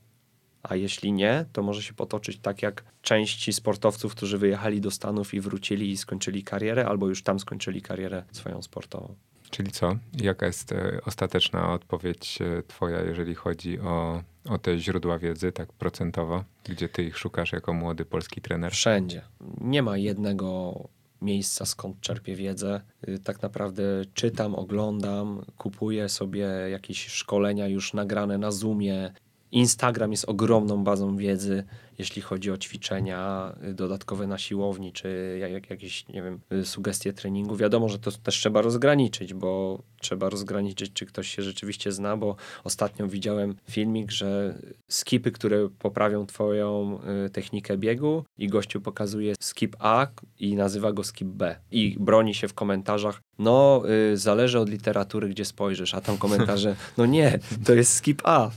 [0.68, 5.34] a jeśli nie, to może się potoczyć tak jak części sportowców, którzy wyjechali do Stanów
[5.34, 9.14] i wrócili i skończyli karierę, albo już tam skończyli karierę swoją sportową.
[9.50, 9.96] Czyli co?
[10.20, 15.72] Jaka jest e, ostateczna odpowiedź e, Twoja, jeżeli chodzi o, o te źródła wiedzy, tak
[15.72, 18.72] procentowo, gdzie Ty ich szukasz jako młody polski trener?
[18.72, 19.22] Wszędzie.
[19.60, 20.74] Nie ma jednego
[21.22, 22.80] miejsca, skąd czerpię wiedzę.
[23.08, 23.82] Y, tak naprawdę
[24.14, 29.12] czytam, oglądam, kupuję sobie jakieś szkolenia już nagrane na Zoomie,
[29.52, 31.64] Instagram jest ogromną bazą wiedzy,
[31.98, 37.12] jeśli chodzi o ćwiczenia y, dodatkowe na siłowni, czy jak, jakieś, nie wiem, y, sugestie
[37.12, 37.56] treningu.
[37.56, 42.36] Wiadomo, że to też trzeba rozgraniczyć, bo trzeba rozgraniczyć, czy ktoś się rzeczywiście zna, bo
[42.64, 49.76] ostatnio widziałem filmik, że skipy, które poprawią twoją y, technikę biegu i gościu pokazuje skip
[49.78, 50.06] A
[50.38, 53.82] i nazywa go skip B i broni się w komentarzach, no
[54.12, 58.50] y, zależy od literatury, gdzie spojrzysz, a tam komentarze, no nie, to jest skip A.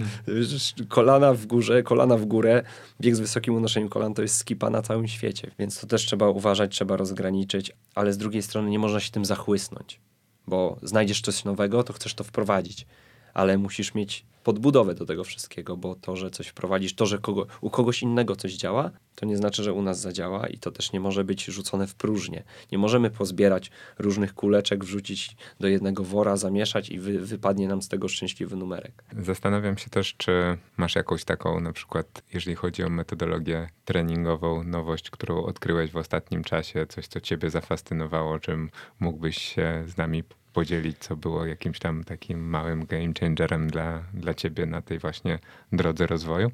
[0.90, 2.64] Kolana w górze, kolana w górę,
[3.02, 6.30] bieg z wysokim unoszeniem kolan to jest skipa na całym świecie, więc to też trzeba
[6.30, 10.00] uważać, trzeba rozgraniczyć, ale z drugiej strony nie można się tym zachłysnąć,
[10.48, 12.86] bo znajdziesz coś nowego, to chcesz to wprowadzić,
[13.34, 17.48] ale musisz mieć podbudowę do tego wszystkiego, bo to, że coś wprowadzisz, to, że kogo,
[17.62, 20.94] u kogoś innego coś działa, to nie znaczy, że u nas zadziała i to też
[20.94, 22.44] nie może być rzucone w próżnię.
[22.72, 27.88] Nie możemy pozbierać różnych kuleczek, wrzucić do jednego wora, zamieszać i wy, wypadnie nam z
[27.88, 29.04] tego szczęśliwy numerek.
[29.20, 35.10] Zastanawiam się też, czy masz jakąś taką, na przykład, jeżeli chodzi o metodologię treningową, nowość,
[35.10, 38.70] którą odkryłeś w ostatnim czasie, coś, co ciebie zafascynowało, czym
[39.00, 40.24] mógłbyś się z nami
[40.54, 45.40] podzielić, co było jakimś tam takim małym game changerem dla, dla ciebie na tej właśnie
[45.72, 46.52] drodze rozwoju?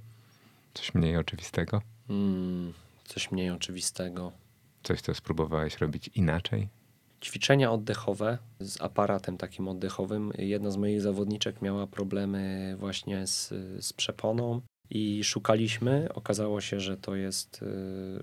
[0.73, 1.81] Coś mniej oczywistego?
[2.07, 2.73] Hmm,
[3.05, 4.31] coś mniej oczywistego.
[4.83, 6.67] Coś, co spróbowałeś robić inaczej?
[7.21, 10.31] Ćwiczenia oddechowe z aparatem takim oddechowym.
[10.37, 13.53] Jedna z moich zawodniczek miała problemy właśnie z,
[13.85, 16.09] z przeponą i szukaliśmy.
[16.13, 17.65] Okazało się, że to jest, y,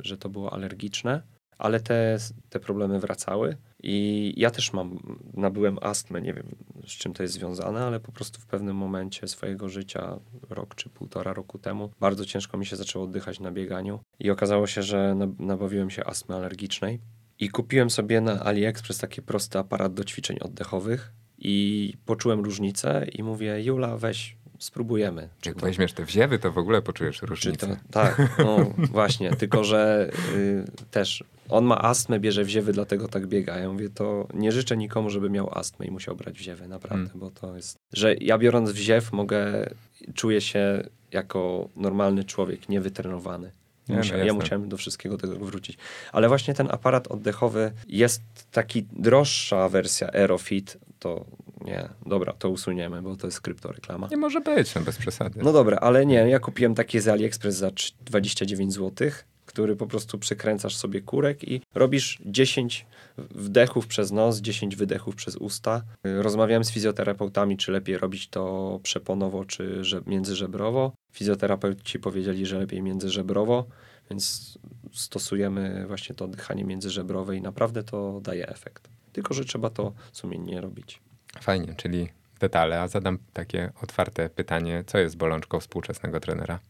[0.01, 1.23] że to było alergiczne
[1.59, 2.19] ale te,
[2.51, 3.57] te problemy wracały.
[3.83, 6.47] I ja też mam, nabyłem astmę, nie wiem
[6.87, 10.19] z czym to jest związane, ale po prostu w pewnym momencie swojego życia,
[10.51, 14.67] rok czy półtora roku temu, bardzo ciężko mi się zaczęło oddychać na bieganiu i okazało
[14.67, 17.01] się, że nabawiłem się astmy alergicznej.
[17.39, 23.23] I kupiłem sobie na AliExpress taki prosty aparat do ćwiczeń oddechowych i poczułem różnicę i
[23.23, 25.29] mówię, Jula, weź, spróbujemy.
[25.47, 25.67] Jak to...
[25.67, 27.67] weźmiesz te wziewy, to w ogóle poczujesz różnicę.
[27.67, 33.27] To, tak, no właśnie, tylko że y, też on ma astmę, bierze wziewy, dlatego tak
[33.27, 33.59] biega.
[33.59, 37.21] Ja mówię, to nie życzę nikomu, żeby miał astmę i musiał brać wziewy, naprawdę, hmm.
[37.21, 39.71] bo to jest, że ja biorąc wziew mogę,
[40.15, 43.51] czuję się jako normalny człowiek, niewytrenowany.
[43.89, 45.79] Nie, no ja musiałem do wszystkiego tego wrócić.
[46.13, 51.25] Ale właśnie ten aparat oddechowy jest taki droższa wersja Aerofit, to
[51.65, 54.09] nie, dobra, to usuniemy, bo to jest kryptoreklama.
[54.11, 55.41] Nie może być, no bez przesady.
[55.43, 57.71] No dobra, ale nie, ja kupiłem takie z AliExpress za
[58.05, 59.11] 29 zł,
[59.47, 62.87] który po prostu przykręcasz sobie kurek i robisz 10
[63.19, 65.83] wdechów przez nos, 10 wydechów przez usta.
[66.05, 70.93] Rozmawiałem z fizjoterapeutami, czy lepiej robić to przeponowo, czy międzyżebrowo.
[71.13, 73.67] Fizjoterapeuci powiedzieli, że lepiej międzyżebrowo,
[74.11, 74.55] więc
[74.93, 78.89] stosujemy właśnie to oddychanie międzyżebrowe i naprawdę to daje efekt.
[79.13, 81.01] Tylko, że trzeba to sumiennie robić.
[81.41, 82.09] Fajnie, czyli
[82.41, 82.81] detale.
[82.81, 86.61] A zadam takie otwarte pytanie: co jest bolączką współczesnego trenera?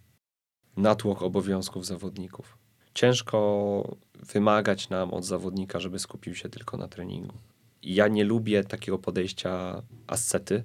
[0.77, 2.59] Natłok obowiązków zawodników.
[2.95, 7.35] Ciężko wymagać nam od zawodnika, żeby skupił się tylko na treningu.
[7.83, 10.65] Ja nie lubię takiego podejścia ascety,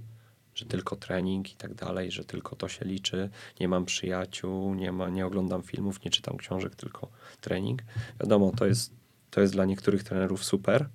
[0.56, 3.30] że tylko trening i tak dalej, że tylko to się liczy.
[3.60, 7.08] Nie mam przyjaciół, nie, ma, nie oglądam filmów, nie czytam książek, tylko
[7.42, 7.82] trening.
[8.20, 8.94] Wiadomo, to jest,
[9.30, 10.90] to jest dla niektórych trenerów super,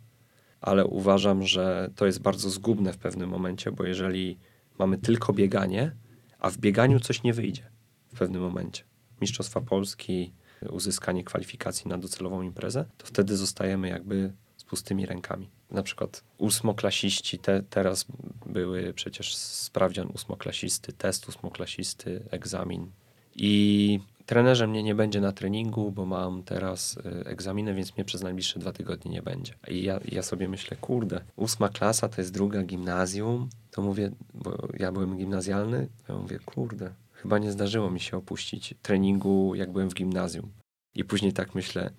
[0.65, 4.39] ale uważam, że to jest bardzo zgubne w pewnym momencie, bo jeżeli
[4.79, 5.93] mamy tylko bieganie,
[6.39, 7.71] a w bieganiu coś nie wyjdzie
[8.15, 8.85] w pewnym momencie.
[9.21, 10.33] Mistrzostwa Polski,
[10.71, 15.51] uzyskanie kwalifikacji na docelową imprezę, to wtedy zostajemy jakby z pustymi rękami.
[15.71, 18.07] Na przykład ósmoklasiści, te, teraz
[18.47, 22.91] były przecież sprawdzian ósmoklasisty, test ósmoklasisty, egzamin.
[23.35, 28.23] I trenerze mnie nie będzie na treningu, bo mam teraz y, egzaminy, więc mnie przez
[28.23, 29.55] najbliższe dwa tygodnie nie będzie.
[29.69, 34.69] I ja, ja sobie myślę, kurde, ósma klasa to jest druga gimnazjum, to mówię, bo
[34.79, 39.91] ja byłem gimnazjalny, ja mówię, kurde, chyba nie zdarzyło mi się opuścić treningu, jak byłem
[39.91, 40.53] w gimnazjum.
[40.95, 41.91] I później tak myślę,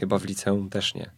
[0.00, 1.10] Chyba w liceum też nie.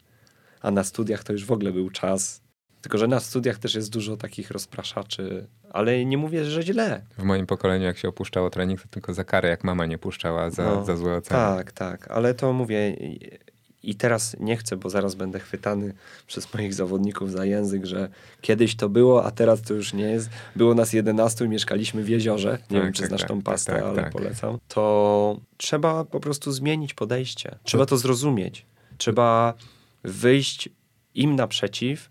[0.61, 2.41] A na studiach to już w ogóle był czas.
[2.87, 7.03] Tylko, że na studiach też jest dużo takich rozpraszaczy, ale nie mówię, że źle.
[7.19, 10.51] W moim pokoleniu, jak się opuszczało trening, to tylko za karę, jak mama nie puszczała
[10.51, 11.41] za, No, za złe oceny.
[11.41, 12.91] Tak, tak, ale to mówię
[13.83, 15.95] i- teraz nie chcę, bo zaraz będę chwytany
[16.27, 18.09] przez moich zawodników za język, że
[18.41, 20.31] kiedyś to było, a teraz to już nie jest.
[20.57, 22.51] Było nas 11 i mieszkaliśmy w jeziorze.
[22.71, 24.13] Nie Tak, wiem, czy tak, znasz tak, tą tak, pastę, tak, ale tak.
[24.13, 24.59] polecam.
[24.69, 27.59] To trzeba po prostu zmienić podejście.
[27.65, 28.67] Trzeba to zrozumieć.
[28.99, 29.55] Trzeba
[30.05, 30.69] wyjść
[31.15, 32.11] im naprzeciw,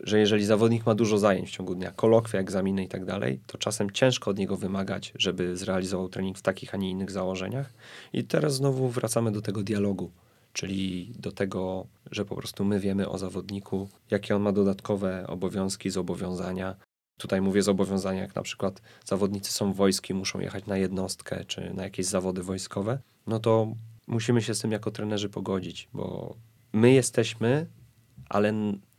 [0.00, 3.58] że jeżeli zawodnik ma dużo zajęć w ciągu dnia, kolokwia, egzaminy i tak dalej, to
[3.58, 7.72] czasem ciężko od niego wymagać, żeby zrealizował trening w takich, a nie innych założeniach.
[8.12, 10.10] I teraz znowu wracamy do tego dialogu,
[10.52, 15.90] czyli do tego, że po prostu my wiemy o zawodniku, jakie on ma dodatkowe obowiązki,
[15.90, 16.76] zobowiązania.
[17.18, 21.74] Tutaj mówię zobowiązania, jak na przykład zawodnicy są w wojsku muszą jechać na jednostkę czy
[21.74, 23.74] na jakieś zawody wojskowe, no to
[24.06, 26.34] musimy się z tym jako trenerzy pogodzić, bo
[26.72, 27.66] my jesteśmy,
[28.28, 28.52] ale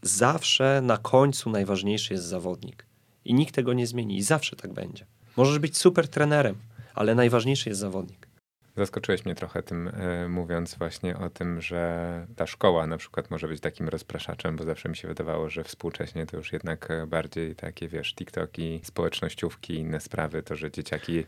[0.06, 2.86] zawsze na końcu najważniejszy jest zawodnik.
[3.26, 5.06] I nikt tego nie zmieni i zawsze tak będzie.
[5.38, 6.56] Możesz być super trenerem,
[6.94, 8.25] ale najważniejszy jest zawodnik.
[8.78, 13.48] Zaskoczyłeś mnie trochę tym, e, mówiąc właśnie o tym, że ta szkoła na przykład może
[13.48, 17.88] być takim rozpraszaczem, bo zawsze mi się wydawało, że współcześnie to już jednak bardziej takie,
[17.88, 21.24] wiesz, TikToki, społecznościówki, inne sprawy, to, że dzieciaki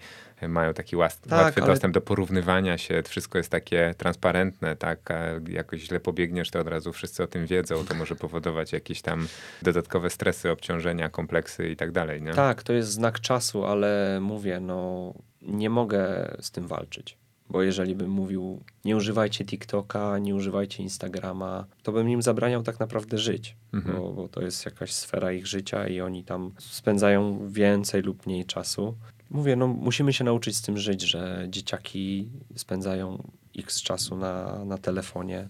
[0.47, 5.11] mają taki łas- Tak, łatwy ale- dostęp do porównywania się, wszystko jest takie transparentne, tak,
[5.11, 5.15] a
[5.49, 9.27] jakoś źle pobiegniesz, to od razu wszyscy o tym wiedzą, to może powodować jakieś tam
[9.61, 12.33] dodatkowe stresy, obciążenia, kompleksy i tak dalej, nie?
[12.33, 17.17] Tak, to jest znak czasu, ale mówię, no nie mogę z tym walczyć.
[17.49, 22.79] Bo jeżeli bym mówił, nie używajcie TikToka, nie używajcie Instagrama, to bym im zabraniał tak
[22.79, 23.97] naprawdę żyć, Mhm.
[23.97, 28.45] bo, bo to jest jakaś sfera ich życia i oni tam spędzają więcej lub mniej
[28.45, 28.95] czasu.
[29.29, 33.23] Mówię, no musimy się nauczyć z tym żyć, że dzieciaki spędzają
[33.57, 35.47] x czasu na, na telefonie,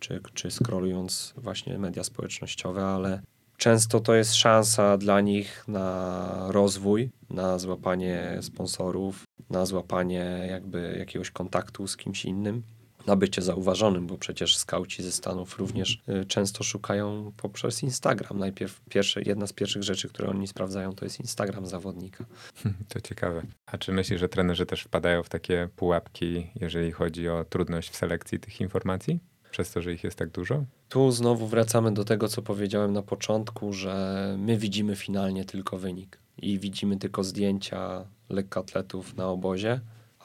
[0.00, 3.20] czy, czy scrollując właśnie media społecznościowe, ale
[3.56, 11.30] często to jest szansa dla nich na rozwój, na złapanie sponsorów, na złapanie jakby jakiegoś
[11.30, 12.62] kontaktu z kimś innym,
[13.06, 18.38] na bycie zauważonym, bo przecież skauci ze Stanów również y, często szukają poprzez Instagram.
[18.38, 22.24] Najpierw pierwsze, jedna z pierwszych rzeczy, które oni sprawdzają, to jest Instagram zawodnika.
[22.88, 23.42] To ciekawe.
[23.66, 27.96] A czy myślisz, że trenerzy też wpadają w takie pułapki, jeżeli chodzi o trudność w
[27.96, 29.20] selekcji tych informacji?
[29.50, 30.64] Przez to, że ich jest tak dużo?
[30.88, 36.18] Tu znowu wracamy do tego, co powiedziałem na początku, że my widzimy finalnie tylko wynik
[36.38, 39.80] i widzimy tylko zdjęcia lekkoatletów na obozie,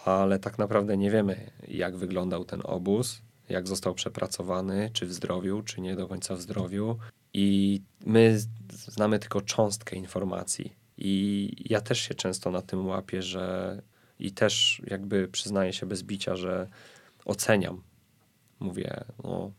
[0.06, 5.62] ale tak naprawdę nie wiemy, jak wyglądał ten obóz, jak został przepracowany, czy w zdrowiu,
[5.62, 6.97] czy nie do końca w zdrowiu.
[7.34, 8.39] I my
[8.70, 10.76] znamy tylko cząstkę informacji.
[10.97, 13.82] I ja też się często na tym łapię, że
[14.20, 16.68] i też jakby przyznaję się bez bicia, że
[17.26, 17.82] oceniam.
[18.60, 19.52] Mówię, no,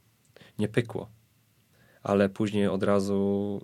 [0.59, 1.11] nie pykło.
[2.03, 3.61] Ale później od razu,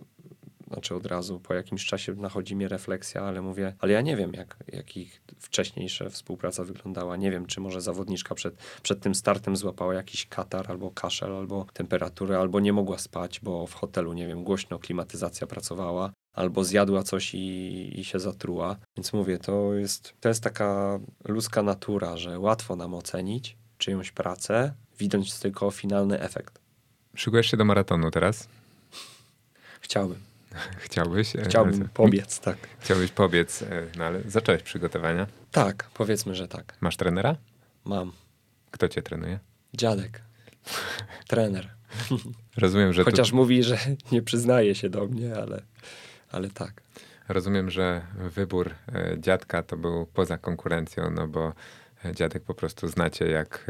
[0.67, 4.33] znaczy od razu, po jakimś czasie nachodzi mnie refleksja, ale mówię, ale ja nie wiem,
[4.33, 7.17] jak, jak ich wcześniejsza współpraca wyglądała.
[7.17, 11.67] Nie wiem, czy może zawodniczka przed, przed tym startem złapała jakiś katar, albo kaszel, albo
[11.73, 17.03] temperaturę, albo nie mogła spać, bo w hotelu, nie wiem, głośno klimatyzacja pracowała, albo zjadła
[17.03, 18.77] coś i, i się zatruła.
[18.97, 24.75] Więc mówię, to jest, to jest taka ludzka natura, że łatwo nam ocenić czyjąś pracę,
[24.99, 26.61] widząc tylko finalny efekt.
[27.15, 28.49] Szykujesz się do maratonu teraz?
[29.81, 30.36] Chciałbym.
[30.87, 31.37] Chciałbyś?
[31.37, 32.57] E, Chciałbym pobiec, tak.
[32.81, 33.67] Chciałbyś pobiec, e,
[33.99, 35.27] no ale zacząłeś przygotowania.
[35.53, 36.75] Tak, powiedzmy, że tak.
[36.81, 37.37] Masz trenera?
[37.85, 38.13] Mam.
[38.71, 39.39] Kto cię trenuje?
[39.75, 40.23] Dziadek.
[41.29, 41.69] Trener.
[42.57, 43.79] Rozumiem, że, Chociaż tu, mówi, że
[44.13, 45.63] nie przyznaje się do mnie, ale,
[46.31, 46.83] ale tak.
[47.29, 48.03] rozumiem, że
[48.35, 51.53] wybór e, dziadka to był poza konkurencją, no bo
[52.15, 53.67] dziadek po prostu znacie jak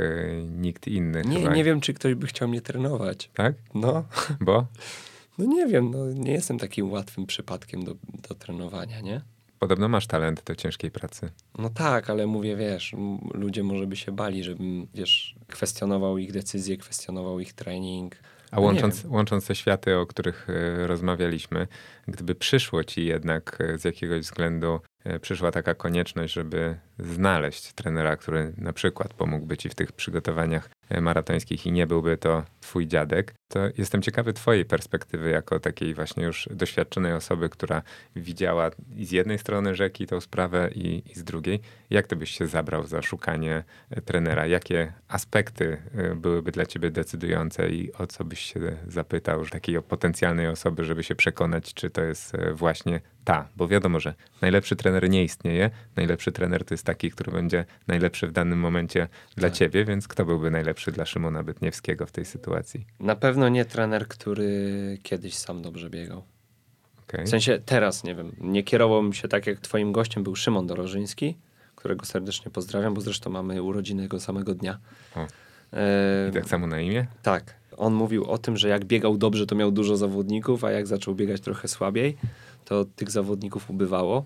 [0.46, 1.54] nikt inny Nie, chyba.
[1.54, 3.30] nie wiem, czy ktoś by chciał mnie trenować.
[3.34, 3.54] Tak?
[3.74, 4.04] No,
[4.40, 4.66] Bo
[5.38, 7.94] no nie wiem, no, nie jestem takim łatwym przypadkiem do,
[8.28, 9.20] do trenowania, nie?
[9.58, 11.30] podobno masz talent do ciężkiej pracy.
[11.58, 12.94] No tak, ale mówię, wiesz,
[13.34, 18.16] ludzie może by się bali, żebym, wiesz, kwestionował ich decyzje, kwestionował ich trening.
[18.50, 21.66] A No łącząc, łącząc te światy, o których e, rozmawialiśmy,
[22.08, 28.16] gdyby przyszło ci jednak e, z jakiegoś względu, e, przyszła taka konieczność, żeby znaleźć trenera,
[28.16, 30.70] który na przykład pomógłby ci w tych przygotowaniach
[31.00, 36.24] maratońskich i nie byłby to twój dziadek, to jestem ciekawy twojej perspektywy jako takiej właśnie
[36.24, 37.82] już doświadczonej osoby, która
[38.16, 38.70] widziała
[39.02, 41.60] z jednej strony rzeki tą sprawę i, i z drugiej.
[41.90, 44.46] Jak ty byś się zabrał za szukanie e, trenera?
[44.46, 50.48] Jakie aspekty e, byłyby dla ciebie decydujące i o co byś się zapytał takiej potencjalnej
[50.48, 55.10] osoby, żeby się przekonać, czy to jest e, właśnie ta, bo wiadomo, że najlepszy trener
[55.10, 55.70] nie istnieje.
[55.96, 59.58] Najlepszy trener to jest taki, który będzie najlepszy w danym momencie dla Tak.
[59.58, 62.86] ciebie, więc kto byłby najlepszy dla Szymona Bytniewskiego w tej sytuacji?
[63.00, 64.58] Na pewno nie trener, który
[65.02, 66.22] kiedyś sam dobrze biegał.
[67.08, 67.24] Okay.
[67.24, 71.36] W sensie teraz, nie wiem, nie kierowałbym się tak, jak twoim gościem był Szymon Dorożyński,
[71.74, 74.78] którego serdecznie pozdrawiam, bo zresztą mamy urodziny jego samego dnia.
[75.16, 75.26] O.
[75.72, 77.06] E, I tak samo na imię?
[77.22, 77.54] tak.
[77.76, 81.14] On mówił o tym, że jak biegał dobrze, to miał dużo zawodników, a jak zaczął
[81.14, 82.16] biegać trochę słabiej,
[82.66, 84.24] to tych zawodników ubywało.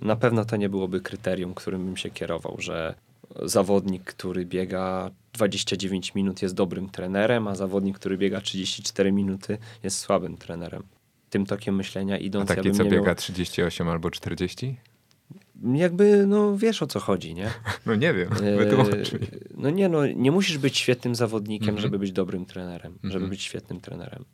[0.00, 2.94] Na pewno to nie byłoby kryterium, którym bym się kierował, że
[3.42, 9.98] zawodnik, który biega 29 minut jest dobrym trenerem, a zawodnik, który biega 34 minuty jest
[9.98, 10.82] słabym trenerem.
[11.30, 13.14] Tym tokiem myślenia A idąc, ja taki, bym co biega miał...
[13.14, 14.76] 38 albo 40?
[15.74, 17.50] Jakby, no wiesz o co chodzi, nie?
[17.86, 18.28] No nie wiem,
[18.58, 19.18] wytłumacz mi.
[19.56, 21.82] No nie, no nie musisz być świetnym zawodnikiem, Mhm.
[21.82, 23.30] żeby być dobrym trenerem, żeby Mhm.
[23.30, 24.24] być świetnym trenerem.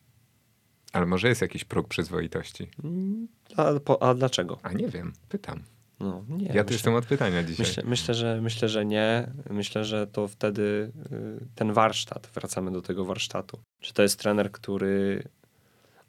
[0.93, 2.69] Ale może jest jakiś próg przyzwoitości?
[2.85, 4.59] Mm, A, po, a dlaczego?
[4.63, 5.63] A nie wiem, pytam.
[6.01, 6.47] No, nie.
[6.47, 7.67] Ja tu myślę, jestem od pytania dzisiaj.
[7.67, 9.31] myślę, myślę, że, myślę, że nie.
[9.51, 13.59] Myślę, że to wtedy y, ten warsztat, wracamy do tego warsztatu.
[13.81, 15.23] Czy to jest trener, który...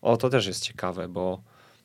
[0.02, 1.42] O, to też jest ciekawe, bo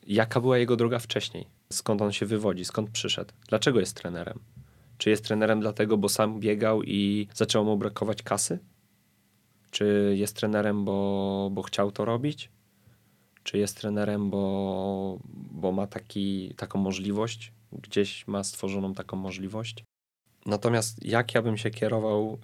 [0.06, 1.46] jaka była jego droga wcześniej?
[1.72, 2.64] Skąd on się wywodzi?
[2.64, 3.32] Skąd przyszedł?
[3.48, 4.38] Dlaczego jest trenerem?
[4.98, 8.58] Czy jest trenerem dlatego, bo sam biegał i zaczęło mu brakować kasy?
[9.70, 12.50] Czy jest trenerem, bo, bo chciał to robić?
[13.46, 15.18] Czy jest trenerem, bo,
[15.50, 17.52] bo ma taki, taką możliwość?
[17.72, 19.84] Gdzieś ma stworzoną taką możliwość?
[20.46, 22.38] Natomiast jak ja bym się kierował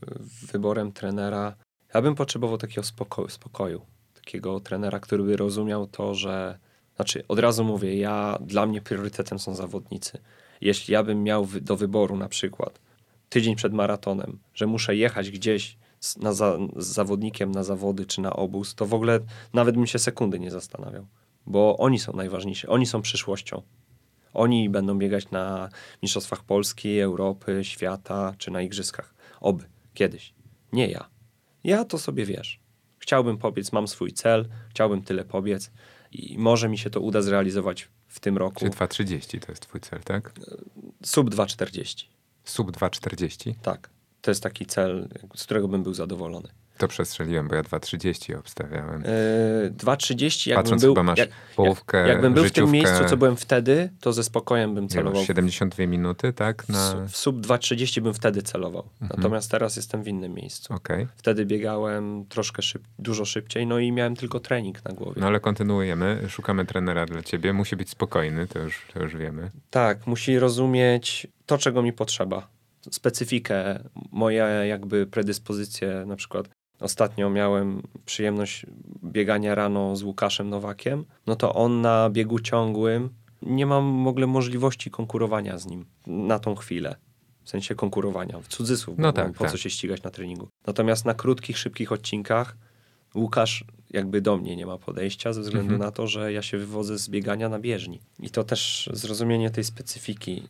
[0.45, 1.55] y, wyborem trenera?
[1.95, 3.81] Ja bym potrzebował takiego spokoju, spokoju.
[4.15, 6.59] Takiego trenera, który by rozumiał to, że...
[6.97, 10.19] Znaczy, od razu mówię, ja, dla mnie priorytetem są zawodnicy.
[10.61, 12.81] Jeśli ja bym miał do wyboru na przykład
[13.29, 15.77] tydzień przed maratonem, że muszę jechać gdzieś
[16.17, 19.21] na za, z zawodnikiem na zawody czy na obóz, to w ogóle
[19.53, 21.07] nawet bym się sekundy nie zastanawiał.
[21.47, 23.63] Bo oni są najważniejsi, oni są przyszłością.
[24.35, 25.69] Oni będą biegać na
[26.03, 29.15] Mistrzostwach Polski, Europy, świata czy na Igrzyskach.
[29.41, 30.35] Oby, kiedyś.
[30.73, 31.09] Nie ja.
[31.65, 32.61] Ja to sobie wiesz.
[32.99, 35.71] Chciałbym pobiec, mam swój cel, chciałbym tyle pobiec
[36.13, 38.59] i może mi się to uda zrealizować w tym roku.
[38.59, 40.33] Czyli 2,30 to jest twój cel, tak?
[41.05, 42.05] Sub 2,40.
[42.45, 43.55] Sub 2,40?
[43.63, 43.91] Tak.
[44.23, 46.49] To jest taki cel, z którego bym był zadowolony.
[46.79, 49.03] To przestrzeliłem, bo ja 2,30 obstawiałem.
[49.03, 53.11] Yy, 2,30 jakbym Patrząc był, masz jak, połówkę, jak, jakbym był w tym życiówkę, miejscu,
[53.11, 55.15] co byłem wtedy, to ze spokojem bym celował.
[55.15, 56.69] wiem, 72 minuty, tak?
[56.69, 57.07] Na...
[57.09, 58.89] w sub 2,30 bym wtedy celował.
[59.01, 59.21] Mhm.
[59.21, 60.75] Natomiast teraz jestem w innym miejscu.
[60.75, 61.07] Okej.
[61.17, 65.21] Wtedy biegałem troszkę szyb, dużo szybciej, no i miałem tylko trening na głowie.
[65.21, 66.23] No ale kontynuujemy.
[66.29, 67.53] Szukamy trenera dla ciebie.
[67.53, 69.51] Musi być spokojny, to już, to już wiemy.
[69.71, 72.49] Tak, musi rozumieć to, czego mi potrzeba.
[72.91, 73.79] Specyfikę,
[74.13, 76.49] moje jakby predyspozycje, na przykład
[76.81, 78.67] ostatnio miałem przyjemność
[79.05, 83.11] biegania rano z Łukaszem Nowakiem, no to on na biegu ciągłym
[83.43, 86.97] nie mam w ogóle możliwości konkurowania z nim na tą chwilę.
[87.45, 89.53] W sensie konkurowania, w cudzysłów, No no tak, po tak.
[89.53, 90.49] co się ścigać na treningu.
[90.67, 92.57] Natomiast na krótkich, szybkich odcinkach
[93.15, 95.81] Łukasz jakby do mnie nie ma podejścia ze względu Mhm.
[95.81, 98.01] na to, że ja się wywodzę z biegania na bieżni.
[98.21, 100.43] I to też zrozumienie tej specyfiki.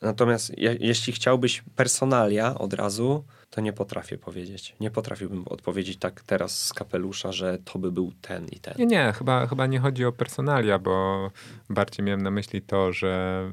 [0.00, 4.76] Natomiast je, jeśli chciałbyś personalia od razu, to nie potrafię powiedzieć.
[4.80, 8.74] Nie potrafiłbym odpowiedzieć tak teraz z kapelusza, że to by był ten i ten.
[8.78, 11.30] Nie, nie, chyba, chyba nie chodzi o personalia, bo
[11.70, 13.44] bardziej miałem na myśli to, że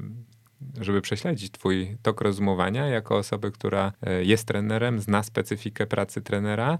[0.80, 6.78] żeby prześledzić twój tok rozumowania jako osoby, która e, jest trenerem, zna specyfikę pracy trenera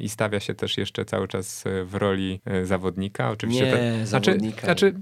[0.00, 3.30] i stawia się też jeszcze cały czas e, w roli e, zawodnika.
[3.30, 4.60] Oczywiście Nie, te- zawodnika.
[4.62, 4.94] Znaczy,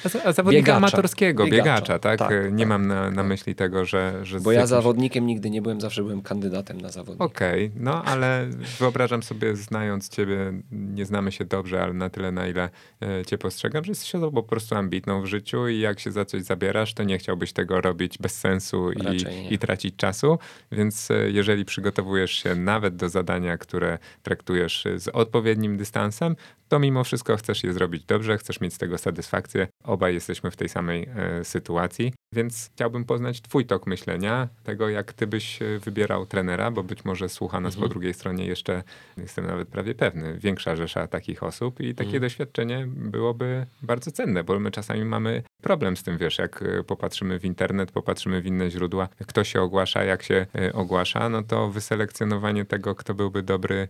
[0.00, 0.76] znaczy, zawodnika Biegacza.
[0.76, 2.18] amatorskiego, biegacza, Biegacza, tak?
[2.18, 3.26] tak, nie tak, mam na, na tak.
[3.26, 4.20] myśli tego, że...
[4.22, 7.24] że Bo ja jakimś- zawodnikiem nigdy nie byłem, zawsze byłem kandydatem na zawodnika.
[7.24, 8.46] Okej, no ale
[8.78, 12.68] wyobrażam sobie, znając ciebie, nie znamy się dobrze, ale na tyle, na ile
[13.02, 16.24] e, cię postrzegam, że jesteś osobą po prostu ambitną w życiu i jak się za
[16.24, 20.38] coś zabierasz, to nie chciałbyś tego robić bez sensu i, i tracić czasu,
[20.72, 26.36] więc e, jeżeli przygotowujesz się nawet do zadania, które traktujesz z odpowiednim dystansem,
[26.68, 29.68] to mimo wszystko chcesz je zrobić dobrze, chcesz mieć z tego satysfakcję.
[29.84, 35.12] Obaj jesteśmy w tej samej e, sytuacji, więc chciałbym poznać twój tok myślenia, tego jak
[35.12, 37.88] ty byś e, wybierał trenera, bo być może słucha nas Mhm.
[37.88, 38.82] po drugiej stronie jeszcze,
[39.16, 42.22] jestem nawet prawie pewny, większa rzesza takich osób i takie Mhm.
[42.22, 47.38] doświadczenie byłoby bardzo cenne, bo my czasami mamy problem z tym, wiesz, jak e, popatrzymy
[47.40, 51.70] w internet, popatrzymy w inne źródła, kto się ogłasza, jak się e, ogłasza, no to
[51.70, 53.88] wyselekcjonowanie tego, kto byłby dobry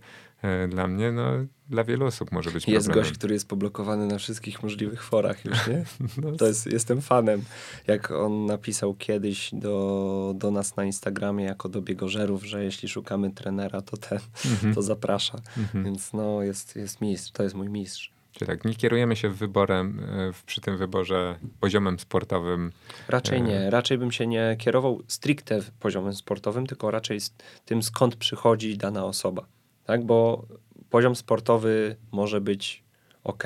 [0.69, 1.25] dla mnie, no
[1.71, 3.05] dla wielu osób może być Jest problemem.
[3.09, 5.85] gość, który jest poblokowany na wszystkich możliwych forach już, nie?
[6.23, 7.43] No, To jest, jestem fanem.
[7.87, 13.31] Jak on napisał kiedyś do, do nas na Instagramie jako do biegożerów, że jeśli szukamy
[13.31, 14.19] trenera, to ten,
[14.53, 14.75] Mhm.
[14.75, 15.39] to zaprasza.
[15.59, 15.85] Mhm.
[15.85, 18.13] Więc no, jest, jest mistrz, to jest mój mistrz.
[18.33, 22.73] Czyli tak, nie kierujemy się wyborem, e, przy tym wyborze poziomem sportowym.
[23.09, 23.71] Raczej e, nie.
[23.71, 27.19] Raczej bym się nie kierował stricte poziomem sportowym, tylko raczej
[27.65, 29.47] tym, skąd przychodzi dana osoba.
[29.93, 30.05] Tak?
[30.05, 30.47] Bo
[30.91, 32.83] poziom sportowy może być
[33.25, 33.45] ok,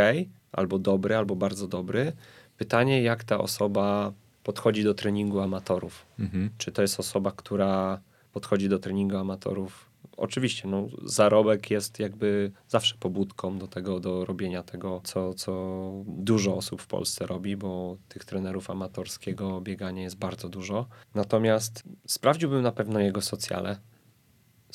[0.52, 2.12] albo dobry, albo bardzo dobry.
[2.56, 4.12] Pytanie, jak ta osoba
[4.42, 6.06] podchodzi do treningu amatorów.
[6.18, 6.50] Mhm.
[6.58, 8.00] Czy to jest osoba, która
[8.32, 14.62] podchodzi do treningu amatorów oczywiście, no, zarobek jest jakby zawsze pobudką do tego, do robienia
[14.62, 20.48] tego, co, co dużo osób w Polsce robi, bo tych trenerów amatorskiego biegania jest bardzo
[20.48, 20.86] dużo.
[21.14, 23.78] Natomiast sprawdziłbym na pewno jego socjale.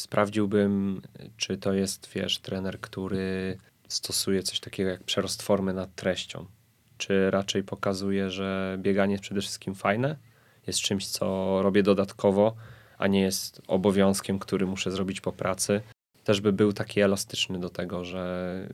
[0.02, 1.02] Sprawdziłbym,
[1.38, 3.58] czy to jest, wiesz, trener, który
[3.88, 6.46] stosuje coś takiego jak przerost formy nad treścią.
[6.98, 10.16] Czy raczej pokazuje, że bieganie jest przede wszystkim fajne,
[10.68, 12.56] jest czymś, co robię dodatkowo,
[12.98, 15.82] a nie jest obowiązkiem, który muszę zrobić po pracy.
[16.24, 18.68] Też by był taki elastyczny do tego, że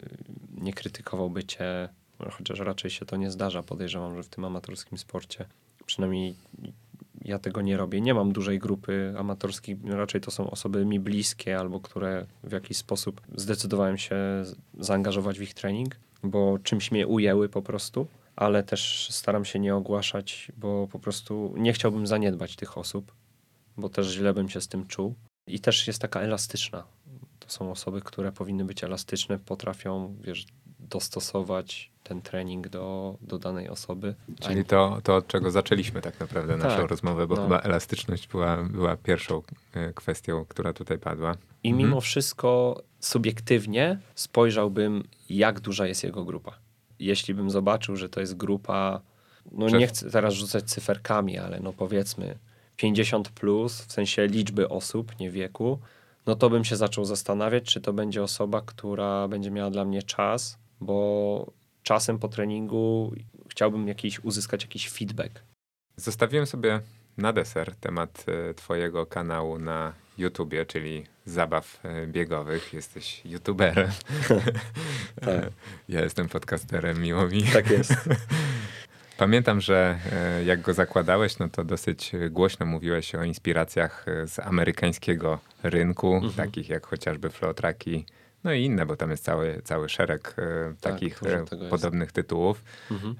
[0.57, 1.89] nie krytykowałby cię,
[2.31, 3.63] chociaż raczej się to nie zdarza.
[3.63, 5.45] Podejrzewam, że w tym amatorskim sporcie
[5.85, 6.35] przynajmniej
[7.27, 8.01] ja tego nie robię.
[8.01, 12.77] Nie mam dużej grupy amatorskich, raczej to są osoby mi bliskie albo które w jakiś
[12.77, 14.15] sposób zdecydowałem się
[14.79, 19.75] zaangażować w ich trening, bo czymś mnie ujęły po prostu, ale też staram się nie
[19.75, 23.11] ogłaszać, bo po prostu nie chciałbym zaniedbać tych osób
[23.77, 25.13] bo też źle bym się z tym czuł.
[25.47, 26.83] I też jest taka elastyczna.
[27.47, 30.45] To są osoby, które powinny być elastyczne, potrafią, wiesz,
[30.79, 34.15] dostosować ten trening do, do danej osoby.
[34.39, 37.43] Czyli to, to, od czego zaczęliśmy tak naprawdę naszą tak, rozmowę, bo no.
[37.43, 39.41] chyba elastyczność była, była pierwszą
[39.73, 41.35] e, kwestią, która tutaj padła.
[41.63, 41.87] I mhm.
[41.87, 46.57] mimo wszystko subiektywnie spojrzałbym, jak duża jest jego grupa.
[46.99, 49.01] Jeśli bym zobaczył, że to jest grupa,
[49.51, 49.79] no Przez...
[49.79, 52.37] nie chcę teraz rzucać cyferkami, ale no powiedzmy
[52.77, 55.79] 50 plus, w sensie liczby osób, nie wieku,
[56.27, 60.03] no to bym się zaczął zastanawiać, czy to będzie osoba, która będzie miała dla mnie
[60.03, 61.51] czas, bo
[61.83, 63.13] czasem po treningu
[63.49, 65.43] chciałbym jakiś, uzyskać jakiś feedback.
[65.95, 66.81] Zostawiłem sobie
[67.17, 72.73] na deser temat e, Twojego kanału na YouTubie, czyli zabaw e, biegowych.
[72.73, 73.89] Jesteś YouTuberem.
[75.25, 75.51] tak.
[75.89, 77.43] Ja jestem podcasterem, miło mi.
[77.43, 77.93] Tak jest.
[79.18, 84.39] Pamiętam, że e, jak go zakładałeś, no to dosyć głośno mówiłeś o inspiracjach e, z
[84.39, 86.34] amerykańskiego rynku, mhm.
[86.34, 88.06] takich jak chociażby Flotraki,
[88.44, 91.19] no i inne, bo tam jest cały, cały szereg e, tak, takich
[91.69, 92.64] podobnych tytułów.
[92.91, 93.15] Mhm.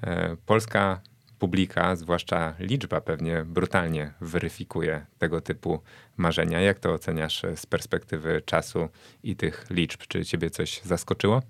[0.46, 1.00] Polska
[1.38, 5.80] publika, zwłaszcza liczba pewnie brutalnie weryfikuje tego typu
[6.16, 6.60] marzenia.
[6.60, 8.88] Jak to oceniasz z perspektywy czasu
[9.22, 10.00] i tych liczb?
[10.08, 11.42] Czy ciebie coś zaskoczyło?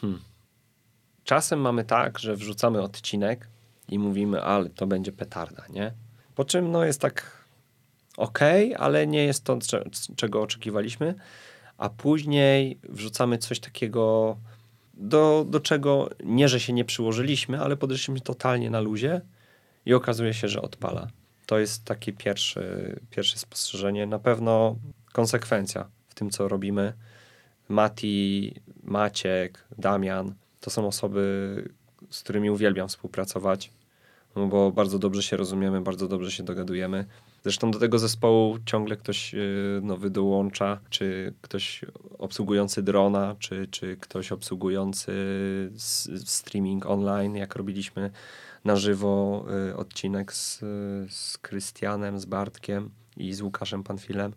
[0.00, 0.20] Hmm.
[1.24, 3.48] Czasem mamy tak, że wrzucamy odcinek,
[3.88, 5.92] i mówimy, ale to będzie petarda, nie?
[6.34, 7.44] Po czym no jest tak
[8.16, 8.38] ok,
[8.78, 9.58] ale nie jest to,
[10.16, 11.14] czego oczekiwaliśmy,
[11.78, 14.36] a później wrzucamy coś takiego,
[14.94, 19.20] do, do czego nie, że się nie przyłożyliśmy, ale podeszliśmy totalnie na luzie
[19.86, 21.08] i okazuje się, że odpala.
[21.46, 22.62] To jest takie pierwsze,
[23.10, 24.06] pierwsze spostrzeżenie.
[24.06, 24.76] Na pewno
[25.12, 26.92] konsekwencja w tym, co robimy.
[27.68, 31.68] Mati, Maciek, Damian to są osoby,
[32.12, 33.70] z którymi uwielbiam współpracować,
[34.36, 37.06] no bo bardzo dobrze się rozumiemy, bardzo dobrze się dogadujemy.
[37.42, 41.84] Zresztą do tego zespołu ciągle ktoś y, nowy dołącza, czy ktoś
[42.18, 45.12] obsługujący drona, czy, czy ktoś obsługujący
[46.24, 48.10] streaming online, jak robiliśmy
[48.64, 50.60] na żywo y, odcinek z,
[51.10, 54.32] z Krystianem, z Bartkiem i z Łukaszem Panfilem.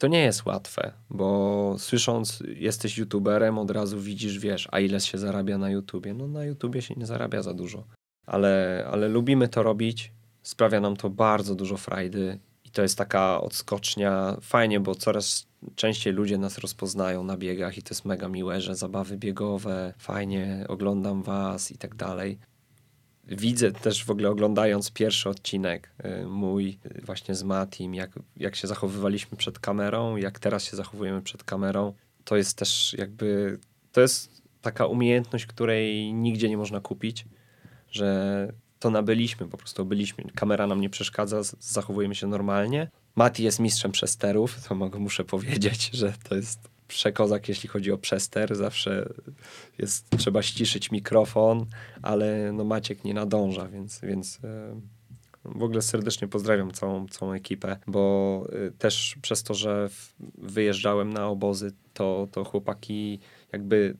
[0.00, 5.18] To nie jest łatwe, bo słysząc, jesteś youtuberem, od razu widzisz, wiesz, a ile się
[5.18, 6.14] zarabia na YouTubie.
[6.14, 7.84] No na YouTubie się nie zarabia za dużo,
[8.26, 10.12] ale, ale lubimy to robić,
[10.42, 14.36] sprawia nam to bardzo dużo frajdy i to jest taka odskocznia.
[14.40, 18.74] Fajnie, bo coraz częściej ludzie nas rozpoznają na biegach i to jest mega miłe, że
[18.74, 22.38] zabawy biegowe, fajnie, oglądam was i tak dalej
[23.24, 28.56] widzę też w ogóle oglądając pierwszy odcinek y, mój y, właśnie z Matim, jak, jak
[28.56, 31.92] się zachowywaliśmy przed kamerą, jak teraz się zachowujemy przed kamerą,
[32.24, 33.58] to jest też jakby,
[33.92, 37.24] to jest taka umiejętność, której nigdzie nie można kupić,
[37.90, 42.90] że to nabyliśmy, po prostu byliśmy, kamera nam nie przeszkadza, zachowujemy się normalnie.
[43.16, 47.98] Mati jest mistrzem przesterów, to mogę, muszę powiedzieć, że to jest przekozak, jeśli chodzi o
[47.98, 48.56] przester.
[48.56, 49.08] Zawsze
[49.78, 51.66] jest, trzeba ściszyć mikrofon,
[52.02, 54.80] ale no Maciek nie nadąża, więc, więc e,
[55.44, 59.88] w ogóle serdecznie pozdrawiam całą, całą ekipę, bo e, też przez to, że
[60.38, 63.18] wyjeżdżałem na obozy, to, to chłopaki
[63.52, 63.96] jakby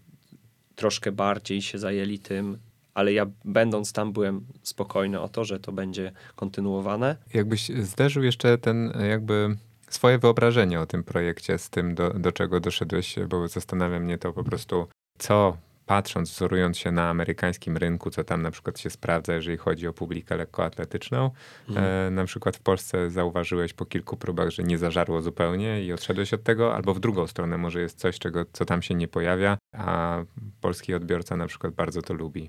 [0.74, 2.58] troszkę bardziej się zajęli tym,
[2.94, 7.16] ale ja będąc tam byłem spokojny o to, że to będzie kontynuowane.
[7.34, 9.56] Jakbyś zderzył jeszcze ten jakby
[9.90, 14.32] swoje wyobrażenie o tym projekcie, z tym, do, do czego doszedłeś, bo zastanawia mnie to
[14.32, 14.86] po prostu,
[15.18, 15.56] co
[15.86, 19.92] patrząc, wzorując się na amerykańskim rynku, co tam na przykład się sprawdza, jeżeli chodzi o
[19.92, 21.30] publikę lekkoatletyczną,
[21.68, 21.86] mhm.
[21.86, 26.34] e, na przykład w Polsce zauważyłeś po kilku próbach, że nie zażarło zupełnie i odszedłeś
[26.34, 29.58] od tego, albo w drugą stronę może jest coś, czego, co tam się nie pojawia,
[29.76, 30.18] a
[30.60, 32.48] polski odbiorca na przykład bardzo to lubi.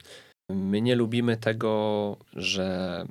[0.50, 3.06] My nie lubimy tego, że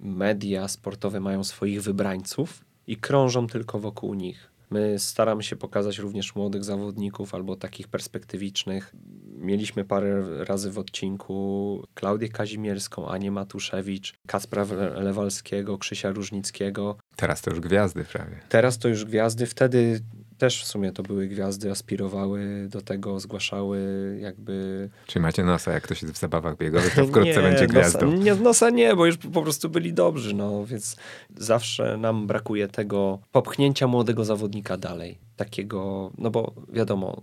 [0.00, 4.52] media sportowe mają swoich wybrańców i krążą tylko wokół nich.
[4.70, 8.94] My staramy się pokazać również młodych zawodników albo takich perspektywicznych.
[9.36, 16.96] Mieliśmy parę razy w odcinku Klaudię Kazimierską, Anię Matuszewicz, Kacpra Lewalskiego, Krzysia Różnickiego.
[17.16, 18.40] Teraz to już gwiazdy prawie.
[18.48, 19.46] Teraz to już gwiazdy.
[19.46, 20.00] Wtedy
[20.42, 23.78] też w sumie to były gwiazdy, aspirowały do tego, zgłaszały
[24.20, 24.88] jakby...
[25.06, 28.06] Czyli macie nosa, jak ktoś jest w zabawach biegowych, to wkrótce nie, będzie gwiazdą.
[28.06, 30.96] Nosa, nie, nosa nie, bo już po prostu byli dobrzy, no więc
[31.36, 35.18] zawsze nam brakuje tego popchnięcia młodego zawodnika dalej.
[35.36, 37.22] Takiego, no bo wiadomo,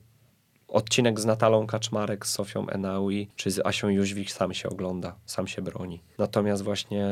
[0.67, 5.47] odcinek z Natalą Kaczmarek, z Sofią Enaui czy z Asią Jóźwik sam się ogląda, sam
[5.47, 6.01] się broni.
[6.17, 7.07] Natomiast właśnie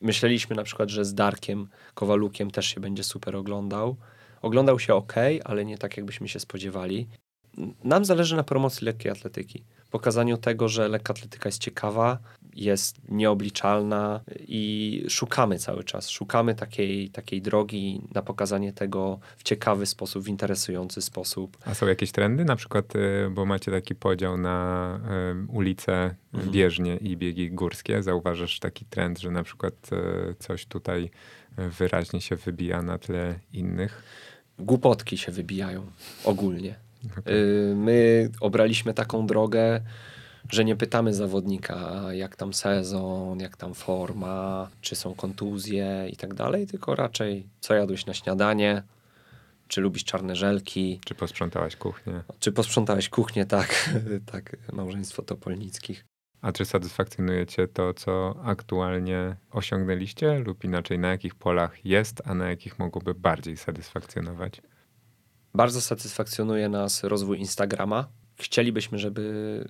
[0.00, 3.96] myśleliśmy na przykład, że z Darkiem Kowalukiem też się będzie super oglądał,
[4.42, 5.14] Oglądał się ok,
[5.44, 7.08] ale nie tak, jakbyśmy się spodziewali.
[7.84, 9.64] Nam zależy na promocji lekkiej atletyki.
[9.90, 12.18] Pokazaniu tego, że lekka atletyka jest ciekawa,
[12.54, 16.10] jest nieobliczalna i szukamy cały czas.
[16.10, 21.58] Szukamy takiej, takiej drogi na pokazanie tego w ciekawy sposób, w interesujący sposób.
[21.64, 22.44] A są jakieś trendy?
[22.44, 25.00] Na przykład, y, bo macie taki podział na
[25.50, 26.52] y, ulice mhm.
[26.52, 28.02] bieżnie i biegi górskie.
[28.02, 31.10] Zauważasz taki trend, że na przykład y, coś tutaj
[31.78, 34.02] wyraźnie się wybija na tle innych?
[34.60, 35.86] Głupotki się wybijają
[36.24, 36.74] ogólnie.
[37.18, 37.34] Okay.
[37.76, 39.80] My obraliśmy taką drogę,
[40.50, 46.34] że nie pytamy zawodnika, jak tam sezon, jak tam forma, czy są kontuzje i tak
[46.34, 48.82] dalej, tylko raczej co jadłeś na śniadanie,
[49.68, 51.00] czy lubisz czarne żelki.
[51.04, 52.22] Czy posprzątałeś kuchnię.
[52.40, 53.90] Czy posprzątałeś kuchnię, tak,
[54.32, 56.09] tak, małżeństwo Topolnickich.
[56.42, 62.34] A czy satysfakcjonuje Cię to, co aktualnie osiągnęliście, lub inaczej na jakich polach jest, a
[62.34, 64.62] na jakich mogłoby bardziej satysfakcjonować?
[65.54, 68.08] Bardzo satysfakcjonuje nas rozwój Instagrama.
[68.36, 69.64] Chcielibyśmy, żeby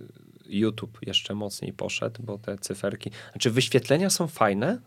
[0.47, 4.81] YouTube jeszcze mocniej poszedł, bo te cyferki, znaczy wyświetlenia są fajne,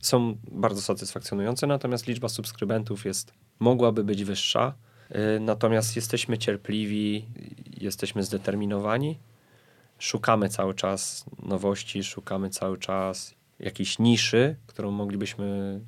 [0.00, 4.74] są bardzo satysfakcjonujące, natomiast liczba subskrybentów jest, mogłaby być wyższa.
[5.36, 7.26] Y, natomiast jesteśmy cierpliwi,
[7.80, 9.18] jesteśmy zdeterminowani
[9.98, 15.80] szukamy cały czas nowości, szukamy cały czas jakiejś niszy, którą moglibyśmy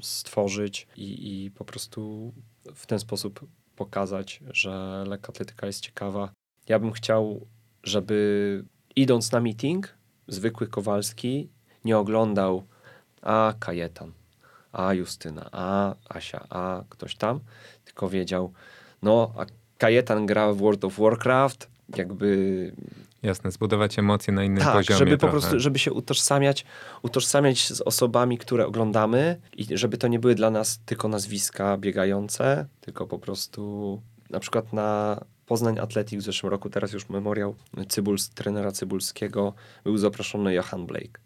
[0.00, 2.32] stworzyć i, i po prostu
[2.74, 6.32] w ten sposób pokazać, że lekkoatletyka jest ciekawa.
[6.68, 7.46] Ja bym chciał,
[7.82, 8.64] żeby
[8.96, 9.94] idąc na meeting,
[10.28, 11.48] zwykły Kowalski
[11.84, 12.64] nie oglądał
[13.22, 14.12] a Kajetan,
[14.72, 17.40] a Justyna, a Asia, a ktoś tam,
[17.84, 18.52] tylko wiedział,
[19.02, 19.46] no a
[19.78, 22.72] Kajetan gra w World of Warcraft, jakby
[23.24, 24.98] Jasne, zbudować emocje na innym tak, poziomie.
[24.98, 25.32] żeby trochę.
[25.32, 26.64] po prostu, żeby się utożsamiać,
[27.02, 32.66] utożsamiać z osobami, które oglądamy i żeby to nie były dla nas tylko nazwiska biegające,
[32.80, 37.54] tylko po prostu na przykład na Poznań Athletic w zeszłym roku, teraz już memoriał
[37.88, 41.20] Cybuls, trenera Cybulskiego, był zaproszony Johan Blake.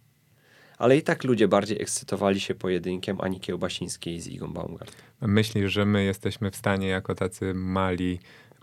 [0.78, 4.96] Ale i tak ludzie bardziej ekscytowali się pojedynkiem Ani Kiełbasińskiej z Igą Baumgart.
[5.20, 8.18] Myślisz, że my jesteśmy w stanie jako tacy mali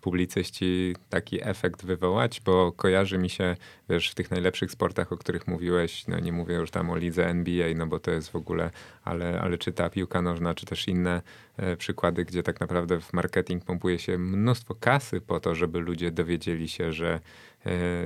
[0.06, 3.56] publicyści taki efekt wywołać, bo kojarzy mi się,
[3.90, 7.28] wiesz, w tych najlepszych sportach, o których mówiłeś, no nie mówię już tam o lidze
[7.28, 8.72] NBA, no bo to jest w ogóle,
[9.04, 11.22] ale, ale czy ta piłka nożna, czy też inne
[11.58, 16.12] e, przykłady, gdzie tak naprawdę w marketing pompuje się mnóstwo kasy po to, żeby ludzie
[16.12, 17.20] dowiedzieli się, że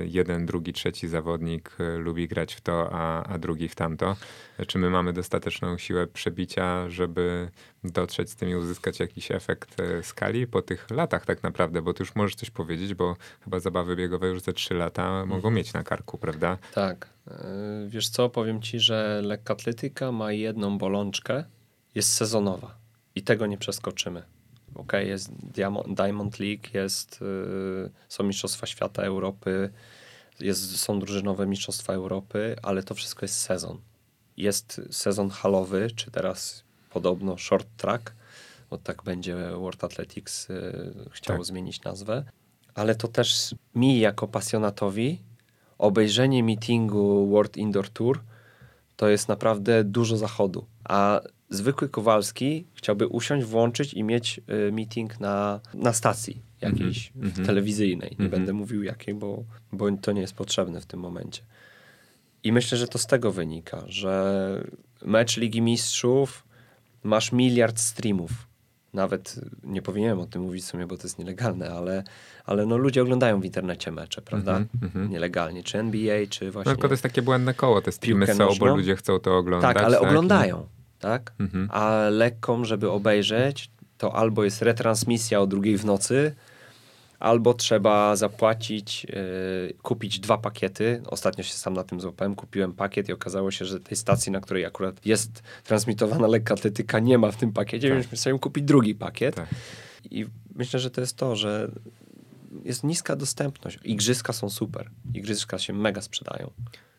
[0.04, 4.16] jeden, drugi, trzeci zawodnik e, lubi grać w to, a, a drugi w tamto.
[4.66, 7.50] Czy my mamy dostateczną siłę przebicia, żeby
[7.84, 11.94] dotrzeć z tym i uzyskać jakiś efekt e, skali po tych latach tak naprawdę, bo
[11.94, 15.28] ty już możesz coś powiedzieć, bo chyba zabawy biegowe już ze trzy lata mhm.
[15.28, 16.58] mogą mieć na karku, prawda?
[16.74, 17.08] Tak.
[17.28, 17.34] E,
[17.88, 21.44] wiesz co, powiem ci, że lekkoatletyka ma jedną bolączkę,
[21.94, 22.74] jest sezonowa
[23.14, 24.39] i tego nie przeskoczymy.
[24.74, 25.30] Ok, jest
[25.88, 29.70] Diamond League, jest, e, są Mistrzostwa Świata Europy,
[30.40, 33.80] jest, są drużynowe Mistrzostwa Europy, ale to wszystko jest sezon.
[34.36, 38.14] Jest sezon halowy, czy teraz podobno short track,
[38.70, 41.46] bo tak będzie World Athletics y, chciało tak.
[41.46, 42.24] zmienić nazwę.
[42.74, 45.18] Ale to też mi jako pasjonatowi
[45.78, 48.20] obejrzenie meetingu World Indoor Tour
[49.00, 50.66] to jest naprawdę dużo zachodu.
[50.90, 57.30] A zwykły Kowalski chciałby usiąść, włączyć i mieć y, meeting na, na stacji jakiejś mm
[57.30, 57.46] -hmm.
[57.46, 58.10] telewizyjnej.
[58.10, 58.30] Nie mm -hmm.
[58.30, 61.42] będę mówił jakiej, bo, bo to nie jest potrzebne w tym momencie.
[62.42, 64.64] I myślę, że to z tego wynika, że
[65.04, 66.44] mecz Ligi Mistrzów
[67.02, 68.30] masz miliard streamów.
[68.92, 72.04] nawet nie powinienem o tym mówić w sumie, bo to jest nielegalne, ale,
[72.44, 74.56] ale no ludzie oglądają w internecie mecze, prawda?
[74.56, 75.10] Mm -hmm.
[75.10, 76.70] Nielegalnie, czy NBA, czy właśnie...
[76.70, 79.74] No tylko to jest takie błędne koło, te streamy są, bo ludzie chcą to oglądać.
[79.74, 80.08] Tak, ale tak?
[80.08, 80.66] oglądają,
[81.00, 81.32] tak?
[81.38, 81.66] -hmm.
[81.70, 86.34] A lekką, żeby obejrzeć, to albo jest retransmisja o drugiej w nocy,
[87.20, 91.02] albo trzeba zapłacić, yy, kupić dwa pakiety.
[91.06, 94.40] Ostatnio się sam na tym złapałem, kupiłem pakiet i okazało się, że tej stacji, na
[94.40, 97.98] której akurat jest transmitowana lekka atletyka, nie ma w tym pakiecie, tak.
[97.98, 99.34] więc musiałem kupić drugi pakiet.
[99.34, 99.48] Tak.
[100.10, 101.70] I myślę, że to jest to, że
[102.64, 103.78] jest niska dostępność.
[103.84, 104.90] Igrzyska są super.
[105.14, 106.50] Igrzyska się mega sprzedają.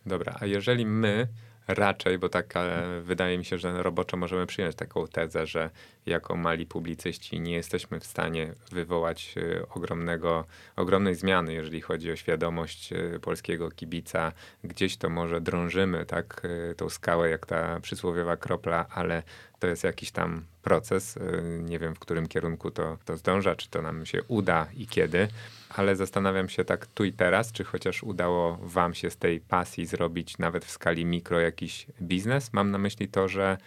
[0.05, 1.27] Dobra, a jeżeli my
[1.67, 2.53] Raczej, bo tak
[3.01, 5.69] wydaje mi się, że roboczo możemy przyjąć taką tezę, że
[6.05, 12.15] jako mali publicyści nie jesteśmy w stanie wywołać e, ogromnego, ogromnej zmiany, jeżeli chodzi o
[12.15, 14.31] świadomość e, polskiego kibica.
[14.63, 19.23] Gdzieś to może drążymy tak e, tą skałę jak ta przysłowiowa kropla, ale
[19.59, 21.19] to jest jakiś tam proces.
[21.59, 25.27] Nie wiem, w którym kierunku to, to zdąża, czy to nam się uda i kiedy
[25.75, 29.85] ale zastanawiam się tak tu i teraz, czy chociaż udało Wam się z tej pasji
[29.85, 32.53] zrobić nawet w skali mikro jakiś biznes.
[32.53, 33.57] Mam na myśli to, że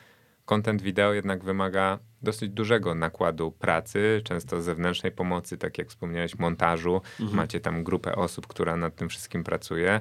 [0.44, 7.01] content wideo jednak wymaga dosyć dużego nakładu pracy, często zewnętrznej pomocy, tak jak wspomniałeś, montażu.
[7.20, 7.36] Mhm.
[7.36, 10.01] Macie tam grupę osób, która nad tym wszystkim pracuje.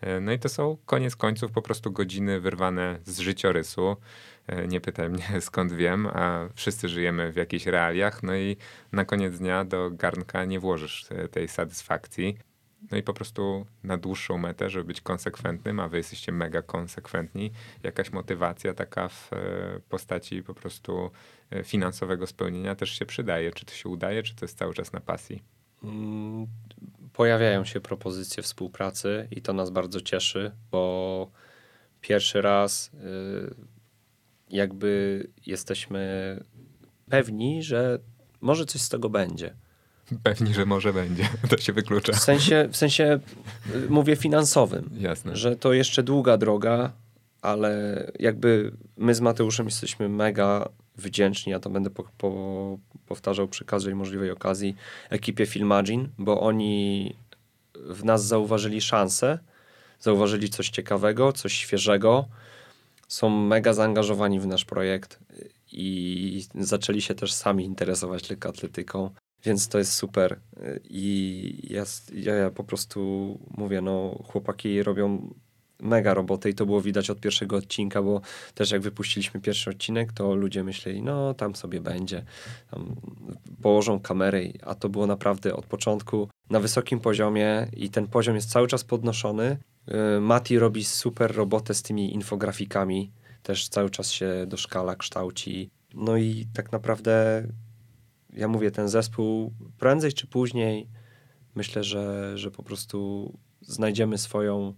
[0.00, 3.96] E, no i to są koniec końców po prostu godziny wyrwane z życiorysu.
[4.46, 8.56] E, nie pytaj mnie skąd wiem, a wszyscy żyjemy w jakichś realiach, no i
[8.92, 12.38] na koniec dnia do garnka nie włożysz e, tej satysfakcji.
[12.90, 17.52] No i po prostu na dłuższą metę, żeby być konsekwentnym, a wy jesteście mega konsekwentni,
[17.82, 19.36] jakaś motywacja taka w e,
[19.88, 21.10] postaci po prostu
[21.64, 23.52] finansowego spełnienia też się przydaje.
[23.52, 25.42] Czy to się udaje, czy to jest cały czas na pasji?
[25.84, 26.46] Mm,
[27.12, 31.30] pojawiają się propozycje współpracy i to nas bardzo cieszy, bo
[32.00, 32.90] pierwszy raz
[34.54, 36.40] jakby jesteśmy
[37.10, 37.98] pewni, że
[38.40, 39.54] może coś z tego będzie.
[40.22, 41.28] Pewni, że może będzie.
[41.50, 42.12] To się wyklucza.
[42.12, 43.20] W sensie, w sensie
[43.74, 44.90] y, mówię finansowym.
[44.98, 45.36] Jasne.
[45.36, 46.92] Że to jeszcze długa droga,
[47.42, 47.72] ale
[48.18, 53.94] jakby my z Mateuszem jesteśmy mega wdzięczni, ja to będę po, po, powtarzał przy każdej
[53.94, 54.76] możliwej okazji,
[55.10, 57.14] ekipie Filmagin, bo oni
[57.74, 59.38] w nas zauważyli szansę,
[60.00, 62.28] zauważyli coś ciekawego, coś świeżego,
[63.08, 65.18] są mega zaangażowani w nasz projekt
[65.72, 69.10] i zaczęli się też sami interesować lekkoatletyką,
[69.44, 70.40] więc to jest super.
[70.84, 75.34] I ja, ja, ja po prostu mówię, no chłopaki robią
[75.80, 78.20] mega robotę i to było widać od pierwszego odcinka, bo
[78.54, 82.24] też jak wypuściliśmy pierwszy odcinek, to ludzie myśleli, no tam sobie będzie,
[82.70, 82.96] tam
[83.62, 88.50] położą kamerę, a to było naprawdę od początku na wysokim poziomie i ten poziom jest
[88.50, 89.58] cały czas podnoszony
[90.20, 93.12] Mati robi super robotę z tymi infografikami,
[93.42, 95.70] też cały czas się doszkala, kształci.
[95.94, 97.46] No i tak naprawdę,
[98.32, 100.88] ja mówię, ten zespół prędzej czy później
[101.54, 104.74] myślę, że, że po prostu znajdziemy swoją,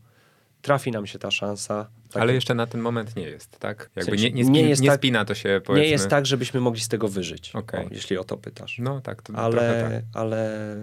[0.63, 1.91] trafi nam się ta szansa.
[2.11, 3.91] Tak Ale jeszcze na ten moment nie jest, tak?
[3.97, 5.85] Jakby w sensie, nie, nie, nie, jest nie tak, spina to się, powiedzmy.
[5.85, 7.87] Nie jest tak, żebyśmy mogli z tego wyżyć, okay.
[7.87, 8.79] o, jeśli o to pytasz.
[8.79, 10.05] No tak, to ale, tak.
[10.23, 10.77] ale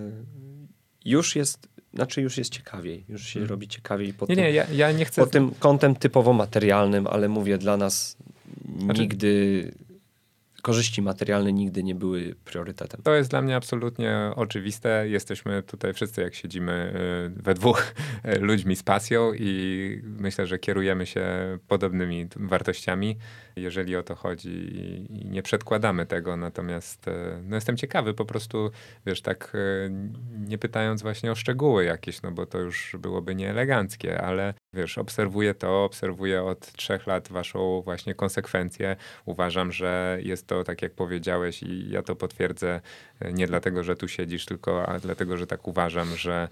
[1.05, 3.49] już jest znaczy już jest ciekawiej, już się hmm.
[3.49, 5.21] robi ciekawiej pod, nie, tym, nie, ja, ja nie chcę...
[5.21, 8.17] pod tym kątem typowo materialnym, ale mówię, dla nas
[8.79, 9.01] znaczy...
[9.01, 9.71] nigdy
[10.63, 13.01] korzyści materialne nigdy nie były priorytetem.
[13.03, 15.09] To jest dla mnie absolutnie oczywiste.
[15.09, 16.93] Jesteśmy tutaj wszyscy, jak siedzimy
[17.37, 17.95] y, we dwóch
[18.25, 21.25] y, ludźmi z pasją i myślę, że kierujemy się
[21.67, 23.17] podobnymi wartościami,
[23.55, 24.49] jeżeli o to chodzi
[25.09, 26.37] i nie przedkładamy tego.
[26.37, 27.11] Natomiast y,
[27.43, 28.71] no jestem ciekawy po prostu,
[29.05, 29.53] wiesz, tak
[30.47, 35.53] nie pytając właśnie o szczegóły jakieś, no bo to już byłoby nieeleganckie, ale wiesz, obserwuję
[35.53, 38.95] to, obserwuję od trzech lat waszą właśnie konsekwencję.
[39.25, 42.81] Uważam, że jest to, tak jak powiedziałeś i ja to potwierdzę,
[43.33, 46.47] nie dlatego, że tu siedzisz, tylko dlatego, że tak uważam, że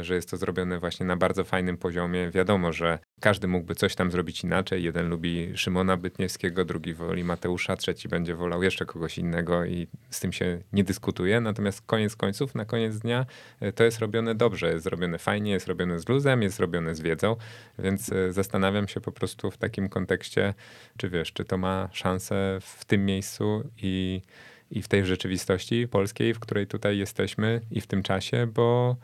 [0.00, 2.30] że jest to zrobione właśnie na bardzo fajnym poziomie.
[2.30, 4.82] Wiadomo, że każdy mógłby coś tam zrobić inaczej.
[4.82, 10.20] Jeden lubi Szymona Bytniewskiego, drugi woli Mateusza, trzeci będzie wolał jeszcze kogoś innego i z
[10.20, 11.40] tym się nie dyskutuje.
[11.40, 13.26] Natomiast koniec końców, na koniec dnia
[13.60, 17.00] e, to jest robione dobrze, jest robione fajnie, jest robione z luzem, jest robione z
[17.00, 17.36] wiedzą,
[17.78, 20.54] więc e, zastanawiam się po prostu w takim kontekście,
[20.96, 24.22] czy wiesz, czy to ma szansę w tym miejscu i
[24.70, 28.96] i w tej rzeczywistości polskiej, w której tutaj jesteśmy i w tym czasie, bo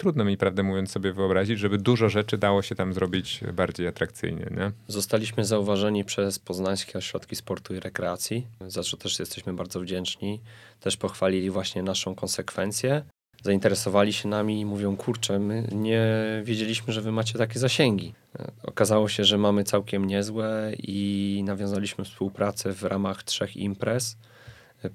[0.00, 4.46] trudno mi, prawdę mówiąc, sobie wyobrazić, żeby dużo rzeczy dało się tam zrobić bardziej atrakcyjnie.
[4.56, 4.72] Nie?
[4.88, 10.40] Zostaliśmy zauważeni przez poznańskie ośrodki sportu i rekreacji, za co też jesteśmy bardzo wdzięczni.
[10.80, 13.02] Też pochwalili właśnie naszą konsekwencję.
[13.42, 16.06] Zainteresowali się nami i mówią, kurczę, my nie
[16.44, 18.14] wiedzieliśmy, że wy macie takie zasięgi.
[18.62, 24.16] Okazało się, że mamy całkiem niezłe i nawiązaliśmy współpracę w ramach trzech imprez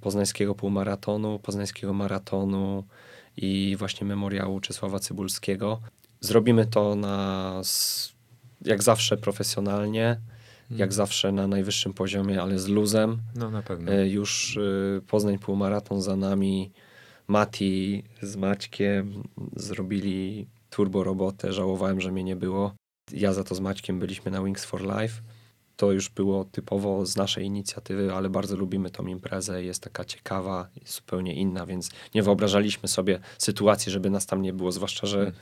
[0.02, 2.84] poznańskiego półmaratonu, poznańskiego maratonu
[3.38, 5.82] i właśnie memoriału Czesława Cybulskiego.
[6.22, 7.62] Zrobimy to na,
[8.62, 10.04] jak zawsze profesjonalnie,
[10.68, 10.80] hmm.
[10.80, 13.18] jak zawsze na najwyższym poziomie, ale z luzem.
[13.36, 13.92] No na pewno.
[13.92, 16.72] E, już e, Poznań półmaraton za nami.
[17.28, 19.24] Mati z Maćkiem
[19.56, 21.54] zrobili turbo robotę.
[21.54, 22.76] Żałowałem, że mnie nie było.
[23.12, 25.22] Ja za to z Maćkiem byliśmy na Wings for Life.
[25.78, 29.64] To już było typowo z naszej inicjatywy, ale bardzo lubimy tą imprezę.
[29.64, 34.54] Jest taka ciekawa, jest zupełnie inna, więc nie wyobrażaliśmy sobie sytuacji, żeby nas tam nie
[34.54, 35.36] było, zwłaszcza, że hmm.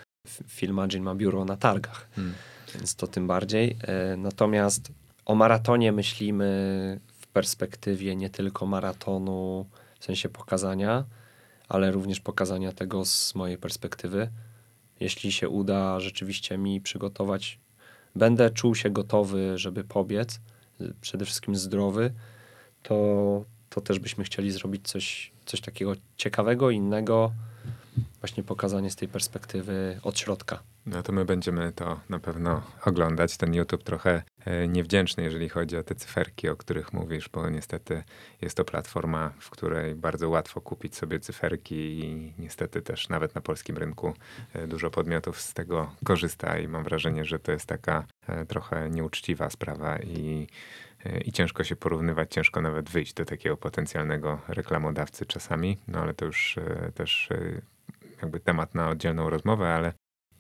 [0.48, 2.34] Filmagine ma biuro na targach, hmm.
[2.76, 3.78] więc to tym bardziej.
[3.82, 4.92] E, natomiast
[5.26, 9.66] o maratonie myślimy w perspektywie nie tylko maratonu,
[10.00, 11.06] w sensie pokazania,
[11.70, 14.30] ale również pokazania tego z mojej perspektywy.
[15.00, 17.60] Jeśli się uda rzeczywiście mi przygotować,
[18.16, 20.40] będę czuł się gotowy, żeby pobiec,
[21.02, 22.14] przede wszystkim zdrowy,
[22.84, 27.32] to, to też byśmy chcieli zrobić coś, coś takiego ciekawego, innego,
[28.20, 30.64] właśnie pokazanie z tej perspektywy od środka.
[30.86, 33.38] No to my będziemy to na pewno oglądać.
[33.38, 38.04] Ten YouTube trochę e, niewdzięczny, jeżeli chodzi o te cyferki, o których mówisz, bo niestety
[38.42, 43.42] jest to platforma, w której bardzo łatwo kupić sobie cyferki i niestety też nawet na
[43.42, 44.14] polskim rynku
[44.54, 48.90] e, dużo podmiotów z tego korzysta i mam wrażenie, że to jest taka e, trochę
[48.90, 50.48] nieuczciwa sprawa i
[51.26, 56.26] i ciężko się porównywać, ciężko nawet wyjść do takiego potencjalnego reklamodawcy czasami, no ale to
[56.26, 56.56] już
[56.96, 57.30] też
[58.22, 59.94] jakby temat na oddzielną rozmowę, ale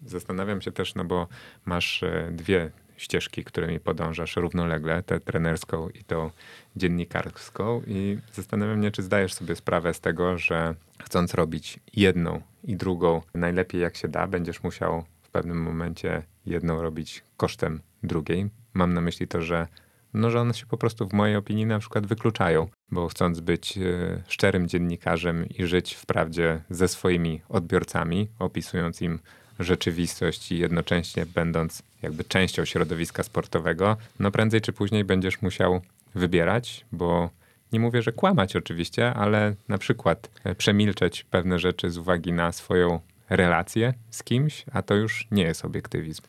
[0.05, 1.27] zastanawiam się też, no bo
[1.65, 6.29] masz e, dwie ścieżki, którymi podążasz równolegle, tę trenerską i tą
[6.75, 12.75] dziennikarską i zastanawiam się, czy zdajesz sobie sprawę z tego, że chcąc robić jedną i
[12.75, 18.49] drugą najlepiej jak się da, będziesz musiał w pewnym momencie jedną robić kosztem drugiej.
[18.73, 19.67] Mam na myśli to, że
[20.13, 23.77] no, że one się po prostu w mojej opinii na przykład wykluczają, bo chcąc być
[23.77, 23.81] e,
[24.27, 29.19] szczerym dziennikarzem i żyć wprawdzie ze swoimi odbiorcami, opisując im
[29.63, 35.81] rzeczywistość i jednocześnie będąc jakby częścią środowiska sportowego, no prędzej czy później będziesz musiał
[36.15, 37.29] wybierać, bo
[37.71, 42.51] nie mówię, że kłamać oczywiście, ale na przykład e, przemilczeć pewne rzeczy z uwagi na
[42.51, 42.99] swoją
[43.29, 46.21] relację z kimś, a to już nie jest obiektywizm.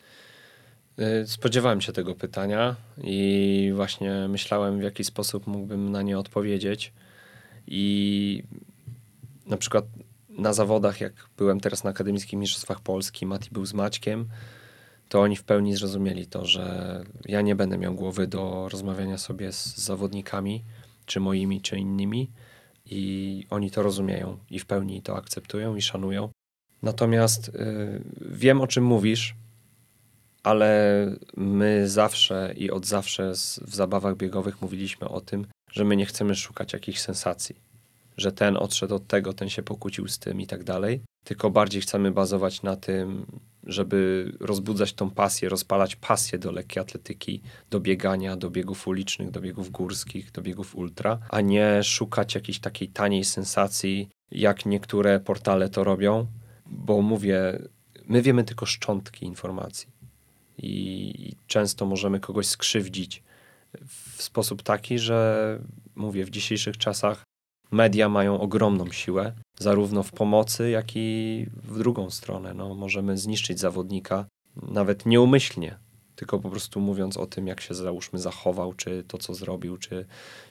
[0.99, 6.93] Y, spodziewałem się tego pytania i właśnie myślałem, w jaki sposób mógłbym na nie odpowiedzieć.
[7.67, 8.43] I
[9.45, 9.85] na przykład
[10.37, 14.29] na zawodach, jak byłem teraz na Akademickich Mistrzostwach Polski, Mati był z Maćkiem,
[15.09, 19.51] to oni w pełni zrozumieli to, że ja nie będę miał głowy do rozmawiania sobie
[19.51, 20.63] z zawodnikami,
[21.05, 22.31] czy moimi, czy innymi.
[22.85, 26.29] I oni to rozumieją i w pełni to akceptują i szanują.
[26.81, 29.35] Natomiast y, wiem, o czym mówisz,
[30.43, 33.31] ale my zawsze i od zawsze
[33.67, 37.55] w zabawach biegowych mówiliśmy o tym, że my nie chcemy szukać jakichś sensacji,
[38.17, 41.81] że ten odszedł od tego, ten się pokłócił z tym i tak dalej, tylko bardziej
[41.81, 43.25] chcemy bazować na tym,
[43.63, 49.41] żeby rozbudzać tą pasję, rozpalać pasję do lekkiej atletyki, do biegania, do biegów ulicznych, do
[49.41, 55.69] biegów górskich, do biegów ultra, a nie szukać jakiejś takiej taniej sensacji, jak niektóre portale
[55.69, 56.27] to robią,
[56.65, 57.59] bo mówię,
[58.07, 59.89] my wiemy tylko szczątki informacji
[60.57, 63.23] i często możemy kogoś skrzywdzić
[63.87, 65.59] w sposób taki, że
[65.95, 67.23] mówię, w dzisiejszych czasach
[67.71, 72.53] media mają ogromną siłę, zarówno w pomocy, jak i w drugą stronę.
[72.53, 74.25] No, możemy zniszczyć zawodnika
[74.55, 75.77] nawet nieumyślnie,
[76.15, 80.05] tylko po prostu mówiąc o tym, jak się załóżmy zachował, czy to, co zrobił, czy...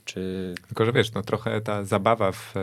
[0.05, 0.55] czy...
[0.67, 2.61] Tylko, że wiesz, no trochę ta zabawa w, e,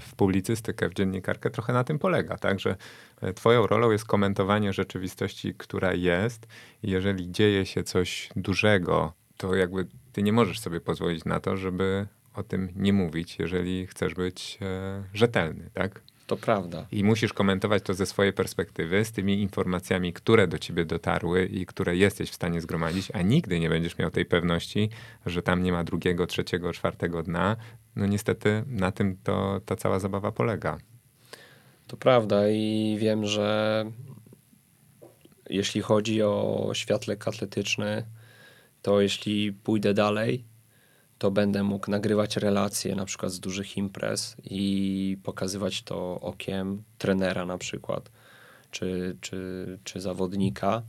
[0.00, 2.76] w publicystykę, w dziennikarkę trochę na tym polega, tak, że
[3.20, 6.46] e, twoją rolą jest komentowanie rzeczywistości, która jest
[6.82, 12.06] jeżeli dzieje się coś dużego, to jakby ty nie możesz sobie pozwolić na to, żeby
[12.36, 16.00] o tym nie mówić, jeżeli chcesz być e, rzetelny, tak?
[16.26, 16.86] To prawda.
[16.92, 21.66] I musisz komentować to ze swojej perspektywy, z tymi informacjami, które do ciebie dotarły i
[21.66, 24.90] które jesteś w stanie zgromadzić, a nigdy nie będziesz miał tej pewności,
[25.26, 27.56] że tam nie ma drugiego, trzeciego, czwartego dna.
[27.96, 30.78] No niestety na tym to ta cała zabawa polega.
[31.86, 33.84] To prawda i wiem, że
[35.50, 38.06] jeśli chodzi o świat lekkoatletyczny,
[38.82, 40.44] to jeśli pójdę dalej,
[41.18, 47.46] to będę mógł nagrywać relacje na przykład z dużych imprez i pokazywać to okiem trenera
[47.46, 48.10] na przykład,
[48.70, 50.82] czy, czy, czy zawodnika,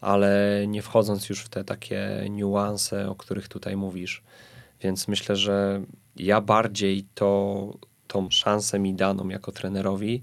[0.00, 4.22] ale nie wchodząc już w te takie niuanse, o których tutaj mówisz.
[4.80, 5.82] Więc myślę, że
[6.16, 7.72] ja bardziej to,
[8.06, 10.22] tą szansę mi daną jako trenerowi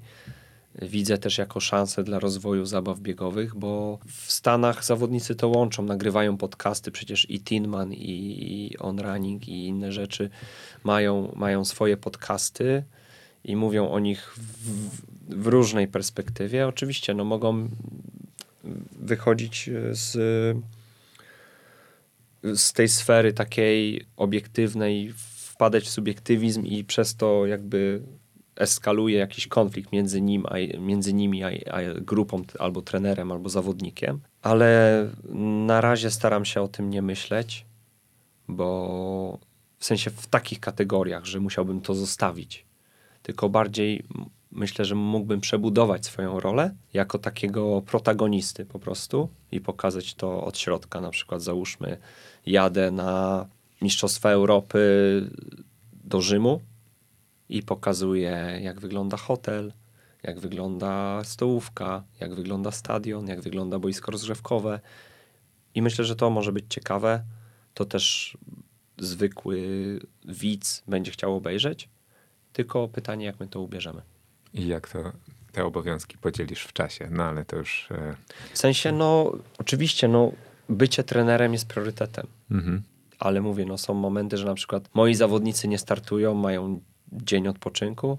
[0.82, 6.38] widzę też jako szansę dla rozwoju zabaw biegowych, bo w Stanach zawodnicy to łączą, nagrywają
[6.38, 10.30] podcasty, przecież i Tinman, i, i On Running, i inne rzeczy
[10.84, 12.84] mają, mają swoje podcasty
[13.44, 14.90] i mówią o nich w,
[15.42, 16.68] w różnej perspektywie.
[16.68, 17.70] Oczywiście no, mogą
[19.00, 20.12] wychodzić z,
[22.44, 28.02] z tej sfery takiej obiektywnej, wpadać w subiektywizm i przez to jakby
[28.56, 34.20] eskaluje jakiś konflikt między, nim, a, między nimi a, a grupą, albo trenerem, albo zawodnikiem.
[34.42, 35.10] Ale
[35.68, 37.66] na razie staram się o tym nie myśleć,
[38.48, 39.40] bo
[39.78, 42.66] w sensie w takich kategoriach, że musiałbym to zostawić.
[43.24, 44.04] Tylko bardziej
[44.52, 50.58] myślę, że mógłbym przebudować swoją rolę jako takiego protagonisty po prostu i pokazać to od
[50.58, 51.02] środka.
[51.02, 51.98] Na przykład załóżmy,
[52.46, 53.46] jadę na
[53.82, 54.80] Mistrzostwa Europy
[56.04, 56.62] do Rzymu
[57.54, 59.74] i pokazuję, jak wygląda hotel,
[60.24, 64.80] jak wygląda stołówka, jak wygląda stadion, jak wygląda boisko rozgrzewkowe.
[65.76, 67.24] I myślę, że to może być ciekawe.
[67.74, 68.38] To też
[68.98, 69.60] zwykły
[70.26, 71.90] widz będzie chciał obejrzeć.
[72.54, 74.02] Tylko pytanie, jak my to ubierzemy.
[74.54, 75.12] I jak to
[75.52, 77.08] te obowiązki podzielisz w czasie?
[77.12, 77.88] No ale to już.
[77.92, 78.16] E...
[78.54, 80.32] W sensie, no, oczywiście, no,
[80.70, 82.28] bycie trenerem jest priorytetem.
[82.52, 82.82] Mhm.
[83.20, 86.80] Ale mówię, no, są momenty, że na przykład moi zawodnicy nie startują, mają
[87.14, 88.18] dzień odpoczynku,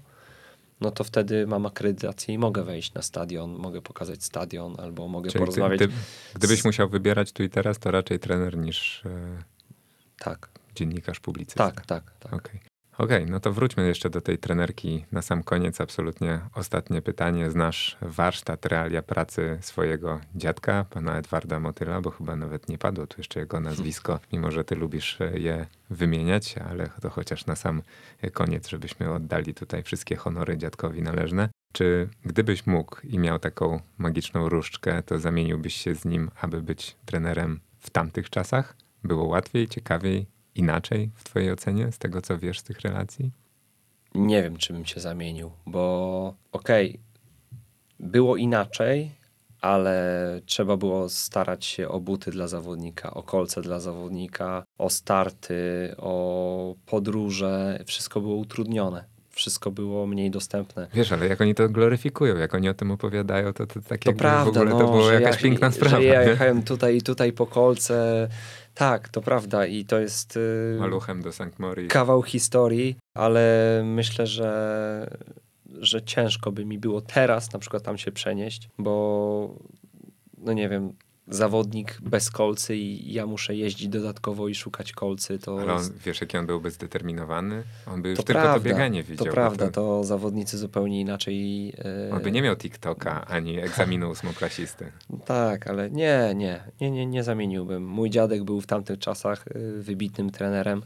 [0.81, 5.29] no to wtedy mam akredytację i mogę wejść na stadion, mogę pokazać stadion albo mogę
[5.29, 5.79] Czyli porozmawiać.
[5.79, 5.93] Ty, ty,
[6.35, 6.65] gdybyś z...
[6.65, 9.43] musiał wybierać tu i teraz, to raczej trener niż e...
[10.19, 10.49] tak.
[10.75, 11.71] dziennikarz publicysta.
[11.71, 12.33] Tak, tak, tak.
[12.33, 12.59] Okay.
[12.97, 15.81] Okej, okay, no to wróćmy jeszcze do tej trenerki na sam koniec.
[15.81, 17.51] Absolutnie ostatnie pytanie.
[17.51, 23.15] Znasz warsztat, realia pracy swojego dziadka, pana Edwarda Motyla, bo chyba nawet nie padło tu
[23.17, 27.81] jeszcze jego nazwisko, mimo że ty lubisz je wymieniać, ale to chociaż na sam
[28.33, 31.49] koniec, żebyśmy oddali tutaj wszystkie honory dziadkowi należne.
[31.73, 36.95] Czy gdybyś mógł i miał taką magiczną różdżkę, to zamieniłbyś się z nim, aby być
[37.05, 38.75] trenerem w tamtych czasach?
[39.03, 43.31] Było łatwiej, ciekawiej, inaczej w Twojej ocenie z tego, co wiesz z tych relacji?
[44.15, 46.99] Nie wiem, czy bym się zamienił, bo okej, okay,
[47.99, 49.11] było inaczej,
[49.61, 55.95] ale trzeba było starać się o buty dla zawodnika, o kolce dla zawodnika, o starty,
[55.97, 57.83] o podróże.
[57.85, 59.05] Wszystko było utrudnione.
[59.29, 60.87] Wszystko było mniej dostępne.
[60.93, 64.13] Wiesz, ale jak oni to gloryfikują, jak oni o tym opowiadają, to, to tak to
[64.13, 65.97] prawda, w ogóle no, to była jakaś ja, piękna sprawa.
[65.97, 68.27] Że ja jechałem tutaj i tutaj po kolce,
[68.75, 70.35] tak, to prawda i to jest...
[70.35, 71.59] Yy, Maluchem do St.
[71.89, 75.17] Kawał historii, ale myślę, że,
[75.79, 79.55] że ciężko by mi było teraz na przykład tam się przenieść, bo
[80.37, 80.93] no nie wiem,
[81.27, 85.39] zawodnik bez kolcy i ja muszę jeździć dodatkowo i szukać kolcy.
[85.39, 85.97] To Ale on, jest...
[85.97, 87.63] wiesz, jaki on byłby zdeterminowany?
[87.87, 89.25] On by już to tylko prawda, to bieganie widział.
[89.25, 91.65] To prawda, to zawodnicy zupełnie inaczej...
[91.65, 91.73] Yy...
[92.11, 94.91] On by nie miał TikToka, ani egzaminu ósmoklasisty.
[95.25, 97.87] tak, ale nie, nie, nie, nie, nie zamieniłbym.
[97.87, 100.81] Mój dziadek był w tamtych czasach yy, wybitnym trenerem.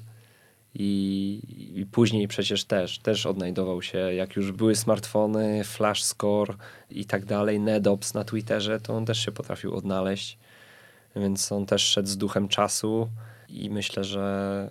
[0.82, 1.42] I,
[1.76, 6.56] I, później przecież też, też odnajdował się, jak już były smartfony, flash score
[6.90, 10.38] i tak dalej, Nedops na Twitterze, to on też się potrafił odnaleźć.
[11.16, 13.10] Więc on też szedł z duchem czasu
[13.50, 14.70] i myślę, że,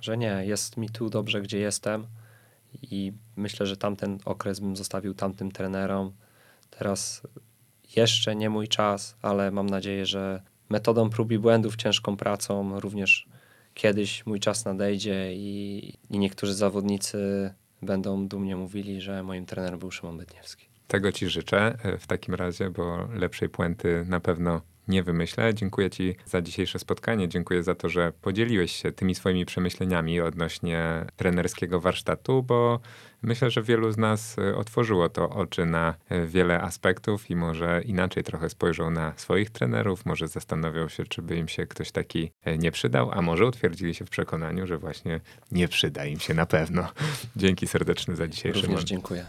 [0.00, 2.06] że nie, jest mi tu dobrze, gdzie jestem.
[2.82, 6.12] I myślę, że tamten okres bym zostawił tamtym trenerom.
[6.70, 7.22] Teraz
[7.96, 13.28] jeszcze nie mój czas, ale mam nadzieję, że metodą prób i błędów, ciężką pracą, również
[13.80, 17.50] kiedyś mój czas nadejdzie i, i niektórzy zawodnicy
[17.82, 20.66] będą dumnie mówili, że moim trenerem był Szymon Bytniewski.
[20.86, 25.54] Tego ci życzę e, w takim razie, bo lepszej puenty na pewno nie wymyślę.
[25.54, 27.28] Dziękuję Ci za dzisiejsze spotkanie.
[27.28, 32.80] Dziękuję za to, że podzieliłeś się tymi swoimi przemyśleniami odnośnie trenerskiego warsztatu, bo
[33.22, 37.82] myślę, że wielu z nas e, otworzyło to oczy na e, wiele aspektów i może
[37.84, 42.32] inaczej trochę spojrzą na swoich trenerów, może zastanowią się, czy by im się ktoś taki
[42.44, 45.20] e, nie przydał, a może utwierdzili się w przekonaniu, że właśnie
[45.52, 46.88] nie przyda im się na pewno.
[47.36, 48.88] Dzięki serdeczne za dzisiejszy Również moment.
[48.88, 49.26] dziękuję.